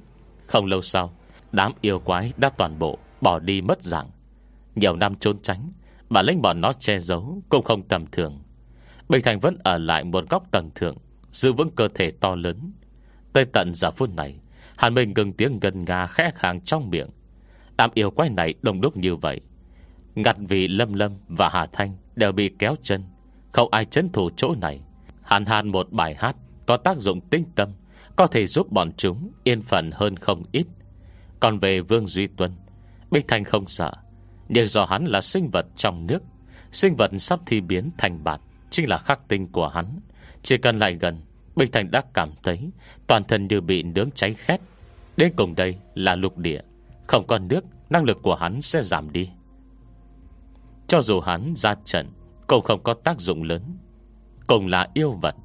Không 0.45 0.65
lâu 0.65 0.81
sau, 0.81 1.13
Đám 1.51 1.71
yêu 1.81 1.99
quái 1.99 2.33
đã 2.37 2.49
toàn 2.49 2.79
bộ 2.79 2.97
Bỏ 3.21 3.39
đi 3.39 3.61
mất 3.61 3.81
dạng. 3.81 4.09
Nhiều 4.75 4.95
năm 4.95 5.15
trốn 5.15 5.37
tránh 5.41 5.71
Bản 6.15 6.25
lĩnh 6.25 6.41
bọn 6.41 6.61
nó 6.61 6.73
che 6.73 6.99
giấu, 6.99 7.41
Cũng 7.49 7.63
không 7.63 7.87
tầm 7.87 8.05
thường. 8.11 8.39
Bình 9.09 9.21
Thành 9.23 9.39
vẫn 9.39 9.57
ở 9.63 9.77
lại 9.77 10.03
một 10.03 10.29
góc 10.29 10.51
tầng 10.51 10.69
thượng, 10.75 10.97
Giữ 11.31 11.53
vững 11.53 11.71
cơ 11.75 11.87
thể 11.95 12.11
to 12.11 12.35
lớn. 12.35 12.71
Tới 13.33 13.45
tận 13.45 13.73
giờ 13.73 13.91
phút 13.91 14.09
này, 14.15 14.39
Hàn 14.77 14.93
Minh 14.93 15.13
ngừng 15.15 15.33
tiếng 15.33 15.59
gần 15.59 15.85
ngà 15.85 16.07
khẽ 16.07 16.31
khàng 16.35 16.61
trong 16.61 16.89
miệng. 16.89 17.09
Đám 17.77 17.89
yêu 17.93 18.11
quái 18.11 18.29
này 18.29 18.53
đông 18.61 18.81
đúc 18.81 18.97
như 18.97 19.15
vậy, 19.15 19.41
Ngặt 20.15 20.35
vì 20.39 20.67
Lâm 20.67 20.93
Lâm 20.93 21.11
và 21.27 21.49
Hà 21.49 21.65
Thanh 21.65 21.97
Đều 22.15 22.31
bị 22.31 22.51
kéo 22.59 22.75
chân. 22.81 23.03
Không 23.51 23.71
ai 23.71 23.85
chấn 23.85 24.09
thủ 24.09 24.29
chỗ 24.37 24.55
này. 24.61 24.81
Hàn 25.21 25.45
hàn 25.45 25.67
một 25.67 25.91
bài 25.91 26.15
hát 26.15 26.35
Có 26.65 26.77
tác 26.77 26.97
dụng 26.97 27.21
tinh 27.29 27.45
tâm, 27.55 27.69
Có 28.15 28.27
thể 28.27 28.47
giúp 28.47 28.71
bọn 28.71 28.91
chúng 28.97 29.31
yên 29.43 29.61
phận 29.61 29.91
hơn 29.93 30.17
không 30.17 30.43
ít. 30.51 30.65
Còn 31.39 31.59
về 31.59 31.81
Vương 31.81 32.07
Duy 32.07 32.27
Tuân 32.27 32.51
Bích 33.11 33.27
Thanh 33.27 33.43
không 33.43 33.67
sợ. 33.67 33.91
Nhưng 34.49 34.67
do 34.67 34.85
hắn 34.85 35.05
là 35.05 35.21
sinh 35.21 35.49
vật 35.49 35.65
trong 35.75 36.07
nước. 36.07 36.19
Sinh 36.71 36.95
vật 36.95 37.11
sắp 37.19 37.39
thi 37.45 37.61
biến 37.61 37.89
thành 37.97 38.23
bạt, 38.23 38.41
Chính 38.69 38.89
là 38.89 38.97
khắc 38.97 39.27
tinh 39.27 39.51
của 39.51 39.67
hắn. 39.67 39.99
Chỉ 40.43 40.57
cần 40.57 40.79
lại 40.79 40.93
gần, 40.93 41.21
Bình 41.55 41.71
Thành 41.71 41.91
đã 41.91 42.03
cảm 42.13 42.31
thấy 42.43 42.69
Toàn 43.07 43.23
thân 43.23 43.47
như 43.47 43.61
bị 43.61 43.83
nướng 43.83 44.09
cháy 44.15 44.33
khét. 44.33 44.61
Đến 45.17 45.33
cùng 45.35 45.55
đây 45.55 45.75
là 45.93 46.15
lục 46.15 46.37
địa. 46.37 46.61
Không 47.07 47.27
còn 47.27 47.47
nước, 47.47 47.63
Năng 47.89 48.03
lực 48.03 48.21
của 48.21 48.35
hắn 48.35 48.61
sẽ 48.61 48.83
giảm 48.83 49.11
đi. 49.11 49.29
Cho 50.87 51.01
dù 51.01 51.19
hắn 51.19 51.53
ra 51.55 51.75
trận, 51.85 52.09
Cũng 52.47 52.63
không 52.63 52.83
có 52.83 52.93
tác 52.93 53.19
dụng 53.19 53.43
lớn. 53.43 53.61
Cùng 54.47 54.67
là 54.67 54.87
yêu 54.93 55.11
vật, 55.21 55.35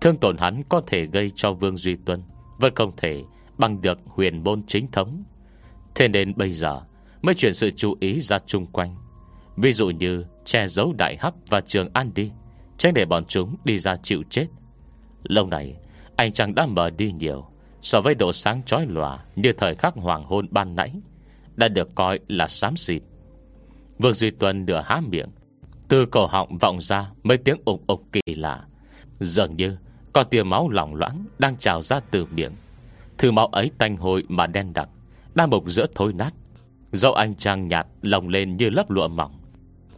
Thương 0.00 0.16
tổn 0.16 0.36
hắn 0.36 0.62
có 0.68 0.82
thể 0.86 1.06
gây 1.06 1.32
cho 1.34 1.52
Vương 1.52 1.76
Duy 1.76 1.96
Tuân, 1.96 2.22
Vẫn 2.58 2.74
không 2.74 2.92
thể 2.96 3.22
bằng 3.58 3.80
được 3.80 3.98
huyền 4.06 4.44
môn 4.44 4.62
chính 4.66 4.90
thống. 4.90 5.24
Thế 5.94 6.08
nên 6.08 6.36
bây 6.36 6.52
giờ 6.52 6.80
Mới 7.22 7.34
chuyển 7.34 7.54
sự 7.54 7.70
chú 7.76 7.96
ý 8.00 8.20
ra 8.20 8.38
chung 8.46 8.66
quanh. 8.66 8.96
Ví 9.56 9.72
dụ 9.72 9.90
như 9.90 10.24
che 10.44 10.66
giấu 10.66 10.92
đại 10.98 11.16
hắc 11.20 11.34
và 11.48 11.60
trường 11.60 11.88
an 11.92 12.10
đi, 12.14 12.30
Tránh 12.78 12.94
để 12.94 13.04
bọn 13.04 13.24
chúng 13.24 13.56
đi 13.64 13.78
ra 13.78 13.96
chịu 14.02 14.22
chết. 14.30 14.46
Lâu 15.22 15.46
này, 15.46 15.76
Anh 16.16 16.32
chàng 16.32 16.54
đã 16.54 16.66
mở 16.66 16.90
đi 16.90 17.12
nhiều, 17.12 17.46
So 17.82 18.00
với 18.00 18.14
độ 18.14 18.32
sáng 18.32 18.62
chói 18.62 18.86
lòa 18.86 19.24
Như 19.36 19.52
thời 19.52 19.74
khắc 19.74 19.94
hoàng 19.94 20.24
hôn 20.24 20.46
ban 20.50 20.76
nãy, 20.76 20.92
Đã 21.56 21.68
được 21.68 21.94
coi 21.94 22.18
là 22.28 22.48
xám 22.48 22.76
xịt. 22.76 23.02
Vương 23.98 24.14
Duy 24.14 24.30
Tuân 24.30 24.66
nửa 24.66 24.82
há 24.84 25.00
miệng, 25.08 25.28
Từ 25.88 26.06
cổ 26.06 26.26
họng 26.26 26.58
vọng 26.58 26.80
ra 26.80 27.10
Mấy 27.22 27.36
tiếng 27.36 27.56
ục 27.64 27.86
ục 27.86 28.02
kỳ 28.12 28.34
lạ. 28.34 28.64
Dường 29.20 29.56
như 29.56 29.76
có 30.12 30.22
tia 30.22 30.42
máu 30.42 30.70
lỏng 30.70 30.94
loãng 30.94 31.24
Đang 31.38 31.56
trào 31.56 31.82
ra 31.82 32.00
từ 32.10 32.26
miệng. 32.26 32.52
Thứ 33.18 33.30
máu 33.30 33.46
ấy 33.46 33.70
tanh 33.78 33.96
hôi 33.96 34.24
mà 34.28 34.46
đen 34.46 34.72
đặc 34.72 34.88
Đang 35.34 35.50
mục 35.50 35.64
giữa 35.66 35.86
thối 35.94 36.12
nát 36.12 36.34
Dẫu 36.92 37.12
anh 37.12 37.34
trang 37.34 37.68
nhạt, 37.68 37.86
lồng 38.02 38.28
lên 38.28 38.56
như 38.56 38.70
lớp 38.70 38.90
lụa 38.90 39.08
mỏng, 39.08 39.32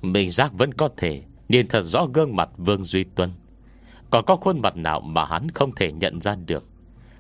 Mình 0.03 0.31
giác 0.31 0.53
vẫn 0.53 0.75
có 0.75 0.89
thể 0.97 1.23
Nhìn 1.49 1.69
thật 1.69 1.83
rõ 1.83 2.07
gương 2.15 2.37
mặt 2.37 2.51
Vương 2.57 2.85
Duy 2.85 3.05
Tuân. 3.05 3.31
Còn 4.11 4.25
có 4.25 4.37
khuôn 4.37 4.61
mặt 4.61 4.77
nào 4.77 5.01
mà 5.01 5.25
hắn 5.25 5.51
không 5.51 5.75
thể 5.75 5.93
nhận 5.93 6.21
ra 6.21 6.37
được? 6.47 6.65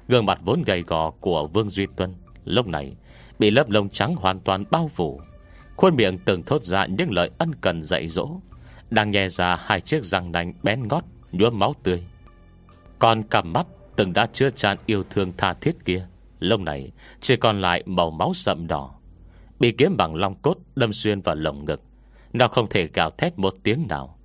Gương 0.08 0.26
mặt 0.26 0.38
vốn 0.44 0.62
gầy 0.66 0.82
gò 0.82 1.10
của 1.10 1.46
Vương 1.46 1.70
Duy 1.70 1.86
Tuân 1.96 2.14
Lúc 2.44 2.66
này 2.66 2.96
Bị 3.38 3.50
lớp 3.50 3.70
lông 3.70 3.88
trắng 3.88 4.16
hoàn 4.16 4.40
toàn 4.40 4.64
bao 4.70 4.90
phủ. 4.94 5.20
Khuôn 5.76 5.96
miệng 5.96 6.18
từng 6.18 6.42
thốt 6.42 6.62
ra 6.62 6.86
những 6.86 7.12
lời 7.12 7.30
ân 7.38 7.54
cần 7.60 7.82
dạy 7.82 8.08
dỗ, 8.08 8.30
Đang 8.90 9.10
nhè 9.10 9.28
ra 9.28 9.56
hai 9.60 9.80
chiếc 9.80 10.04
răng 10.04 10.32
nành 10.32 10.52
bén 10.62 10.88
ngót, 10.88 11.04
Nhuốm 11.32 11.58
máu 11.58 11.74
tươi. 11.82 12.02
Còn 12.98 13.22
cặp 13.22 13.44
mắt 13.44 13.66
từng 13.96 14.12
đã 14.12 14.26
chưa 14.32 14.50
tràn 14.50 14.78
yêu 14.86 15.04
thương 15.10 15.32
tha 15.36 15.54
thiết 15.54 15.84
kia 15.84 16.06
lông 16.42 16.64
này 16.64 16.90
chỉ 17.20 17.36
còn 17.36 17.60
lại 17.60 17.82
màu 17.86 18.10
máu 18.10 18.34
sậm 18.34 18.66
đỏ. 18.66 18.94
Bị 19.62 19.72
kiếm 19.72 19.96
bằng 19.96 20.14
long 20.14 20.34
cốt, 20.42 20.56
đâm 20.74 20.92
xuyên 20.92 21.20
vào 21.20 21.34
lồng 21.34 21.64
ngực. 21.64 21.82
Nó 22.32 22.48
không 22.48 22.68
thể 22.68 22.88
gào 22.94 23.10
thét 23.10 23.38
một 23.38 23.54
tiếng 23.62 23.86
nào. 23.88 24.18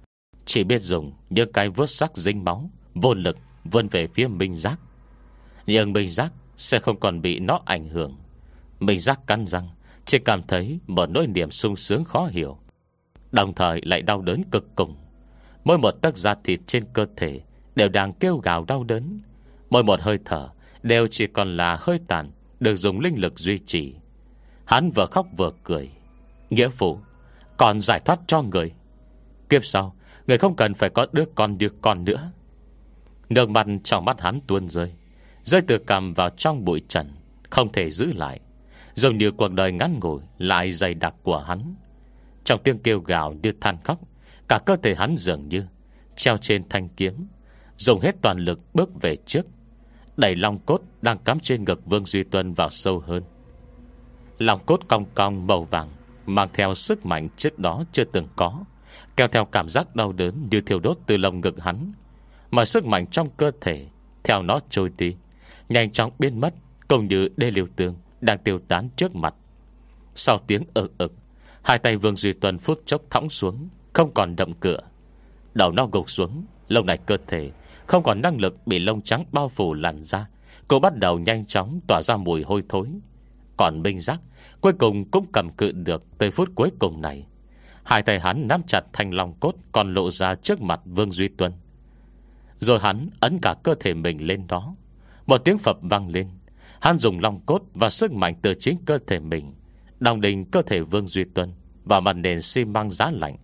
Chỉ 0.45 0.63
biết 0.63 0.81
dùng 0.81 1.13
những 1.29 1.51
cái 1.51 1.69
vớt 1.69 1.89
sắc 1.89 2.17
dính 2.17 2.43
máu, 2.43 2.69
Vô 2.93 3.13
lực, 3.13 3.37
vươn 3.63 3.87
về 3.87 4.07
phía 4.07 4.27
Minh 4.27 4.55
Giác. 4.55 4.79
Nhưng 5.65 5.93
Minh 5.93 6.07
Giác 6.07 6.31
sẽ 6.55 6.79
không 6.79 6.99
còn 6.99 7.21
bị 7.21 7.39
nó 7.39 7.61
ảnh 7.65 7.89
hưởng. 7.89 8.17
Minh 8.79 8.99
Giác 8.99 9.27
cắn 9.27 9.47
răng, 9.47 9.69
Chỉ 10.05 10.19
cảm 10.19 10.41
thấy 10.47 10.79
một 10.87 11.09
nỗi 11.09 11.27
niềm 11.27 11.51
sung 11.51 11.75
sướng 11.75 12.03
khó 12.03 12.25
hiểu. 12.25 12.57
Đồng 13.31 13.53
thời 13.53 13.81
lại 13.83 14.01
đau 14.01 14.21
đớn 14.21 14.43
cực 14.51 14.75
cùng. 14.75 14.95
Mỗi 15.63 15.77
một 15.77 15.91
tấc 15.91 16.17
da 16.17 16.35
thịt 16.43 16.59
trên 16.67 16.85
cơ 16.93 17.05
thể 17.17 17.41
Đều 17.75 17.89
đang 17.89 18.13
kêu 18.13 18.37
gào 18.37 18.65
đau 18.65 18.83
đớn. 18.83 19.19
Mỗi 19.69 19.83
một 19.83 20.01
hơi 20.01 20.17
thở 20.25 20.49
Đều 20.83 21.07
chỉ 21.07 21.27
còn 21.27 21.57
là 21.57 21.77
hơi 21.79 21.99
tàn, 22.07 22.31
Được 22.59 22.75
dùng 22.75 22.99
linh 22.99 23.15
lực 23.21 23.39
duy 23.39 23.59
trì. 23.59 23.95
Hắn 24.67 24.91
vừa 24.91 25.05
khóc 25.11 25.27
vừa 25.37 25.51
cười. 25.63 25.89
Nghĩa 26.49 26.69
phụ, 26.69 26.99
Còn 27.57 27.81
giải 27.81 27.99
thoát 27.99 28.19
cho 28.27 28.41
người. 28.41 28.73
Kiếp 29.49 29.65
sau, 29.65 29.95
Người 30.27 30.37
không 30.37 30.55
cần 30.55 30.73
phải 30.73 30.89
có 30.89 31.07
đứa 31.11 31.25
con 31.35 31.57
đứa 31.57 31.69
con 31.81 32.05
nữa. 32.05 32.31
Nước 33.29 33.49
mặt 33.49 33.67
trong 33.83 34.05
mắt 34.05 34.21
hắn 34.21 34.39
tuôn 34.47 34.69
rơi 34.69 34.93
Rơi 35.43 35.61
từ 35.67 35.77
cầm 35.77 36.13
vào 36.13 36.29
trong 36.29 36.65
bụi 36.65 36.81
trần, 36.87 37.11
Không 37.49 37.71
thể 37.71 37.89
giữ 37.89 38.13
lại. 38.13 38.39
Giống 38.93 39.17
như 39.17 39.31
cuộc 39.31 39.51
đời 39.51 39.71
ngắn 39.71 39.99
ngủi 40.01 40.21
Lại 40.37 40.71
dày 40.71 40.93
đặc 40.93 41.15
của 41.23 41.39
hắn. 41.39 41.75
Trong 42.43 42.63
tiếng 42.63 42.79
kêu 42.79 42.99
gào 42.99 43.33
như 43.43 43.51
than 43.61 43.77
khóc, 43.83 43.99
Cả 44.47 44.59
cơ 44.65 44.75
thể 44.75 44.95
hắn 44.95 45.17
dường 45.17 45.49
như 45.49 45.63
Treo 46.15 46.37
trên 46.37 46.69
thanh 46.69 46.89
kiếm, 46.89 47.27
Dùng 47.77 48.01
hết 48.01 48.15
toàn 48.21 48.39
lực 48.39 48.59
bước 48.73 49.01
về 49.01 49.15
trước. 49.25 49.45
Đẩy 50.17 50.35
long 50.35 50.59
cốt 50.59 50.81
đang 51.01 51.17
cắm 51.17 51.39
trên 51.39 51.63
ngực 51.63 51.85
Vương 51.85 52.05
Duy 52.05 52.23
Tuân 52.23 52.53
vào 52.53 52.69
sâu 52.69 52.99
hơn. 52.99 53.23
Lòng 54.37 54.59
cốt 54.65 54.79
cong 54.87 55.05
cong 55.15 55.47
màu 55.47 55.63
vàng, 55.63 55.87
Mang 56.25 56.49
theo 56.53 56.73
sức 56.73 57.05
mạnh 57.05 57.27
trước 57.37 57.59
đó 57.59 57.83
chưa 57.91 58.03
từng 58.03 58.27
có 58.35 58.63
Kéo 59.15 59.27
theo 59.27 59.45
cảm 59.45 59.69
giác 59.69 59.95
đau 59.95 60.11
đớn 60.11 60.47
Như 60.51 60.61
thiêu 60.61 60.79
đốt 60.79 60.97
từ 61.05 61.17
lồng 61.17 61.41
ngực 61.41 61.63
hắn. 61.63 61.91
Mà 62.51 62.65
sức 62.65 62.85
mạnh 62.85 63.07
trong 63.07 63.29
cơ 63.37 63.51
thể, 63.61 63.87
Theo 64.23 64.41
nó 64.41 64.59
trôi 64.69 64.91
đi, 64.97 65.15
Nhanh 65.69 65.91
chóng 65.91 66.11
biến 66.19 66.41
mất, 66.41 66.53
Cũng 66.87 67.07
như 67.07 67.29
đê 67.37 67.51
liều 67.51 67.67
tương 67.75 67.95
Đang 68.21 68.37
tiêu 68.37 68.59
tán 68.67 68.89
trước 68.95 69.15
mặt. 69.15 69.33
Sau 70.15 70.39
tiếng 70.47 70.63
ực 70.73 70.97
ực 70.97 71.13
Hai 71.63 71.79
tay 71.79 71.97
Vương 71.97 72.15
Duy 72.15 72.33
Tuân 72.33 72.59
phút 72.59 72.81
chốc 72.85 73.01
thõng 73.09 73.29
xuống, 73.29 73.69
Không 73.93 74.11
còn 74.13 74.35
động 74.35 74.53
cửa. 74.59 74.79
Đầu 75.53 75.71
nó 75.71 75.87
gục 75.91 76.09
xuống 76.09 76.45
Lông 76.67 76.85
này 76.85 76.97
cơ 76.97 77.17
thể 77.27 77.51
Không 77.87 78.03
còn 78.03 78.21
năng 78.21 78.41
lực 78.41 78.67
bị 78.67 78.79
lông 78.79 79.01
trắng 79.01 79.25
bao 79.31 79.49
phủ 79.49 79.73
làn 79.73 80.03
ra 80.03 80.27
Cô 80.67 80.79
bắt 80.79 80.95
đầu 80.95 81.19
nhanh 81.19 81.45
chóng 81.45 81.79
tỏa 81.87 82.01
ra 82.01 82.17
mùi 82.17 82.43
hôi 82.43 82.63
thối 82.69 82.87
còn 83.57 83.83
Minh 83.83 83.99
Giác, 83.99 84.19
Cuối 84.61 84.73
cùng 84.73 85.11
cũng 85.11 85.25
cầm 85.31 85.49
cự 85.49 85.71
được 85.71 86.03
Tới 86.17 86.31
phút 86.31 86.49
cuối 86.55 86.69
cùng 86.79 87.01
này. 87.01 87.25
Hai 87.83 88.01
tay 88.01 88.19
hắn 88.19 88.47
nắm 88.47 88.61
chặt 88.67 88.81
thanh 88.93 89.13
long 89.13 89.33
cốt 89.39 89.55
Còn 89.71 89.93
lộ 89.93 90.11
ra 90.11 90.35
trước 90.35 90.61
mặt 90.61 90.79
Vương 90.85 91.11
Duy 91.11 91.27
Tuân. 91.27 91.53
Rồi 92.59 92.79
hắn 92.79 93.09
ấn 93.19 93.39
cả 93.41 93.55
cơ 93.63 93.75
thể 93.79 93.93
mình 93.93 94.27
lên 94.27 94.47
đó. 94.47 94.75
Một 95.25 95.37
tiếng 95.37 95.57
phập 95.57 95.77
vang 95.81 96.09
lên. 96.09 96.27
Hắn 96.81 96.97
dùng 96.97 97.19
long 97.19 97.39
cốt 97.45 97.61
và 97.73 97.89
sức 97.89 98.11
mạnh 98.11 98.35
từ 98.41 98.53
chính 98.53 98.77
cơ 98.85 98.99
thể 99.07 99.19
mình 99.19 99.53
Đồng 99.99 100.21
đình 100.21 100.45
cơ 100.45 100.61
thể 100.61 100.81
Vương 100.81 101.07
Duy 101.07 101.23
Tuân 101.23 101.53
Và 101.83 101.99
mặt 101.99 102.13
nền 102.13 102.41
xi 102.41 102.65
măng 102.65 102.91
giá 102.91 103.11
lạnh. 103.11 103.37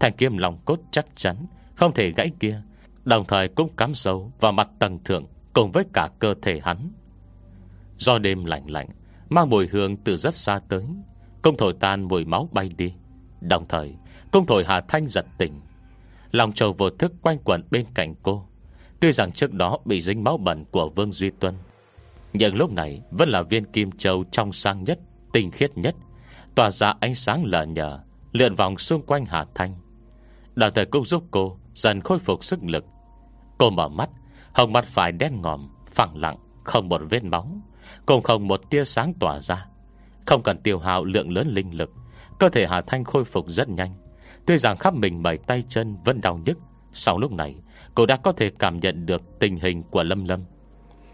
Thanh 0.00 0.12
kiếm 0.16 0.38
long 0.38 0.58
cốt 0.64 0.80
chắc 0.90 1.06
chắn, 1.16 1.46
Không 1.74 1.94
thể 1.94 2.10
gãy 2.10 2.30
kia, 2.40 2.62
Đồng 3.04 3.24
thời 3.28 3.48
cũng 3.48 3.76
cắm 3.76 3.94
sâu 3.94 4.32
vào 4.40 4.52
mặt 4.52 4.68
tầng 4.78 4.98
thượng 5.04 5.26
Cùng 5.52 5.72
với 5.72 5.84
cả 5.92 6.10
cơ 6.18 6.34
thể 6.42 6.60
hắn. 6.64 6.92
Do 7.98 8.18
đêm 8.18 8.44
lạnh 8.44 8.70
lạnh 8.70 8.88
Mang 9.32 9.50
mùi 9.50 9.66
hương 9.66 9.96
từ 9.96 10.16
rất 10.16 10.34
xa 10.34 10.60
tới. 10.68 10.84
Công 11.42 11.56
thổi 11.56 11.74
tan 11.80 12.08
mùi 12.08 12.24
máu 12.24 12.48
bay 12.52 12.70
đi. 12.76 12.94
Đồng 13.40 13.68
thời 13.68 13.94
Công 14.32 14.46
thổi 14.46 14.64
Hà 14.64 14.80
Thanh 14.80 15.08
giật 15.08 15.26
tỉnh. 15.38 15.52
Lòng 16.30 16.52
trầu 16.52 16.72
vô 16.72 16.90
thức 16.90 17.12
quanh 17.22 17.38
quẩn 17.38 17.62
bên 17.70 17.86
cạnh 17.94 18.14
cô. 18.22 18.46
Tuy 19.00 19.12
rằng 19.12 19.32
trước 19.32 19.52
đó 19.52 19.78
bị 19.84 20.00
dính 20.00 20.24
máu 20.24 20.36
bẩn 20.36 20.64
Của 20.64 20.90
Vương 20.90 21.12
Duy 21.12 21.30
Tuân 21.30 21.54
Nhưng 22.32 22.54
lúc 22.54 22.72
này 22.72 23.02
vẫn 23.10 23.28
là 23.28 23.42
viên 23.42 23.64
kim 23.64 23.92
châu 23.92 24.24
Trong 24.30 24.52
sang 24.52 24.84
nhất, 24.84 24.98
tinh 25.32 25.50
khiết 25.50 25.78
nhất. 25.78 25.94
Tỏa 26.54 26.70
ra 26.70 26.94
ánh 27.00 27.14
sáng 27.14 27.44
lờ 27.44 27.62
nhờ 27.62 28.00
Lượn 28.32 28.54
vòng 28.54 28.78
xung 28.78 29.02
quanh 29.02 29.26
Hà 29.26 29.44
Thanh. 29.54 29.74
Đồng 30.54 30.74
thời 30.74 30.86
cũng 30.86 31.04
giúp 31.04 31.24
cô 31.30 31.56
Dần 31.74 32.00
khôi 32.00 32.18
phục 32.18 32.44
sức 32.44 32.64
lực. 32.64 32.84
Cô 33.58 33.70
mở 33.70 33.88
mắt 33.88 34.10
Hồng 34.54 34.72
mặt 34.72 34.84
phải 34.86 35.12
đen 35.12 35.40
ngòm 35.42 35.68
Phẳng 35.86 36.20
lặng 36.20 36.36
Không 36.64 36.88
một 36.88 37.00
vết 37.10 37.24
máu. 37.24 37.62
Cũng 38.06 38.22
không 38.22 38.48
một 38.48 38.70
tia 38.70 38.84
sáng 38.84 39.14
tỏa 39.14 39.40
ra. 39.40 39.66
Không 40.26 40.42
cần 40.42 40.58
tiêu 40.62 40.78
hao 40.78 41.04
lượng 41.04 41.30
lớn 41.30 41.48
linh 41.48 41.74
lực, 41.74 41.90
Cơ 42.38 42.48
thể 42.48 42.66
Hà 42.66 42.80
Thanh 42.80 43.04
khôi 43.04 43.24
phục 43.24 43.48
rất 43.48 43.68
nhanh. 43.68 43.94
Tuy 44.46 44.58
rằng 44.58 44.76
khắp 44.76 44.94
mình 44.94 45.22
bảy 45.22 45.38
tay 45.38 45.64
chân 45.68 45.96
vẫn 46.04 46.20
đau 46.20 46.40
nhức, 46.46 46.58
Sau 46.92 47.18
lúc 47.18 47.32
này, 47.32 47.56
Cô 47.94 48.06
đã 48.06 48.16
có 48.16 48.32
thể 48.32 48.50
cảm 48.58 48.80
nhận 48.80 49.06
được 49.06 49.22
tình 49.40 49.56
hình 49.56 49.82
của 49.82 50.02
Lâm 50.02 50.24
Lâm. 50.24 50.44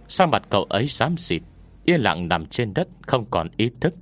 Sao 0.09 0.27
mặt 0.27 0.43
cậu 0.51 0.65
ấy 0.65 0.89
xám 0.89 1.17
xịt, 1.17 1.43
Yên 1.85 2.01
lặng 2.01 2.29
nằm 2.29 2.47
trên 2.47 2.75
đất, 2.75 2.89
Không 3.07 3.27
còn 3.31 3.49
ý 3.57 3.71
thức. 3.81 3.95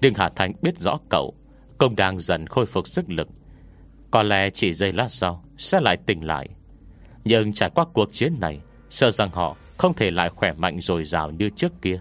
Nhưng 0.00 0.14
Hà 0.14 0.28
thanh 0.28 0.52
biết 0.62 0.78
rõ 0.78 0.98
cậu 1.08 1.34
Công 1.78 1.96
đang 1.96 2.18
dần 2.18 2.46
khôi 2.46 2.66
phục 2.66 2.88
sức 2.88 3.10
lực. 3.10 3.28
Có 4.10 4.22
lẽ 4.22 4.50
chỉ 4.50 4.74
giây 4.74 4.92
lát 4.92 5.08
sau, 5.08 5.44
Sẽ 5.58 5.80
lại 5.80 5.96
tỉnh 6.06 6.26
lại. 6.26 6.48
Nhưng 7.24 7.52
trải 7.52 7.70
qua 7.70 7.84
cuộc 7.92 8.12
chiến 8.12 8.40
này, 8.40 8.60
Sợ 8.90 9.10
rằng 9.10 9.30
họ 9.32 9.56
không 9.78 9.94
thể 9.94 10.10
lại 10.10 10.28
khỏe 10.28 10.52
mạnh 10.52 10.80
dồi 10.80 11.04
rào 11.04 11.30
như 11.30 11.50
trước 11.50 11.72
kia. 11.82 12.00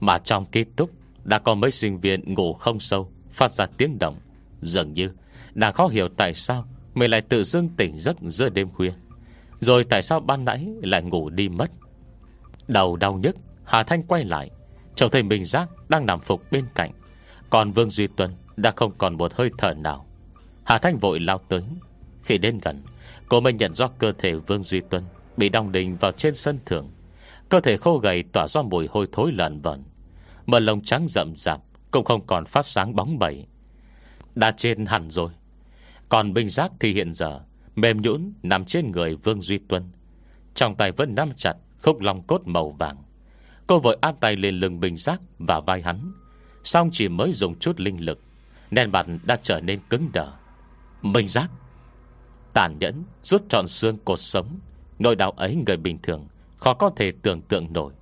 Mà 0.00 0.18
trong 0.18 0.46
ký 0.46 0.64
túc, 0.64 0.90
Đã 1.24 1.38
có 1.38 1.54
mấy 1.54 1.70
sinh 1.70 2.00
viên 2.00 2.34
ngủ 2.34 2.52
không 2.52 2.80
sâu, 2.80 3.08
Phát 3.32 3.52
ra 3.52 3.66
tiếng 3.66 3.98
động. 3.98 4.18
Dường 4.60 4.94
như, 4.94 5.10
Nàng 5.54 5.72
khó 5.72 5.86
hiểu 5.86 6.08
tại 6.16 6.34
sao 6.34 6.64
Mình 6.94 7.10
lại 7.10 7.20
tự 7.20 7.44
dưng 7.44 7.68
tỉnh 7.76 7.98
giấc 7.98 8.16
giữa 8.20 8.48
đêm 8.48 8.70
khuya. 8.70 8.92
Rồi 9.60 9.84
tại 9.84 10.02
sao 10.02 10.20
ban 10.20 10.44
nãy 10.44 10.68
lại 10.82 11.02
ngủ 11.02 11.30
đi 11.30 11.48
mất? 11.48 11.70
Đầu 12.68 12.96
đau 12.96 13.14
nhức, 13.14 13.36
Hà 13.64 13.82
Thanh 13.82 14.02
quay 14.02 14.24
lại, 14.24 14.50
Trông 14.94 15.10
thấy 15.10 15.22
mình 15.22 15.44
giác 15.44 15.68
đang 15.88 16.06
nằm 16.06 16.20
phục 16.20 16.42
bên 16.50 16.64
cạnh. 16.74 16.90
Còn 17.50 17.72
Vương 17.72 17.90
Duy 17.90 18.06
Tuân 18.06 18.30
đã 18.56 18.72
không 18.76 18.92
còn 18.98 19.16
một 19.16 19.34
hơi 19.34 19.50
thở 19.58 19.74
nào. 19.74 20.06
Hà 20.64 20.78
Thanh 20.78 20.98
vội 20.98 21.20
lao 21.20 21.38
tới. 21.48 21.62
Khi 22.22 22.38
đến 22.38 22.58
gần, 22.62 22.82
Cô 23.28 23.40
mới 23.40 23.52
nhận 23.52 23.74
ra 23.74 23.86
cơ 23.98 24.12
thể 24.18 24.34
Vương 24.34 24.62
Duy 24.62 24.80
Tuân 24.80 25.04
Bị 25.36 25.48
đong 25.48 25.72
đình 25.72 25.96
vào 25.96 26.12
trên 26.12 26.34
sân 26.34 26.58
thượng. 26.66 26.88
Cơ 27.48 27.60
thể 27.60 27.76
khô 27.76 27.98
gầy 27.98 28.24
tỏa 28.32 28.46
ra 28.48 28.62
mùi 28.62 28.86
hôi 28.90 29.06
thối 29.12 29.32
lợn 29.32 29.60
vẩn 29.60 29.82
Mờ 30.46 30.58
lông 30.58 30.82
trắng 30.82 31.06
rậm 31.08 31.36
rạp, 31.36 31.60
Cũng 31.90 32.04
không 32.04 32.26
còn 32.26 32.44
phát 32.44 32.66
sáng 32.66 32.94
bóng 32.94 33.18
bẩy. 33.18 33.46
Đã 34.34 34.50
trên 34.50 34.86
hẳn 34.86 35.10
rồi. 35.10 35.30
Còn 36.08 36.32
binh 36.32 36.48
giác 36.48 36.72
thì 36.80 36.92
hiện 36.92 37.14
giờ, 37.14 37.40
Mềm 37.76 38.02
nhũn, 38.02 38.32
nằm 38.42 38.64
trên 38.64 38.90
người 38.90 39.16
Vương 39.16 39.42
Duy 39.42 39.58
Tuân. 39.58 39.90
Trong 40.54 40.74
tay 40.74 40.92
vẫn 40.92 41.14
nắm 41.14 41.30
chặt 41.36 41.54
Khúc 41.82 42.00
lòng 42.00 42.22
cốt 42.22 42.42
màu 42.44 42.70
vàng. 42.70 42.96
Cô 43.66 43.78
vội 43.78 43.98
áp 44.00 44.14
tay 44.20 44.36
lên 44.36 44.54
lưng 44.54 44.80
binh 44.80 44.96
giác 44.96 45.20
Và 45.38 45.60
vai 45.60 45.82
hắn. 45.82 46.12
Xong 46.64 46.90
chỉ 46.92 47.08
mới 47.08 47.32
dùng 47.32 47.58
chút 47.58 47.80
linh 47.80 48.04
lực 48.04 48.20
Nền 48.70 48.90
mặt 48.90 49.06
đã 49.24 49.36
trở 49.42 49.60
nên 49.60 49.80
cứng 49.90 50.10
đờ. 50.12 50.32
Binh 51.02 51.28
giác, 51.28 51.50
Tàn 52.54 52.76
nhẫn, 52.80 53.04
rút 53.22 53.48
trọn 53.48 53.66
xương 53.66 53.98
cột 54.04 54.20
sống. 54.20 54.58
Nỗi 54.98 55.16
đau 55.16 55.30
ấy 55.30 55.56
người 55.66 55.76
bình 55.76 55.98
thường, 56.02 56.26
Khó 56.56 56.74
có 56.74 56.90
thể 56.96 57.12
tưởng 57.22 57.42
tượng 57.42 57.72
nổi. 57.72 57.92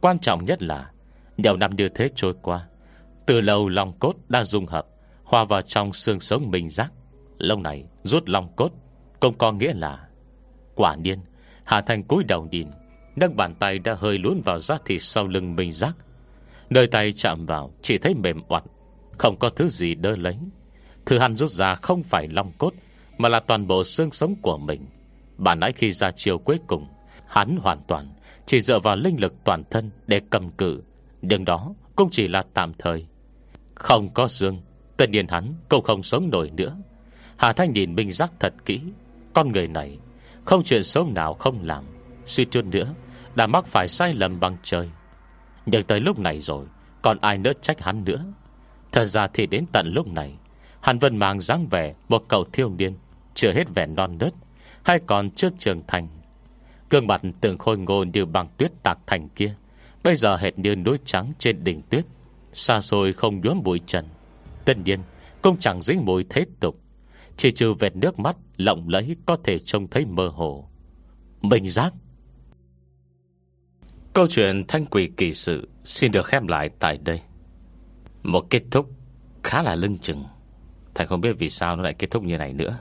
Quan 0.00 0.18
trọng 0.18 0.44
nhất 0.44 0.62
là 0.62 0.90
nhiều 1.36 1.56
năm 1.56 1.70
như 1.76 1.88
thế 1.88 2.08
trôi 2.14 2.34
qua, 2.42 2.66
Từ 3.26 3.40
lâu 3.40 3.68
lòng 3.68 3.92
cốt 3.98 4.14
đã 4.28 4.44
dung 4.44 4.66
hợp, 4.66 4.86
Hòa 5.24 5.44
vào 5.44 5.62
trong 5.62 5.92
xương 5.92 6.20
sống 6.20 6.50
mình 6.50 6.70
giác. 6.70 6.92
Lâu 7.38 7.60
này 7.60 7.84
rút 8.02 8.28
lòng 8.28 8.52
cốt, 8.56 8.72
Cũng 9.20 9.38
có 9.38 9.52
nghĩa 9.52 9.72
là 9.74 10.08
Quả 10.74 10.94
nhiên, 10.94 11.18
hà 11.64 11.80
Thành 11.80 12.02
cúi 12.02 12.24
đầu 12.24 12.48
nhìn, 12.50 12.68
Nâng 13.16 13.36
bàn 13.36 13.54
tay 13.54 13.78
đã 13.78 13.94
hơi 13.98 14.18
lún 14.18 14.40
vào 14.44 14.58
da 14.58 14.78
thịt 14.84 15.02
sau 15.02 15.26
lưng 15.26 15.56
mình 15.56 15.72
giác. 15.72 15.96
Nơi 16.70 16.86
tay 16.86 17.12
chạm 17.12 17.46
vào, 17.46 17.72
Chỉ 17.82 17.98
thấy 17.98 18.14
mềm 18.14 18.42
oặt, 18.48 18.64
Không 19.18 19.36
có 19.38 19.50
thứ 19.50 19.68
gì 19.68 19.94
đơ 19.94 20.16
lấy. 20.16 20.38
Thứ 21.06 21.18
hắn 21.18 21.36
rút 21.36 21.50
ra 21.50 21.74
không 21.74 22.02
phải 22.02 22.28
long 22.28 22.52
cốt, 22.58 22.72
Mà 23.18 23.28
là 23.28 23.40
toàn 23.40 23.66
bộ 23.66 23.84
xương 23.84 24.10
sống 24.10 24.34
của 24.42 24.58
mình. 24.58 24.86
Bản 25.38 25.60
nãy 25.60 25.72
khi 25.72 25.92
ra 25.92 26.10
chiều 26.16 26.38
cuối 26.38 26.58
cùng, 26.66 26.86
Hắn 27.26 27.56
hoàn 27.56 27.82
toàn 27.88 28.08
Chỉ 28.46 28.60
dựa 28.60 28.78
vào 28.78 28.96
linh 28.96 29.20
lực 29.20 29.34
toàn 29.44 29.62
thân 29.70 29.90
để 30.06 30.20
cầm 30.30 30.50
cự 30.50 30.82
nhưng 31.22 31.44
đó 31.44 31.74
cũng 31.96 32.10
chỉ 32.10 32.28
là 32.28 32.44
tạm 32.54 32.72
thời. 32.78 33.06
Không 33.74 34.14
có 34.14 34.28
dương, 34.28 34.60
Tất 34.96 35.10
nhiên 35.10 35.28
hắn 35.28 35.54
cũng 35.68 35.84
không 35.84 36.02
sống 36.02 36.30
nổi 36.30 36.50
nữa. 36.50 36.76
Hà 37.36 37.52
Thanh 37.52 37.72
nhìn 37.72 37.94
Minh 37.94 38.10
Giác 38.10 38.32
thật 38.40 38.54
kỹ. 38.64 38.80
Con 39.34 39.52
người 39.52 39.68
này, 39.68 39.98
Không 40.44 40.64
chuyện 40.64 40.84
xấu 40.84 41.06
nào 41.14 41.34
không 41.34 41.62
làm. 41.62 41.84
Suy 42.24 42.44
chút 42.44 42.64
nữa, 42.64 42.94
Đã 43.34 43.46
mắc 43.46 43.66
phải 43.66 43.88
sai 43.88 44.14
lầm 44.14 44.40
bằng 44.40 44.56
trời. 44.62 44.90
Nhưng 45.66 45.82
tới 45.82 46.00
lúc 46.00 46.18
này 46.18 46.40
rồi, 46.40 46.66
Còn 47.02 47.18
ai 47.20 47.38
nỡ 47.38 47.52
trách 47.62 47.80
hắn 47.80 48.04
nữa? 48.04 48.24
Thật 48.92 49.04
ra 49.04 49.26
thì 49.26 49.46
đến 49.46 49.64
tận 49.72 49.92
lúc 49.92 50.06
này 50.06 50.34
Hắn 50.80 50.98
vẫn 50.98 51.16
mang 51.16 51.40
dáng 51.40 51.66
vẻ 51.70 51.94
Một 52.08 52.24
cậu 52.28 52.44
thiêu 52.44 52.70
niên, 52.70 52.94
Chưa 53.34 53.52
hết 53.52 53.74
vẻ 53.74 53.86
non 53.86 54.18
nớt, 54.18 54.34
hay 54.86 55.00
còn 55.06 55.30
chưa 55.30 55.48
trưởng 55.58 55.82
thành. 55.86 56.08
Cương 56.90 57.06
mặt 57.06 57.22
từng 57.40 57.58
khôi 57.58 57.78
ngô 57.78 58.04
như 58.04 58.26
bằng 58.26 58.48
tuyết 58.56 58.72
tạc 58.82 58.98
thành 59.06 59.28
kia. 59.28 59.54
Bây 60.06 60.16
giờ 60.16 60.36
hệt 60.36 60.58
như 60.58 60.76
núi 60.76 60.98
trắng 61.04 61.32
trên 61.38 61.64
đỉnh 61.64 61.82
tuyết. 61.82 62.04
Xa 62.52 62.80
xôi 62.80 63.12
không 63.12 63.40
nhuốm 63.40 63.62
bụi 63.62 63.80
trần. 63.86 64.06
Tất 64.64 64.78
nhiên, 64.84 65.00
Cũng 65.42 65.56
chẳng 65.60 65.82
dính 65.82 66.04
mùi 66.04 66.24
thế 66.30 66.44
tục. 66.60 66.80
Chỉ 67.36 67.50
trừ 67.50 67.74
vẹt 67.74 67.96
nước 67.96 68.18
mắt 68.18 68.36
Lộng 68.56 68.88
lấy 68.88 69.16
có 69.26 69.36
thể 69.44 69.58
trông 69.58 69.88
thấy 69.88 70.06
mơ 70.06 70.28
hồ. 70.28 70.68
Mình 71.40 71.66
giác. 71.66 71.92
Câu 74.12 74.26
chuyện 74.26 74.64
thanh 74.68 74.86
quỷ 74.86 75.10
kỳ 75.16 75.32
sự 75.32 75.68
Xin 75.84 76.12
được 76.12 76.26
khép 76.26 76.42
lại 76.42 76.70
tại 76.78 76.98
đây. 76.98 77.20
Một 78.22 78.46
kết 78.50 78.62
thúc 78.70 78.90
Khá 79.42 79.62
là 79.62 79.74
lưng 79.74 79.98
chừng. 79.98 80.24
Thành 80.94 81.06
không 81.06 81.20
biết 81.20 81.32
vì 81.38 81.48
sao 81.48 81.76
nó 81.76 81.82
lại 81.82 81.94
kết 81.98 82.10
thúc 82.10 82.22
như 82.22 82.38
này 82.38 82.52
nữa. 82.52 82.78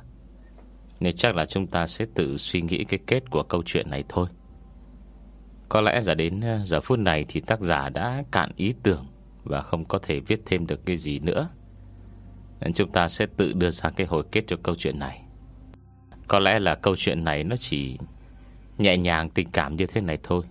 Nên 1.00 1.18
chắc 1.18 1.36
là 1.36 1.46
chúng 1.46 1.68
ta 1.68 1.88
sẽ 1.88 2.06
tự 2.16 2.38
suy 2.38 2.62
nghĩ 2.62 2.84
cái 2.84 3.00
kết 3.08 3.30
của 3.30 3.44
câu 3.44 3.64
chuyện 3.66 3.90
này 3.90 4.04
thôi. 4.10 4.28
Có 5.70 5.82
lẽ 5.82 6.02
giờ 6.02 6.16
đến 6.16 6.42
ờ, 6.42 6.60
giờ 6.64 6.82
phút 6.82 7.00
này 7.00 7.26
Thì 7.28 7.42
tác 7.42 7.62
giả 7.62 7.90
đã 7.90 8.24
cạn 8.32 8.50
ý 8.56 8.74
tưởng 8.84 9.06
Và 9.44 9.62
không 9.62 9.86
có 9.86 10.00
thể 10.00 10.20
viết 10.20 10.42
thêm 10.46 10.68
được 10.68 10.86
cái 10.86 10.98
gì 10.98 11.20
nữa. 11.20 11.50
Nên 12.60 12.74
chúng 12.74 12.92
ta 12.92 13.10
sẽ 13.10 13.26
tự 13.38 13.54
đưa 13.54 13.70
ra 13.70 13.90
cái 13.90 14.08
hồi 14.08 14.24
kết 14.32 14.44
cho 14.48 14.58
câu 14.64 14.76
chuyện 14.76 15.00
này. 15.00 15.22
Có 16.28 16.40
lẽ 16.40 16.60
là 16.60 16.76
câu 16.76 16.96
chuyện 16.96 17.24
này 17.24 17.44
nó 17.44 17.56
chỉ 17.58 17.98
Nhẹ 18.78 18.98
nhàng 18.98 19.30
tình 19.30 19.52
cảm 19.52 19.76
như 19.76 19.86
thế 19.86 20.02
này 20.02 20.18
thôi. 20.24 20.44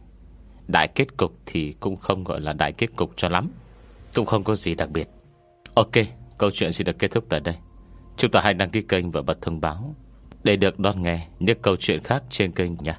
Đại 0.68 0.88
kết 0.88 1.16
cục 1.16 1.38
thì 1.46 1.74
cũng 1.80 1.96
không 1.96 2.24
gọi 2.24 2.40
là 2.40 2.52
đại 2.52 2.72
kết 2.72 2.96
cục 2.96 3.12
cho 3.16 3.28
lắm. 3.28 3.50
Cũng 4.14 4.26
không 4.26 4.44
có 4.44 4.54
gì 4.54 4.74
đặc 4.74 4.90
biệt. 4.90 5.08
Ok, 5.74 5.92
câu 6.38 6.50
chuyện 6.50 6.72
sẽ 6.72 6.84
được 6.84 6.98
kết 6.98 7.10
thúc 7.10 7.24
tại 7.28 7.40
đây. 7.40 7.54
Chúng 8.16 8.30
ta 8.30 8.40
hãy 8.40 8.54
đăng 8.54 8.70
ký 8.70 8.82
kênh 8.82 9.10
và 9.10 9.22
bật 9.22 9.42
thông 9.42 9.60
báo 9.60 9.94
để 10.44 10.56
được 10.56 10.78
đón 10.78 11.02
nghe 11.02 11.28
những 11.38 11.58
câu 11.62 11.76
chuyện 11.76 12.00
khác 12.00 12.22
trên 12.30 12.52
kênh 12.52 12.72
nha. 12.74 12.98